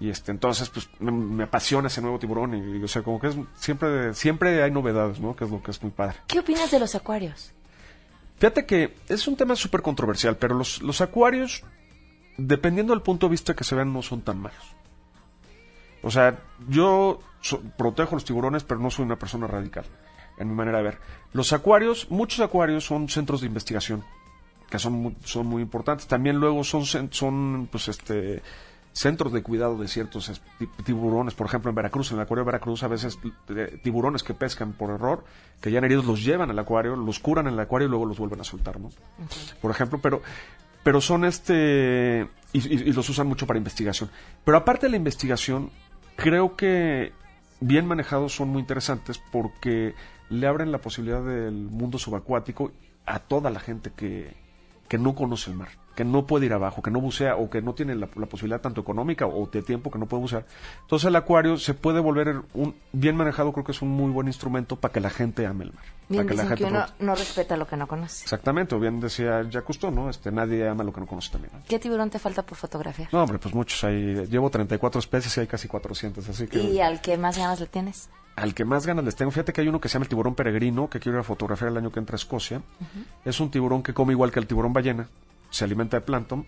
Y 0.00 0.10
este, 0.10 0.30
entonces, 0.30 0.70
pues, 0.70 0.88
me, 1.00 1.10
me 1.10 1.44
apasiona 1.44 1.88
ese 1.88 2.00
nuevo 2.00 2.18
tiburón 2.18 2.54
y, 2.54 2.82
o 2.82 2.88
sea, 2.88 3.02
como 3.02 3.20
que 3.20 3.28
es, 3.28 3.36
siempre, 3.56 4.14
siempre 4.14 4.62
hay 4.62 4.70
novedades, 4.70 5.20
¿no? 5.20 5.34
Que 5.34 5.44
es 5.44 5.50
lo 5.50 5.60
que 5.62 5.72
es 5.72 5.82
muy 5.82 5.90
padre. 5.90 6.16
¿Qué 6.28 6.38
opinas 6.38 6.70
de 6.70 6.78
los 6.78 6.94
acuarios? 6.94 7.52
Fíjate 8.38 8.66
que 8.66 8.94
es 9.08 9.26
un 9.26 9.36
tema 9.36 9.56
súper 9.56 9.82
controversial, 9.82 10.36
pero 10.36 10.54
los, 10.54 10.80
los 10.82 11.00
acuarios, 11.00 11.62
dependiendo 12.36 12.92
del 12.92 13.02
punto 13.02 13.26
de 13.26 13.32
vista 13.32 13.54
que 13.54 13.64
se 13.64 13.74
vean, 13.74 13.92
no 13.92 14.02
son 14.02 14.22
tan 14.22 14.38
malos. 14.40 14.62
O 16.02 16.10
sea, 16.10 16.38
yo 16.68 17.20
protejo 17.76 18.14
los 18.14 18.24
tiburones, 18.24 18.62
pero 18.62 18.78
no 18.80 18.90
soy 18.90 19.04
una 19.04 19.18
persona 19.18 19.48
radical, 19.48 19.84
en 20.38 20.48
mi 20.48 20.54
manera 20.54 20.78
de 20.78 20.84
ver. 20.84 20.98
Los 21.32 21.52
acuarios, 21.52 22.08
muchos 22.10 22.38
acuarios 22.40 22.84
son 22.84 23.08
centros 23.08 23.40
de 23.40 23.48
investigación, 23.48 24.04
que 24.70 24.78
son, 24.78 24.92
mu- 24.92 25.14
son 25.24 25.46
muy 25.46 25.60
importantes. 25.62 26.06
También 26.06 26.36
luego 26.36 26.62
son, 26.62 26.84
son 26.86 27.68
pues, 27.72 27.88
este, 27.88 28.42
centros 28.98 29.32
de 29.32 29.42
cuidado 29.42 29.76
de 29.78 29.86
ciertos 29.86 30.28
es- 30.28 30.40
ti- 30.58 30.68
tiburones. 30.84 31.34
Por 31.34 31.46
ejemplo, 31.46 31.68
en 31.70 31.74
Veracruz, 31.76 32.10
en 32.10 32.16
el 32.16 32.22
acuario 32.22 32.44
de 32.44 32.46
Veracruz, 32.46 32.82
a 32.82 32.88
veces 32.88 33.18
eh, 33.50 33.78
tiburones 33.82 34.22
que 34.22 34.34
pescan 34.34 34.72
por 34.72 34.90
error, 34.90 35.24
que 35.60 35.70
ya 35.70 35.78
han 35.78 35.84
heridos, 35.84 36.04
los 36.04 36.24
llevan 36.24 36.50
al 36.50 36.58
acuario, 36.58 36.96
los 36.96 37.18
curan 37.20 37.46
en 37.46 37.54
el 37.54 37.60
acuario 37.60 37.86
y 37.86 37.90
luego 37.90 38.06
los 38.06 38.18
vuelven 38.18 38.40
a 38.40 38.44
soltar, 38.44 38.80
¿no? 38.80 38.90
Por 39.62 39.70
ejemplo, 39.70 40.00
pero 40.02 40.20
pero 40.82 41.00
son 41.00 41.24
este 41.24 42.28
y, 42.52 42.58
y- 42.58 42.88
y 42.88 42.92
los 42.92 43.08
usan 43.08 43.26
mucho 43.26 43.46
para 43.46 43.58
investigación. 43.58 44.10
Pero 44.44 44.56
aparte 44.58 44.86
de 44.86 44.90
la 44.90 44.96
investigación, 44.96 45.70
creo 46.16 46.56
que 46.56 47.12
bien 47.60 47.86
manejados 47.86 48.34
son 48.34 48.48
muy 48.48 48.60
interesantes 48.60 49.20
porque 49.30 49.94
le 50.30 50.46
abren 50.46 50.72
la 50.72 50.78
posibilidad 50.78 51.22
del 51.22 51.52
mundo 51.70 51.98
subacuático 51.98 52.72
a 53.06 53.18
toda 53.20 53.50
la 53.50 53.60
gente 53.60 53.90
que, 53.94 54.34
que 54.88 54.98
no 54.98 55.14
conoce 55.14 55.50
el 55.50 55.56
mar, 55.56 55.68
que 55.98 56.04
no 56.04 56.28
puede 56.28 56.46
ir 56.46 56.52
abajo, 56.52 56.80
que 56.80 56.92
no 56.92 57.00
bucea 57.00 57.34
o 57.34 57.50
que 57.50 57.60
no 57.60 57.74
tiene 57.74 57.96
la, 57.96 58.08
la 58.14 58.26
posibilidad 58.26 58.60
tanto 58.60 58.80
económica 58.80 59.26
o 59.26 59.48
de 59.48 59.62
tiempo 59.62 59.90
que 59.90 59.98
no 59.98 60.06
puede 60.06 60.20
bucear. 60.20 60.46
Entonces 60.82 61.08
el 61.08 61.16
acuario 61.16 61.56
se 61.56 61.74
puede 61.74 61.98
volver 61.98 62.42
un 62.54 62.76
bien 62.92 63.16
manejado, 63.16 63.52
creo 63.52 63.64
que 63.64 63.72
es 63.72 63.82
un 63.82 63.88
muy 63.88 64.12
buen 64.12 64.28
instrumento 64.28 64.76
para 64.76 64.92
que 64.92 65.00
la 65.00 65.10
gente 65.10 65.44
ame 65.44 65.64
el 65.64 65.72
mar. 65.72 65.82
Bien 66.08 66.24
para 66.24 66.28
que 66.28 66.36
la 66.36 66.42
que 66.54 66.64
gente 66.64 66.64
uno 66.66 66.86
no 67.00 67.16
respeta 67.16 67.56
lo 67.56 67.66
que 67.66 67.76
no 67.76 67.88
conoce. 67.88 68.22
Exactamente, 68.22 68.76
o 68.76 68.78
bien 68.78 69.00
decía 69.00 69.42
Jacques 69.42 69.64
Cousteau, 69.64 69.90
¿no? 69.90 70.08
Este, 70.08 70.30
nadie 70.30 70.68
ama 70.68 70.84
lo 70.84 70.92
que 70.92 71.00
no 71.00 71.08
conoce 71.08 71.32
también. 71.32 71.52
¿no? 71.52 71.62
¿Qué 71.66 71.80
tiburón 71.80 72.10
te 72.10 72.20
falta 72.20 72.46
por 72.46 72.56
fotografiar? 72.56 73.08
No, 73.10 73.24
hombre, 73.24 73.40
pues 73.40 73.52
muchos. 73.52 73.82
Hay, 73.82 74.24
llevo 74.26 74.50
34 74.50 75.00
especies 75.00 75.36
y 75.36 75.40
hay 75.40 75.46
casi 75.48 75.66
400, 75.66 76.28
así 76.28 76.46
que... 76.46 76.60
¿Y 76.60 76.80
al 76.80 77.00
que 77.00 77.18
más 77.18 77.36
ganas 77.36 77.58
le 77.58 77.66
tienes? 77.66 78.08
Al 78.36 78.54
que 78.54 78.64
más 78.64 78.86
ganas 78.86 79.04
les 79.04 79.16
tengo, 79.16 79.32
fíjate 79.32 79.52
que 79.52 79.62
hay 79.62 79.68
uno 79.68 79.80
que 79.80 79.88
se 79.88 79.94
llama 79.94 80.04
el 80.04 80.10
tiburón 80.10 80.36
peregrino, 80.36 80.88
que 80.88 81.00
quiero 81.00 81.18
ir 81.18 81.22
a 81.22 81.24
fotografiar 81.24 81.72
el 81.72 81.76
año 81.76 81.90
que 81.90 81.98
entra 81.98 82.14
a 82.14 82.18
Escocia. 82.18 82.62
Es 83.24 83.40
un 83.40 83.50
tiburón 83.50 83.82
que 83.82 83.92
come 83.92 84.12
igual 84.12 84.30
que 84.30 84.38
el 84.38 84.46
tiburón 84.46 84.72
ballena, 84.72 85.08
se 85.50 85.64
alimenta 85.64 85.98
de 85.98 86.00
plancton 86.02 86.46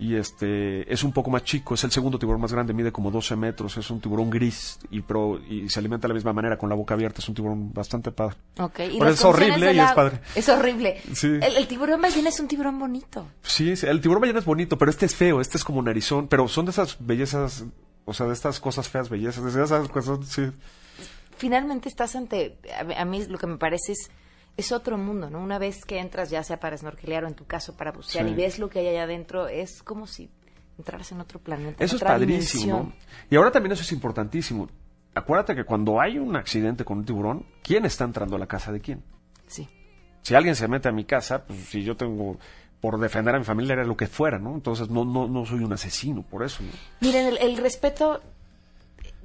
y 0.00 0.16
este 0.16 0.90
es 0.90 1.04
un 1.04 1.12
poco 1.12 1.30
más 1.30 1.44
chico, 1.44 1.74
es 1.74 1.84
el 1.84 1.90
segundo 1.90 2.18
tiburón 2.18 2.40
más 2.40 2.52
grande, 2.52 2.72
mide 2.72 2.90
como 2.90 3.10
12 3.10 3.36
metros, 3.36 3.76
es 3.76 3.90
un 3.90 4.00
tiburón 4.00 4.30
gris 4.30 4.78
y, 4.90 5.02
pro, 5.02 5.38
y 5.46 5.68
se 5.68 5.78
alimenta 5.78 6.08
de 6.08 6.08
la 6.08 6.14
misma 6.14 6.32
manera 6.32 6.56
con 6.56 6.70
la 6.70 6.74
boca 6.74 6.94
abierta, 6.94 7.20
es 7.20 7.28
un 7.28 7.34
tiburón 7.34 7.70
bastante 7.74 8.10
padre. 8.10 8.36
Ok, 8.58 8.80
y 8.90 8.98
Pero 8.98 9.10
es 9.10 9.22
horrible 9.22 9.74
y 9.74 9.78
es 9.78 9.92
padre. 9.92 10.20
Es 10.34 10.48
horrible. 10.48 11.02
Sí. 11.12 11.26
El, 11.26 11.54
el 11.58 11.66
tiburón 11.66 12.00
ballena 12.00 12.30
es 12.30 12.40
un 12.40 12.48
tiburón 12.48 12.78
bonito. 12.78 13.26
Sí, 13.42 13.76
sí, 13.76 13.86
el 13.86 14.00
tiburón 14.00 14.22
ballena 14.22 14.38
es 14.38 14.46
bonito, 14.46 14.78
pero 14.78 14.90
este 14.90 15.04
es 15.04 15.14
feo, 15.14 15.38
este 15.38 15.58
es 15.58 15.64
como 15.64 15.82
narizón, 15.82 16.28
pero 16.28 16.48
son 16.48 16.64
de 16.64 16.70
esas 16.70 16.96
bellezas, 16.98 17.64
o 18.06 18.14
sea, 18.14 18.24
de 18.24 18.32
estas 18.32 18.58
cosas 18.58 18.88
feas, 18.88 19.10
bellezas, 19.10 19.52
de 19.52 19.62
esas 19.62 19.86
cosas, 19.90 20.18
sí. 20.26 20.50
Finalmente 21.36 21.90
estás 21.90 22.16
ante, 22.16 22.56
a, 22.74 23.02
a 23.02 23.04
mí 23.04 23.26
lo 23.26 23.36
que 23.36 23.46
me 23.46 23.58
parece 23.58 23.92
es, 23.92 24.10
es 24.60 24.72
otro 24.72 24.96
mundo, 24.96 25.28
¿no? 25.30 25.40
Una 25.42 25.58
vez 25.58 25.84
que 25.84 25.98
entras, 25.98 26.30
ya 26.30 26.42
sea 26.42 26.58
para 26.60 26.76
snorkelear 26.76 27.24
o 27.24 27.28
en 27.28 27.34
tu 27.34 27.44
caso 27.46 27.76
para 27.76 27.92
bucear 27.92 28.24
Sí. 28.26 28.32
y 28.32 28.34
ves 28.34 28.58
lo 28.58 28.68
que 28.70 28.78
hay 28.80 28.88
allá 28.88 29.02
adentro, 29.04 29.48
es 29.48 29.82
como 29.82 30.06
si 30.06 30.30
entraras 30.78 31.10
en 31.12 31.20
otro 31.20 31.38
planeta. 31.40 31.82
Eso 31.84 31.96
es 31.96 32.02
padrísimo. 32.02 32.92
Y 33.28 33.36
ahora 33.36 33.50
también 33.50 33.72
eso 33.72 33.82
es 33.82 33.92
importantísimo. 33.92 34.68
Acuérdate 35.14 35.54
que 35.54 35.64
cuando 35.64 36.00
hay 36.00 36.18
un 36.18 36.36
accidente 36.36 36.84
con 36.84 36.98
un 36.98 37.04
tiburón, 37.04 37.44
¿quién 37.62 37.84
está 37.84 38.04
entrando 38.04 38.36
a 38.36 38.38
la 38.38 38.46
casa 38.46 38.70
de 38.72 38.80
quién? 38.80 39.02
Sí. 39.46 39.68
Si 40.22 40.34
alguien 40.34 40.54
se 40.54 40.68
mete 40.68 40.88
a 40.88 40.92
mi 40.92 41.04
casa, 41.04 41.44
pues 41.44 41.58
si 41.64 41.82
yo 41.82 41.96
tengo 41.96 42.38
por 42.80 42.98
defender 42.98 43.34
a 43.34 43.38
mi 43.38 43.44
familia 43.44 43.74
era 43.74 43.84
lo 43.84 43.96
que 43.96 44.06
fuera, 44.06 44.38
¿no? 44.38 44.54
Entonces 44.54 44.88
no 44.88 45.04
no 45.04 45.28
no 45.28 45.44
soy 45.44 45.62
un 45.64 45.72
asesino 45.72 46.22
por 46.22 46.42
eso, 46.44 46.62
¿no? 46.62 46.70
Miren, 47.00 47.26
el, 47.26 47.38
el 47.38 47.56
respeto, 47.58 48.22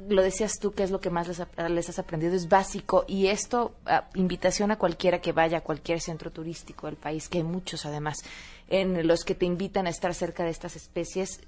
lo 0.08 0.22
decías 0.22 0.60
tú, 0.60 0.74
que 0.74 0.84
es 0.84 0.92
lo 0.92 1.00
que 1.00 1.10
más 1.10 1.28
les, 1.28 1.42
les 1.70 1.90
has 1.90 2.00
aprendido, 2.00 2.36
es 2.36 2.50
básico. 2.50 3.06
Y 3.08 3.28
esto, 3.28 3.74
ah, 3.86 4.10
invitación 4.14 4.72
a 4.72 4.78
cualquiera 4.78 5.22
que 5.22 5.32
vaya 5.32 5.60
a 5.60 5.62
cualquier 5.62 6.02
centro 6.02 6.32
turístico 6.32 6.88
del 6.88 6.98
país, 6.98 7.30
que 7.30 7.40
hay 7.40 7.44
muchos 7.44 7.86
además, 7.86 8.24
en 8.68 9.08
los 9.08 9.24
que 9.24 9.36
te 9.36 9.46
invitan 9.46 9.88
a 9.88 9.90
estar 9.90 10.14
cerca 10.14 10.44
de 10.44 10.50
estas 10.50 10.76
especies, 10.76 11.42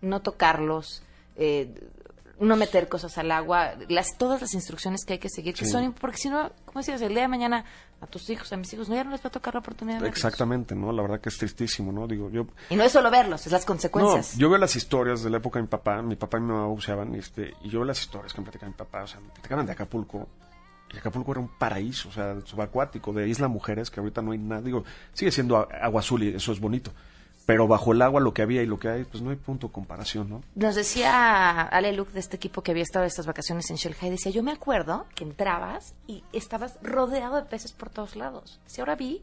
no 0.00 0.20
tocarlos, 0.20 1.02
eh, 1.36 1.72
no 2.40 2.56
meter 2.56 2.88
cosas 2.88 3.18
al 3.18 3.30
agua, 3.32 3.72
las 3.88 4.16
todas 4.16 4.40
las 4.40 4.54
instrucciones 4.54 5.04
que 5.04 5.14
hay 5.14 5.18
que 5.18 5.28
seguir, 5.28 5.54
que 5.54 5.64
Sí. 5.64 5.70
son, 5.72 5.92
porque 5.92 6.18
si 6.18 6.30
no, 6.30 6.52
como 6.64 6.78
decías, 6.80 7.00
el 7.02 7.10
día 7.10 7.22
de 7.22 7.28
mañana 7.28 7.64
a 8.00 8.06
tus 8.06 8.30
hijos, 8.30 8.52
a 8.52 8.56
mis 8.56 8.72
hijos, 8.72 8.88
no, 8.88 8.94
ya 8.94 9.02
no 9.02 9.10
les 9.10 9.20
va 9.20 9.28
a 9.28 9.32
tocar 9.32 9.54
la 9.54 9.60
oportunidad 9.60 10.00
de. 10.00 10.08
Exactamente, 10.08 10.74
¿no? 10.76 10.92
La 10.92 11.02
verdad 11.02 11.20
que 11.20 11.28
es 11.30 11.38
tristísimo, 11.38 11.90
¿no? 11.90 12.06
Digo, 12.06 12.30
yo 12.30 12.46
Y 12.70 12.76
no 12.76 12.84
es 12.84 12.92
solo 12.92 13.10
verlos, 13.10 13.44
es 13.46 13.52
las 13.52 13.64
consecuencias. 13.64 14.34
No, 14.34 14.40
yo 14.40 14.50
veo 14.50 14.58
las 14.58 14.76
historias 14.76 15.22
de 15.22 15.30
la 15.30 15.38
época 15.38 15.58
de 15.58 15.62
mi 15.64 15.68
papá, 15.68 16.00
mi 16.02 16.14
papá 16.16 16.38
y 16.38 16.42
mi 16.42 16.48
mamá 16.52 16.66
buceaban, 16.66 17.14
y, 17.14 17.18
este, 17.18 17.54
y 17.62 17.68
yo 17.70 17.80
veo 17.80 17.86
las 17.86 18.00
historias 18.00 18.32
que 18.32 18.40
me 18.40 18.44
platicaba 18.44 18.70
mi 18.70 18.76
papá, 18.76 19.02
o 19.02 19.06
sea, 19.08 19.18
me 19.20 19.30
platicaban 19.30 19.66
de 19.66 19.72
Acapulco, 19.72 20.28
y 20.94 20.96
Acapulco 20.96 21.32
era 21.32 21.40
un 21.40 21.48
paraíso, 21.58 22.08
o 22.08 22.12
sea, 22.12 22.36
subacuático, 22.44 23.12
de 23.12 23.28
Isla 23.28 23.48
Mujeres, 23.48 23.90
que 23.90 23.98
ahorita 24.00 24.22
no 24.22 24.30
hay 24.30 24.38
nada, 24.38 24.62
digo, 24.62 24.84
sigue 25.12 25.32
siendo 25.32 25.56
agua 25.56 26.00
azul 26.00 26.22
y 26.22 26.34
eso 26.36 26.52
es 26.52 26.60
bonito, 26.60 26.92
pero 27.48 27.66
bajo 27.66 27.92
el 27.92 28.02
agua 28.02 28.20
lo 28.20 28.34
que 28.34 28.42
había 28.42 28.62
y 28.62 28.66
lo 28.66 28.78
que 28.78 28.88
hay, 28.90 29.04
pues 29.04 29.22
no 29.22 29.30
hay 29.30 29.36
punto 29.36 29.68
de 29.68 29.72
comparación, 29.72 30.28
¿no? 30.28 30.42
Nos 30.54 30.74
decía 30.74 31.62
Ale 31.62 31.94
Luke 31.94 32.12
de 32.12 32.20
este 32.20 32.36
equipo 32.36 32.60
que 32.62 32.72
había 32.72 32.82
estado 32.82 33.06
estas 33.06 33.24
vacaciones 33.26 33.70
en 33.70 33.76
Shanghai, 33.76 34.10
decía, 34.10 34.30
yo 34.30 34.42
me 34.42 34.52
acuerdo 34.52 35.06
que 35.14 35.24
entrabas 35.24 35.94
y 36.06 36.22
estabas 36.34 36.78
rodeado 36.82 37.36
de 37.36 37.42
peces 37.44 37.72
por 37.72 37.88
todos 37.88 38.16
lados. 38.16 38.60
Si 38.66 38.82
ahora 38.82 38.96
vi 38.96 39.22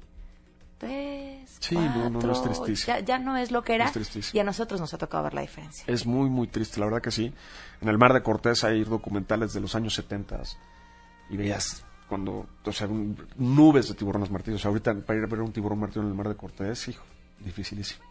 tres, 0.79 1.55
Sí, 1.59 1.75
no, 1.75 2.09
no, 2.09 2.19
no, 2.19 2.19
es 2.31 2.39
cuatro, 2.39 2.41
tristísimo. 2.63 2.97
Ya, 2.97 2.99
ya 3.05 3.19
no 3.19 3.37
es 3.37 3.51
lo 3.51 3.63
que 3.63 3.75
era 3.75 3.85
Es 3.85 3.91
tristísimo. 3.93 4.35
y 4.37 4.39
a 4.39 4.43
nosotros 4.43 4.81
nos 4.81 4.93
ha 4.93 4.97
tocado 4.97 5.23
ver 5.23 5.33
la 5.33 5.41
diferencia. 5.41 5.83
Es 5.87 6.05
muy, 6.07 6.29
muy 6.29 6.47
triste, 6.47 6.79
la 6.79 6.87
verdad 6.87 7.01
que 7.01 7.11
sí. 7.11 7.31
En 7.81 7.87
el 7.89 7.97
Mar 7.97 8.11
de 8.13 8.23
Cortés 8.23 8.63
hay 8.63 8.83
documentales 8.83 9.53
de 9.53 9.61
los 9.61 9.75
años 9.75 9.93
70 9.93 10.41
y 11.29 11.37
veías 11.37 11.85
cuando, 12.09 12.45
o 12.63 12.71
sea, 12.71 12.87
un- 12.87 13.17
nubes 13.37 13.87
de 13.87 13.95
tiburones 13.95 14.29
martillos. 14.31 14.59
O 14.59 14.63
sea, 14.63 14.69
ahorita 14.69 14.93
para 15.05 15.19
ir 15.19 15.25
a 15.25 15.27
ver 15.27 15.41
un 15.41 15.51
tiburón 15.53 15.79
martillo 15.79 16.01
en 16.01 16.07
el 16.09 16.13
Mar 16.15 16.27
de 16.27 16.35
Cortés, 16.35 16.87
hijo, 16.87 17.03
dificilísimo. 17.39 18.03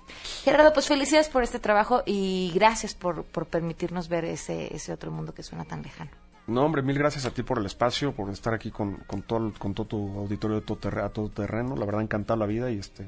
Gerardo, 0.45 0.72
pues 0.72 0.87
felicidades 0.89 1.29
por 1.29 1.43
este 1.43 1.59
trabajo 1.59 2.03
y 2.07 2.53
gracias 2.55 2.95
por, 2.95 3.25
por 3.25 3.47
permitirnos 3.47 4.09
ver 4.09 4.25
ese, 4.25 4.75
ese 4.75 4.93
otro 4.93 5.11
mundo 5.11 5.35
que 5.35 5.43
suena 5.43 5.64
tan 5.64 5.83
lejano. 5.83 6.11
No, 6.47 6.62
hombre, 6.64 6.83
mil 6.83 6.99
gracias 6.99 7.25
a 7.25 7.31
ti 7.31 7.43
por 7.43 7.59
el 7.59 7.64
espacio, 7.66 8.12
por 8.12 8.29
estar 8.31 8.53
aquí 8.53 8.70
con, 8.70 8.97
con, 9.07 9.22
todo, 9.22 9.53
con 9.59 9.72
todo 9.72 9.87
tu 9.87 10.18
auditorio 10.18 10.57
de 10.57 10.62
todo 10.66 10.77
terre- 10.79 11.03
a 11.03 11.09
todo 11.09 11.31
terreno. 11.31 11.75
La 11.75 11.87
verdad, 11.87 12.03
encantado 12.03 12.39
la 12.39 12.47
vida 12.47 12.70
y 12.70 12.79
este. 12.79 13.07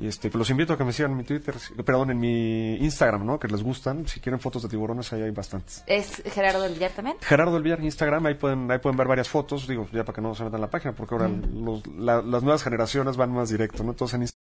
Y 0.00 0.08
este, 0.08 0.28
pues 0.28 0.38
los 0.40 0.50
invito 0.50 0.72
a 0.72 0.78
que 0.78 0.82
me 0.82 0.92
sigan 0.92 1.12
en 1.12 1.18
mi 1.18 1.24
Twitter, 1.24 1.54
perdón, 1.84 2.10
en 2.10 2.18
mi 2.18 2.74
Instagram, 2.76 3.24
¿no? 3.24 3.38
Que 3.38 3.46
les 3.46 3.62
gustan. 3.62 4.08
Si 4.08 4.18
quieren 4.18 4.40
fotos 4.40 4.62
de 4.62 4.68
tiburones, 4.68 5.12
ahí 5.12 5.22
hay 5.22 5.30
bastantes. 5.30 5.84
¿Es 5.86 6.20
Gerardo 6.32 6.62
del 6.62 6.72
Villar 6.72 6.90
también? 6.90 7.16
Gerardo 7.20 7.52
del 7.52 7.62
Villar, 7.62 7.80
Instagram, 7.80 8.26
ahí 8.26 8.34
pueden, 8.34 8.68
ahí 8.72 8.78
pueden 8.78 8.96
ver 8.96 9.06
varias 9.06 9.28
fotos, 9.28 9.68
digo, 9.68 9.86
ya 9.92 10.02
para 10.04 10.16
que 10.16 10.22
no 10.22 10.34
se 10.34 10.42
metan 10.42 10.56
en 10.56 10.62
la 10.62 10.70
página, 10.70 10.94
porque 10.94 11.14
ahora 11.14 11.28
los- 11.28 11.86
la- 11.86 12.22
las 12.22 12.42
nuevas 12.42 12.64
generaciones 12.64 13.16
van 13.16 13.30
más 13.30 13.50
directo, 13.50 13.84
¿no? 13.84 13.90
Entonces 13.90 14.14
en 14.14 14.22
Instagram. 14.22 14.44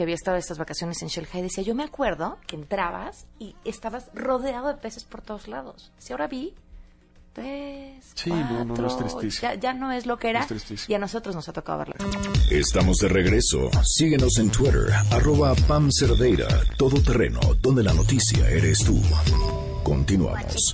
Que 0.00 0.04
había 0.04 0.14
estado 0.14 0.38
estas 0.38 0.56
vacaciones 0.56 1.02
en 1.02 1.08
Shanghai, 1.08 1.42
decía, 1.42 1.62
yo 1.62 1.74
me 1.74 1.84
acuerdo 1.84 2.38
que 2.46 2.56
entrabas 2.56 3.26
y 3.38 3.54
estabas 3.66 4.06
rodeado 4.14 4.68
de 4.68 4.74
peces 4.78 5.04
por 5.04 5.20
todos 5.20 5.46
lados. 5.46 5.92
Si 5.98 6.14
ahora 6.14 6.26
vi 6.26 6.54
tres, 7.34 8.06
Sí, 8.14 8.30
no, 8.30 8.64
no, 8.64 8.74
no, 8.74 8.86
es 8.86 8.94
cuatro, 8.94 9.18
tristísimo. 9.18 9.52
ya, 9.52 9.60
ya 9.60 9.74
no 9.74 9.92
es 9.92 10.06
lo 10.06 10.18
que 10.18 10.30
era 10.30 10.46
y 10.88 10.94
a 10.94 10.98
nosotros 10.98 11.34
nos 11.34 11.46
ha 11.50 11.52
tocado 11.52 11.80
verlo. 11.80 11.96
Estamos 12.50 12.96
de 12.96 13.08
regreso. 13.08 13.70
Síguenos 13.84 14.38
en 14.38 14.50
Twitter, 14.50 14.90
arroba 15.10 15.54
Pam 15.68 15.90
Cerdeira, 15.92 16.48
todo 16.78 16.98
terreno, 17.02 17.38
donde 17.60 17.82
la 17.82 17.92
noticia 17.92 18.48
eres 18.48 18.78
tú. 18.78 18.98
Continuamos. 19.90 20.72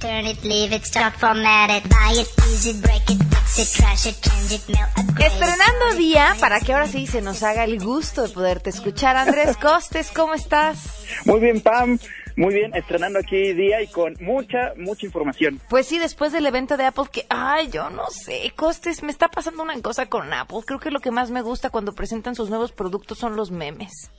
Estrenando 5.19 5.95
día 5.97 6.37
para 6.39 6.61
que 6.61 6.75
ahora 6.75 6.87
sí 6.87 7.07
se 7.07 7.23
nos 7.23 7.43
haga 7.43 7.65
el 7.65 7.83
gusto 7.83 8.25
de 8.25 8.29
poderte 8.29 8.69
escuchar. 8.69 9.17
Andrés 9.17 9.57
Costes, 9.63 10.11
¿cómo 10.11 10.35
estás? 10.35 11.07
Muy 11.25 11.41
bien, 11.41 11.63
Pam. 11.63 11.99
Muy 12.37 12.53
bien, 12.53 12.77
estrenando 12.77 13.19
aquí 13.19 13.55
día 13.55 13.81
y 13.81 13.87
con 13.87 14.17
mucha, 14.21 14.75
mucha 14.77 15.07
información. 15.07 15.63
Pues 15.71 15.87
sí, 15.87 15.99
después 15.99 16.33
del 16.33 16.45
evento 16.45 16.77
de 16.77 16.85
Apple, 16.85 17.05
que, 17.11 17.25
ay, 17.31 17.71
yo 17.71 17.89
no 17.89 18.11
sé, 18.11 18.53
Costes, 18.55 19.03
me 19.03 19.13
está 19.13 19.29
pasando 19.29 19.63
una 19.63 19.81
cosa 19.81 20.11
con 20.11 20.31
Apple. 20.31 20.59
Creo 20.67 20.79
que 20.79 20.91
lo 20.91 21.01
que 21.01 21.11
más 21.11 21.31
me 21.31 21.41
gusta 21.41 21.71
cuando 21.71 21.95
presentan 21.95 22.35
sus 22.35 22.51
nuevos 22.51 22.73
productos 22.73 23.17
son 23.17 23.35
los 23.35 23.51
memes. 23.51 24.11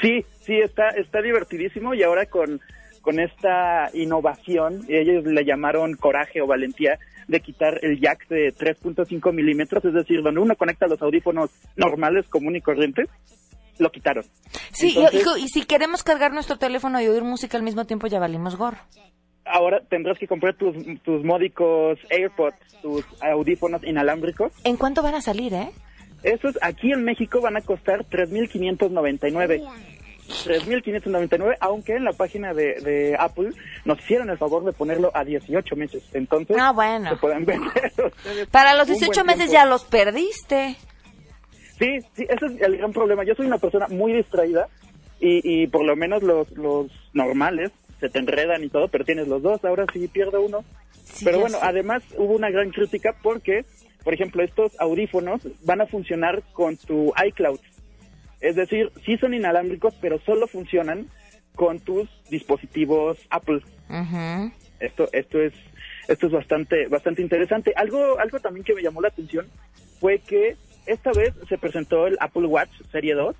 Sí, 0.00 0.24
sí, 0.46 0.60
está, 0.60 0.90
está 0.90 1.20
divertidísimo 1.22 1.94
y 1.94 2.04
ahora 2.04 2.26
con, 2.26 2.60
con 3.00 3.20
esta 3.20 3.90
innovación, 3.94 4.84
ellos 4.88 5.24
le 5.24 5.44
llamaron 5.44 5.94
coraje 5.94 6.40
o 6.40 6.46
valentía 6.46 6.98
de 7.28 7.40
quitar 7.40 7.78
el 7.82 8.00
jack 8.00 8.26
de 8.28 8.54
3.5 8.54 9.32
milímetros, 9.32 9.84
es 9.84 9.92
decir, 9.92 10.22
donde 10.22 10.40
uno 10.40 10.56
conecta 10.56 10.86
los 10.86 11.00
audífonos 11.02 11.50
normales, 11.76 12.26
común 12.28 12.56
y 12.56 12.60
corrientes, 12.60 13.08
lo 13.78 13.90
quitaron. 13.90 14.24
Sí, 14.72 14.96
hijo, 15.12 15.36
y, 15.36 15.48
si 15.48 15.64
queremos 15.64 16.02
cargar 16.02 16.32
nuestro 16.32 16.56
teléfono 16.56 17.00
y 17.00 17.06
oír 17.06 17.22
música 17.22 17.56
al 17.56 17.62
mismo 17.62 17.84
tiempo, 17.84 18.06
ya 18.06 18.18
valimos 18.18 18.56
gorro. 18.56 18.78
Ahora 19.44 19.80
tendrás 19.88 20.18
que 20.18 20.26
comprar 20.26 20.56
tus, 20.56 20.74
tus 21.02 21.24
módicos 21.24 21.98
AirPods, 22.10 22.80
tus 22.82 23.04
audífonos 23.22 23.82
inalámbricos. 23.84 24.52
¿En 24.64 24.76
cuánto 24.76 25.02
van 25.02 25.14
a 25.14 25.20
salir, 25.20 25.54
eh? 25.54 25.70
Esos 26.22 26.58
aquí 26.62 26.92
en 26.92 27.04
México 27.04 27.40
van 27.40 27.56
a 27.56 27.60
costar 27.60 28.04
3.599. 28.06 29.62
3.599, 30.28 31.56
aunque 31.60 31.94
en 31.96 32.04
la 32.04 32.12
página 32.12 32.52
de, 32.54 32.74
de 32.80 33.16
Apple 33.18 33.50
nos 33.84 33.98
hicieron 34.00 34.30
el 34.30 34.38
favor 34.38 34.64
de 34.64 34.72
ponerlo 34.72 35.10
a 35.14 35.24
18 35.24 35.76
meses. 35.76 36.02
Entonces, 36.12 36.56
Ah, 36.60 36.72
bueno. 36.72 37.10
se 37.10 37.16
pueden 37.16 37.44
vender 37.44 37.92
Para 38.50 38.74
los 38.74 38.88
un 38.88 38.94
buen 38.94 39.00
18 39.10 39.24
meses 39.24 39.50
ya 39.50 39.64
los 39.66 39.84
perdiste. 39.84 40.76
Sí, 41.78 41.98
sí, 42.14 42.26
ese 42.28 42.46
es 42.46 42.60
el 42.60 42.76
gran 42.76 42.92
problema. 42.92 43.24
Yo 43.24 43.34
soy 43.34 43.46
una 43.46 43.58
persona 43.58 43.86
muy 43.88 44.12
distraída 44.12 44.68
y, 45.20 45.40
y 45.62 45.66
por 45.68 45.84
lo 45.84 45.94
menos 45.96 46.22
los, 46.22 46.50
los 46.52 46.86
normales 47.12 47.70
se 48.00 48.08
te 48.08 48.18
enredan 48.18 48.62
y 48.64 48.68
todo, 48.68 48.88
pero 48.88 49.04
tienes 49.04 49.28
los 49.28 49.42
dos, 49.42 49.64
ahora 49.64 49.84
sí 49.92 50.06
pierdo 50.08 50.40
uno. 50.42 50.64
pero 51.24 51.40
bueno, 51.40 51.58
sé. 51.58 51.64
además 51.66 52.02
hubo 52.16 52.34
una 52.34 52.50
gran 52.50 52.70
crítica 52.70 53.14
porque, 53.22 53.64
por 54.04 54.14
ejemplo, 54.14 54.42
estos 54.44 54.72
audífonos 54.80 55.40
van 55.64 55.80
a 55.80 55.86
funcionar 55.86 56.42
con 56.52 56.76
tu 56.76 57.12
iCloud. 57.26 57.58
Es 58.40 58.56
decir, 58.56 58.92
sí 59.04 59.16
son 59.18 59.34
inalámbricos, 59.34 59.94
pero 60.00 60.18
solo 60.20 60.46
funcionan 60.46 61.08
con 61.54 61.80
tus 61.80 62.08
dispositivos 62.30 63.18
Apple. 63.30 63.60
Esto, 64.80 65.08
esto 65.12 65.40
es, 65.40 65.52
esto 66.06 66.26
es 66.26 66.32
bastante, 66.32 66.86
bastante 66.86 67.22
interesante. 67.22 67.72
Algo, 67.74 68.18
algo 68.18 68.38
también 68.38 68.64
que 68.64 68.74
me 68.74 68.82
llamó 68.82 69.00
la 69.00 69.08
atención 69.08 69.46
fue 69.98 70.20
que 70.20 70.56
esta 70.86 71.10
vez 71.12 71.34
se 71.48 71.58
presentó 71.58 72.06
el 72.06 72.16
Apple 72.20 72.46
Watch 72.46 72.70
Serie 72.92 73.14
2 73.14 73.34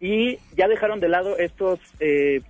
y 0.00 0.38
ya 0.56 0.68
dejaron 0.68 1.00
de 1.00 1.08
lado 1.08 1.38
estos 1.38 1.78
eh, 2.00 2.42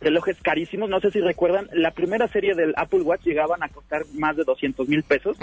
relojes 0.00 0.36
carísimos. 0.42 0.88
No 0.88 1.00
sé 1.00 1.10
si 1.10 1.20
recuerdan, 1.20 1.68
la 1.72 1.92
primera 1.92 2.28
serie 2.28 2.54
del 2.54 2.74
Apple 2.76 3.00
Watch 3.00 3.24
llegaban 3.24 3.62
a 3.62 3.68
costar 3.68 4.02
más 4.14 4.36
de 4.36 4.44
200 4.44 4.88
mil 4.88 5.02
pesos. 5.02 5.36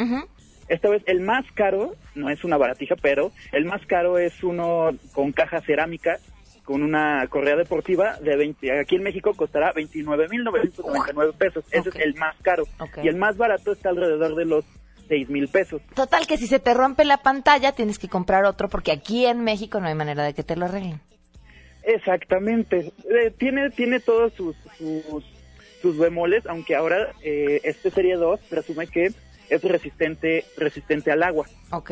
Esta 0.72 0.90
vez 0.90 1.04
el 1.06 1.20
más 1.20 1.44
caro, 1.54 1.96
no 2.16 2.30
es 2.30 2.46
una 2.46 2.56
baratija, 2.56 2.96
pero 2.96 3.34
el 3.52 3.66
más 3.66 3.86
caro 3.88 4.18
es 4.18 4.42
uno 4.42 4.92
con 5.14 5.34
caja 5.34 5.60
cerámica, 5.60 6.18
con 6.64 6.82
una 6.82 7.28
correa 7.28 7.58
deportiva 7.58 8.18
de 8.22 8.38
20. 8.38 8.80
Aquí 8.80 8.96
en 8.96 9.04
México 9.04 9.34
costará 9.34 9.74
29.999 9.74 11.34
pesos. 11.36 11.66
Ese 11.72 11.90
es 11.90 11.96
el 11.96 12.16
más 12.16 12.38
caro. 12.42 12.64
Y 13.04 13.10
el 13.10 13.18
más 13.18 13.36
barato 13.36 13.74
está 13.74 13.90
alrededor 13.90 14.34
de 14.36 14.46
los 14.46 14.64
6 15.10 15.30
mil 15.30 15.50
pesos. 15.50 15.82
Total, 15.94 16.26
que 16.26 16.38
si 16.38 16.48
se 16.48 16.60
te 16.60 16.74
rompe 16.74 17.04
la 17.04 17.18
pantalla, 17.18 17.74
tienes 17.74 18.00
que 18.00 18.08
comprar 18.08 18.46
otro, 18.46 18.70
porque 18.70 18.94
aquí 18.94 19.26
en 19.26 19.44
México 19.44 19.82
no 19.82 19.88
hay 19.88 19.96
manera 19.96 20.24
de 20.24 20.34
que 20.34 20.44
te 20.44 20.56
lo 20.56 20.68
arreglen. 20.68 21.02
Exactamente. 21.84 22.94
Eh, 23.10 23.32
tiene, 23.38 23.72
tiene 23.72 24.00
todos 24.00 24.32
sus, 24.36 24.56
sus, 24.78 25.26
sus 25.82 25.98
bemoles, 25.98 26.46
aunque 26.46 26.78
ahora 26.78 27.12
eh, 27.22 27.60
este 27.66 27.92
Serie 27.92 28.16
2 28.16 28.40
presume 28.50 28.88
que 28.88 29.12
es 29.52 29.64
resistente, 29.64 30.46
resistente 30.58 31.12
al 31.12 31.22
agua. 31.24 31.46
Ok. 31.72 31.92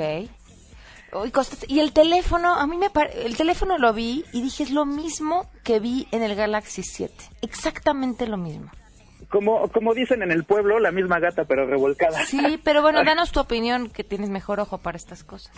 Uy, 1.11 1.31
Costas, 1.31 1.65
y 1.67 1.79
el 1.79 1.91
teléfono, 1.91 2.53
a 2.55 2.67
mí 2.67 2.77
me 2.77 2.89
pare- 2.91 3.25
el 3.25 3.35
teléfono 3.35 3.77
lo 3.79 3.93
vi 3.93 4.23
y 4.31 4.41
dije 4.43 4.63
es 4.63 4.71
lo 4.71 4.85
mismo 4.85 5.49
que 5.63 5.79
vi 5.79 6.07
en 6.11 6.21
el 6.21 6.35
Galaxy 6.35 6.83
7. 6.83 7.13
Exactamente 7.41 8.27
lo 8.27 8.37
mismo. 8.37 8.69
Como, 9.29 9.67
como 9.69 9.93
dicen 9.93 10.21
en 10.23 10.31
el 10.31 10.43
pueblo, 10.43 10.79
la 10.79 10.91
misma 10.91 11.19
gata 11.19 11.45
pero 11.45 11.65
revolcada. 11.65 12.23
Sí, 12.25 12.59
pero 12.63 12.81
bueno, 12.81 13.03
danos 13.05 13.31
tu 13.31 13.39
opinión, 13.39 13.89
que 13.89 14.03
tienes 14.03 14.29
mejor 14.29 14.59
ojo 14.59 14.77
para 14.77 14.97
estas 14.97 15.23
cosas. 15.23 15.51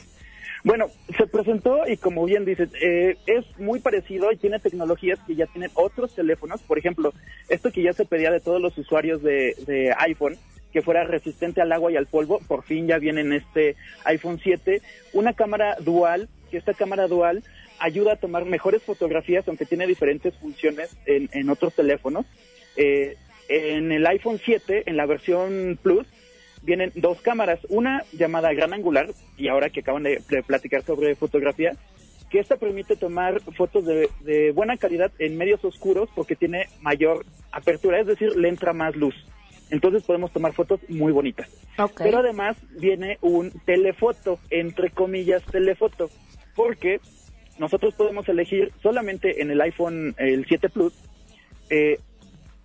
Bueno, 0.64 0.86
se 1.18 1.26
presentó 1.26 1.88
y 1.88 1.97
como 1.97 2.24
bien 2.26 2.45
dices, 2.45 2.70
eh, 2.82 3.18
es 3.26 3.43
muy 3.60 3.80
parecido 3.80 4.32
y 4.32 4.38
tiene 4.38 4.60
tecnologías 4.60 5.20
que 5.26 5.36
ya 5.36 5.47
tienen 5.47 5.72
otros 5.74 6.14
teléfonos. 6.14 6.62
Por 6.62 6.78
ejemplo, 6.78 7.14
esto 7.49 7.72
que 7.72 7.82
ya 7.84 7.93
se 7.93 8.06
pedía 8.06 8.30
de 8.32 8.39
todos 8.39 8.62
los 8.62 8.78
usuarios 8.78 9.24
de, 9.24 9.56
de 9.66 9.91
iPhone, 9.97 10.38
que 10.72 10.82
fuera 10.82 11.03
resistente 11.03 11.61
al 11.61 11.72
agua 11.72 11.91
y 11.91 11.97
al 11.97 12.07
polvo, 12.07 12.39
por 12.47 12.63
fin 12.63 12.88
ya 12.88 12.97
viene 12.97 13.22
en 13.22 13.34
este 13.34 13.76
iPhone 14.05 14.39
7. 14.41 14.82
Una 15.13 15.34
cámara 15.34 15.76
dual, 15.80 16.30
que 16.49 16.57
esta 16.57 16.74
cámara 16.74 17.07
dual 17.07 17.43
ayuda 17.80 18.13
a 18.13 18.17
tomar 18.17 18.45
mejores 18.45 18.84
fotografías, 18.84 19.47
aunque 19.47 19.65
tiene 19.65 19.88
diferentes 19.88 20.36
funciones 20.38 20.95
en, 21.05 21.30
en 21.34 21.49
otros 21.49 21.74
teléfonos. 21.74 22.26
Eh, 22.78 23.17
en 23.49 23.91
el 23.91 24.05
iPhone 24.07 24.39
7, 24.43 24.84
en 24.86 24.97
la 24.97 25.05
versión 25.05 25.78
Plus, 25.82 26.07
vienen 26.61 26.91
dos 26.95 27.22
cámaras, 27.22 27.59
una 27.69 28.03
llamada 28.13 28.53
gran 28.53 28.74
angular, 28.74 29.09
y 29.38 29.47
ahora 29.47 29.69
que 29.69 29.82
acaban 29.82 30.03
de, 30.03 30.22
platicar 30.45 30.84
sobre 30.84 31.15
fotografía, 31.15 31.74
que 32.30 32.39
esta 32.39 32.55
permite 32.55 32.95
tomar 32.95 33.41
fotos 33.57 33.86
de, 33.86 34.09
de 34.22 34.51
buena 34.51 34.78
calidad 34.78 35.11
en 35.19 35.38
medios 35.38 35.65
oscuros 35.65 36.09
porque 36.15 36.38
tiene 36.38 36.67
mayor 36.80 37.26
apertura, 37.51 37.99
es 37.99 38.07
decir, 38.07 38.38
le 38.38 38.47
entra 38.47 38.72
más 38.72 38.95
luz. 38.95 39.15
Entonces 39.72 40.03
podemos 40.03 40.32
tomar 40.32 40.53
fotos 40.53 40.82
muy 40.89 41.11
bonitas. 41.11 41.49
Pero 41.97 42.19
además 42.19 42.57
viene 42.78 43.17
un 43.22 43.51
telefoto, 43.65 44.39
entre 44.49 44.91
comillas 44.91 45.43
telefoto, 45.45 46.09
porque 46.55 46.99
nosotros 47.57 47.95
podemos 47.95 48.28
elegir 48.30 48.72
solamente 48.84 49.41
en 49.41 49.49
el 49.49 49.61
iPhone 49.61 50.13
el 50.17 50.45
7 50.45 50.69
Plus 50.69 50.93
eh, 51.69 51.99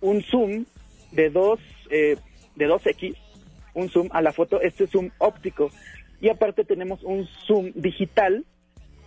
un 0.01 0.21
zoom 0.21 0.65
de 1.11 1.29
dos 1.29 1.59
eh, 1.89 2.17
de 2.55 2.67
2x, 2.67 3.15
un 3.73 3.89
zoom 3.89 4.09
a 4.11 4.21
la 4.21 4.33
foto, 4.33 4.61
este 4.61 4.85
zoom 4.87 5.09
óptico 5.17 5.71
y 6.19 6.29
aparte 6.29 6.63
tenemos 6.65 7.03
un 7.03 7.27
zoom 7.47 7.71
digital 7.75 8.45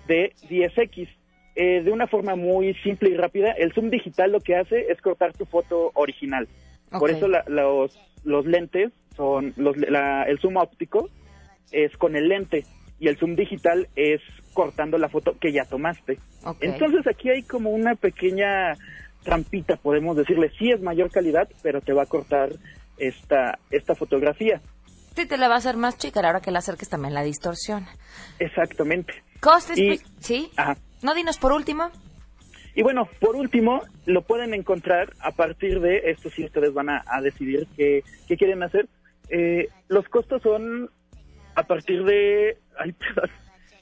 de 0.06 0.32
10x. 0.48 1.08
Eh, 1.56 1.82
de 1.82 1.90
una 1.90 2.06
forma 2.06 2.36
muy 2.36 2.74
simple 2.82 3.10
y 3.10 3.16
rápida, 3.16 3.50
el 3.52 3.72
zoom 3.72 3.90
digital 3.90 4.32
lo 4.32 4.40
que 4.40 4.56
hace 4.56 4.90
es 4.90 5.00
cortar 5.02 5.32
tu 5.32 5.44
foto 5.44 5.90
original. 5.94 6.48
Por 6.98 7.10
eso 7.10 7.28
la- 7.28 7.44
los, 7.46 7.96
los 8.24 8.46
lentes 8.46 8.92
son, 9.16 9.52
los, 9.56 9.76
la- 9.76 10.24
el 10.24 10.38
zoom 10.40 10.56
óptico 10.56 11.08
es 11.72 11.96
con 11.96 12.16
el 12.16 12.28
lente 12.28 12.64
y 12.98 13.08
el 13.08 13.16
zoom 13.18 13.36
digital 13.36 13.88
es 13.96 14.20
cortando 14.54 14.98
la 14.98 15.08
foto 15.08 15.36
que 15.40 15.52
ya 15.52 15.64
tomaste. 15.64 16.18
Entonces 16.60 17.06
aquí 17.06 17.30
hay 17.30 17.42
como 17.42 17.70
una 17.70 17.94
pequeña 17.94 18.72
trampita, 19.22 19.76
podemos 19.76 20.16
decirle, 20.16 20.50
sí 20.58 20.70
es 20.70 20.80
mayor 20.82 21.10
calidad, 21.10 21.48
pero 21.62 21.80
te 21.80 21.92
va 21.92 22.02
a 22.02 22.06
cortar 22.06 22.50
esta, 22.98 23.58
esta 23.70 23.94
fotografía. 23.94 24.60
Sí, 25.14 25.26
te 25.26 25.36
la 25.38 25.48
va 25.48 25.54
a 25.54 25.58
hacer 25.58 25.76
más 25.76 25.98
chica, 25.98 26.20
a 26.20 26.22
la 26.22 26.30
hora 26.30 26.40
que 26.40 26.50
la 26.50 26.60
acerques 26.60 26.88
también 26.88 27.14
la 27.14 27.22
distorsiona. 27.22 27.88
Exactamente. 28.38 29.12
Costes, 29.40 29.78
Y- 29.78 29.86
pues, 29.88 30.04
sí. 30.20 30.50
Ajá. 30.56 30.76
No 31.02 31.14
dinos 31.14 31.38
por 31.38 31.52
último. 31.52 31.90
Y 32.74 32.82
bueno, 32.82 33.08
por 33.18 33.36
último, 33.36 33.82
lo 34.06 34.22
pueden 34.22 34.54
encontrar 34.54 35.12
a 35.20 35.32
partir 35.32 35.80
de, 35.80 36.02
esto 36.06 36.30
sí 36.30 36.44
ustedes 36.44 36.72
van 36.72 36.88
a, 36.88 37.02
a 37.06 37.20
decidir 37.20 37.66
qué, 37.76 38.02
qué 38.28 38.36
quieren 38.36 38.62
hacer. 38.62 38.88
Eh, 39.28 39.68
los 39.88 40.08
costos 40.08 40.42
son 40.42 40.90
a 41.54 41.62
partir 41.64 42.04
de, 42.04 42.58
ay, 42.78 42.92
perdón, 42.92 43.30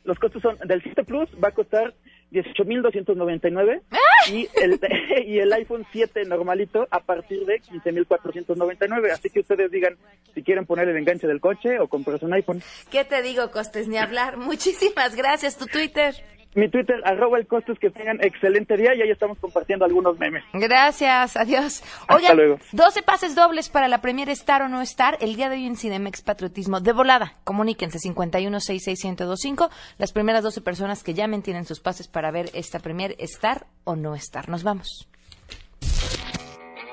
los 0.04 0.18
costos 0.18 0.42
son, 0.42 0.56
del 0.66 0.82
7 0.82 1.04
Plus 1.04 1.28
va 1.42 1.48
a 1.48 1.52
costar 1.52 1.94
18.299 2.32 3.82
y 4.30 4.48
el, 4.62 4.80
y 5.26 5.38
el 5.38 5.52
iPhone 5.52 5.86
7 5.92 6.24
normalito 6.24 6.86
a 6.90 7.00
partir 7.00 7.44
de 7.46 7.60
15.499. 7.60 9.10
Así 9.10 9.30
que 9.30 9.40
ustedes 9.40 9.70
digan 9.70 9.96
si 10.34 10.42
quieren 10.42 10.66
poner 10.66 10.88
el 10.88 10.96
enganche 10.96 11.26
del 11.26 11.40
coche 11.40 11.78
o 11.80 11.88
comprarse 11.88 12.24
un 12.24 12.34
iPhone. 12.34 12.62
¿Qué 12.90 13.04
te 13.04 13.22
digo, 13.22 13.50
Costes? 13.50 13.88
Ni 13.88 13.98
hablar. 13.98 14.36
Muchísimas 14.36 15.14
gracias. 15.14 15.56
Tu 15.56 15.66
Twitter. 15.66 16.14
Mi 16.54 16.68
Twitter, 16.70 16.96
arroba 17.04 17.38
el 17.38 17.46
costos, 17.46 17.78
que 17.78 17.90
tengan 17.90 18.18
excelente 18.24 18.76
día 18.76 18.94
y 18.94 19.02
ahí 19.02 19.10
estamos 19.10 19.38
compartiendo 19.38 19.84
algunos 19.84 20.18
memes. 20.18 20.42
Gracias, 20.54 21.36
adiós. 21.36 21.82
Hasta 22.00 22.14
Oigan, 22.16 22.36
luego. 22.36 22.58
12 22.72 23.02
pases 23.02 23.34
dobles 23.34 23.68
para 23.68 23.86
la 23.88 24.00
premier 24.00 24.28
Star 24.30 24.62
o 24.62 24.68
no 24.68 24.80
estar 24.80 25.18
el 25.20 25.36
día 25.36 25.48
de 25.48 25.56
hoy 25.56 25.66
en 25.66 25.76
Cinemex 25.76 26.22
Patriotismo. 26.22 26.80
De 26.80 26.92
volada, 26.92 27.34
comuníquense 27.44 27.98
5166125. 27.98 29.70
Las 29.98 30.12
primeras 30.12 30.42
12 30.42 30.60
personas 30.62 31.02
que 31.02 31.14
llamen 31.14 31.42
tienen 31.42 31.64
sus 31.64 31.80
pases 31.80 32.08
para 32.08 32.30
ver 32.30 32.50
esta 32.54 32.78
premier 32.78 33.14
Star 33.18 33.66
o 33.84 33.94
no 33.94 34.14
estar. 34.14 34.48
Nos 34.48 34.62
vamos. 34.62 35.08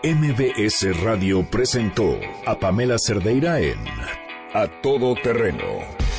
MBS 0.04 1.02
Radio 1.04 1.50
presentó 1.50 2.20
a 2.46 2.60
Pamela 2.60 2.98
Cerdeira 3.00 3.60
en 3.60 3.80
A 4.54 4.68
Todo 4.82 5.16
Terreno. 5.16 6.05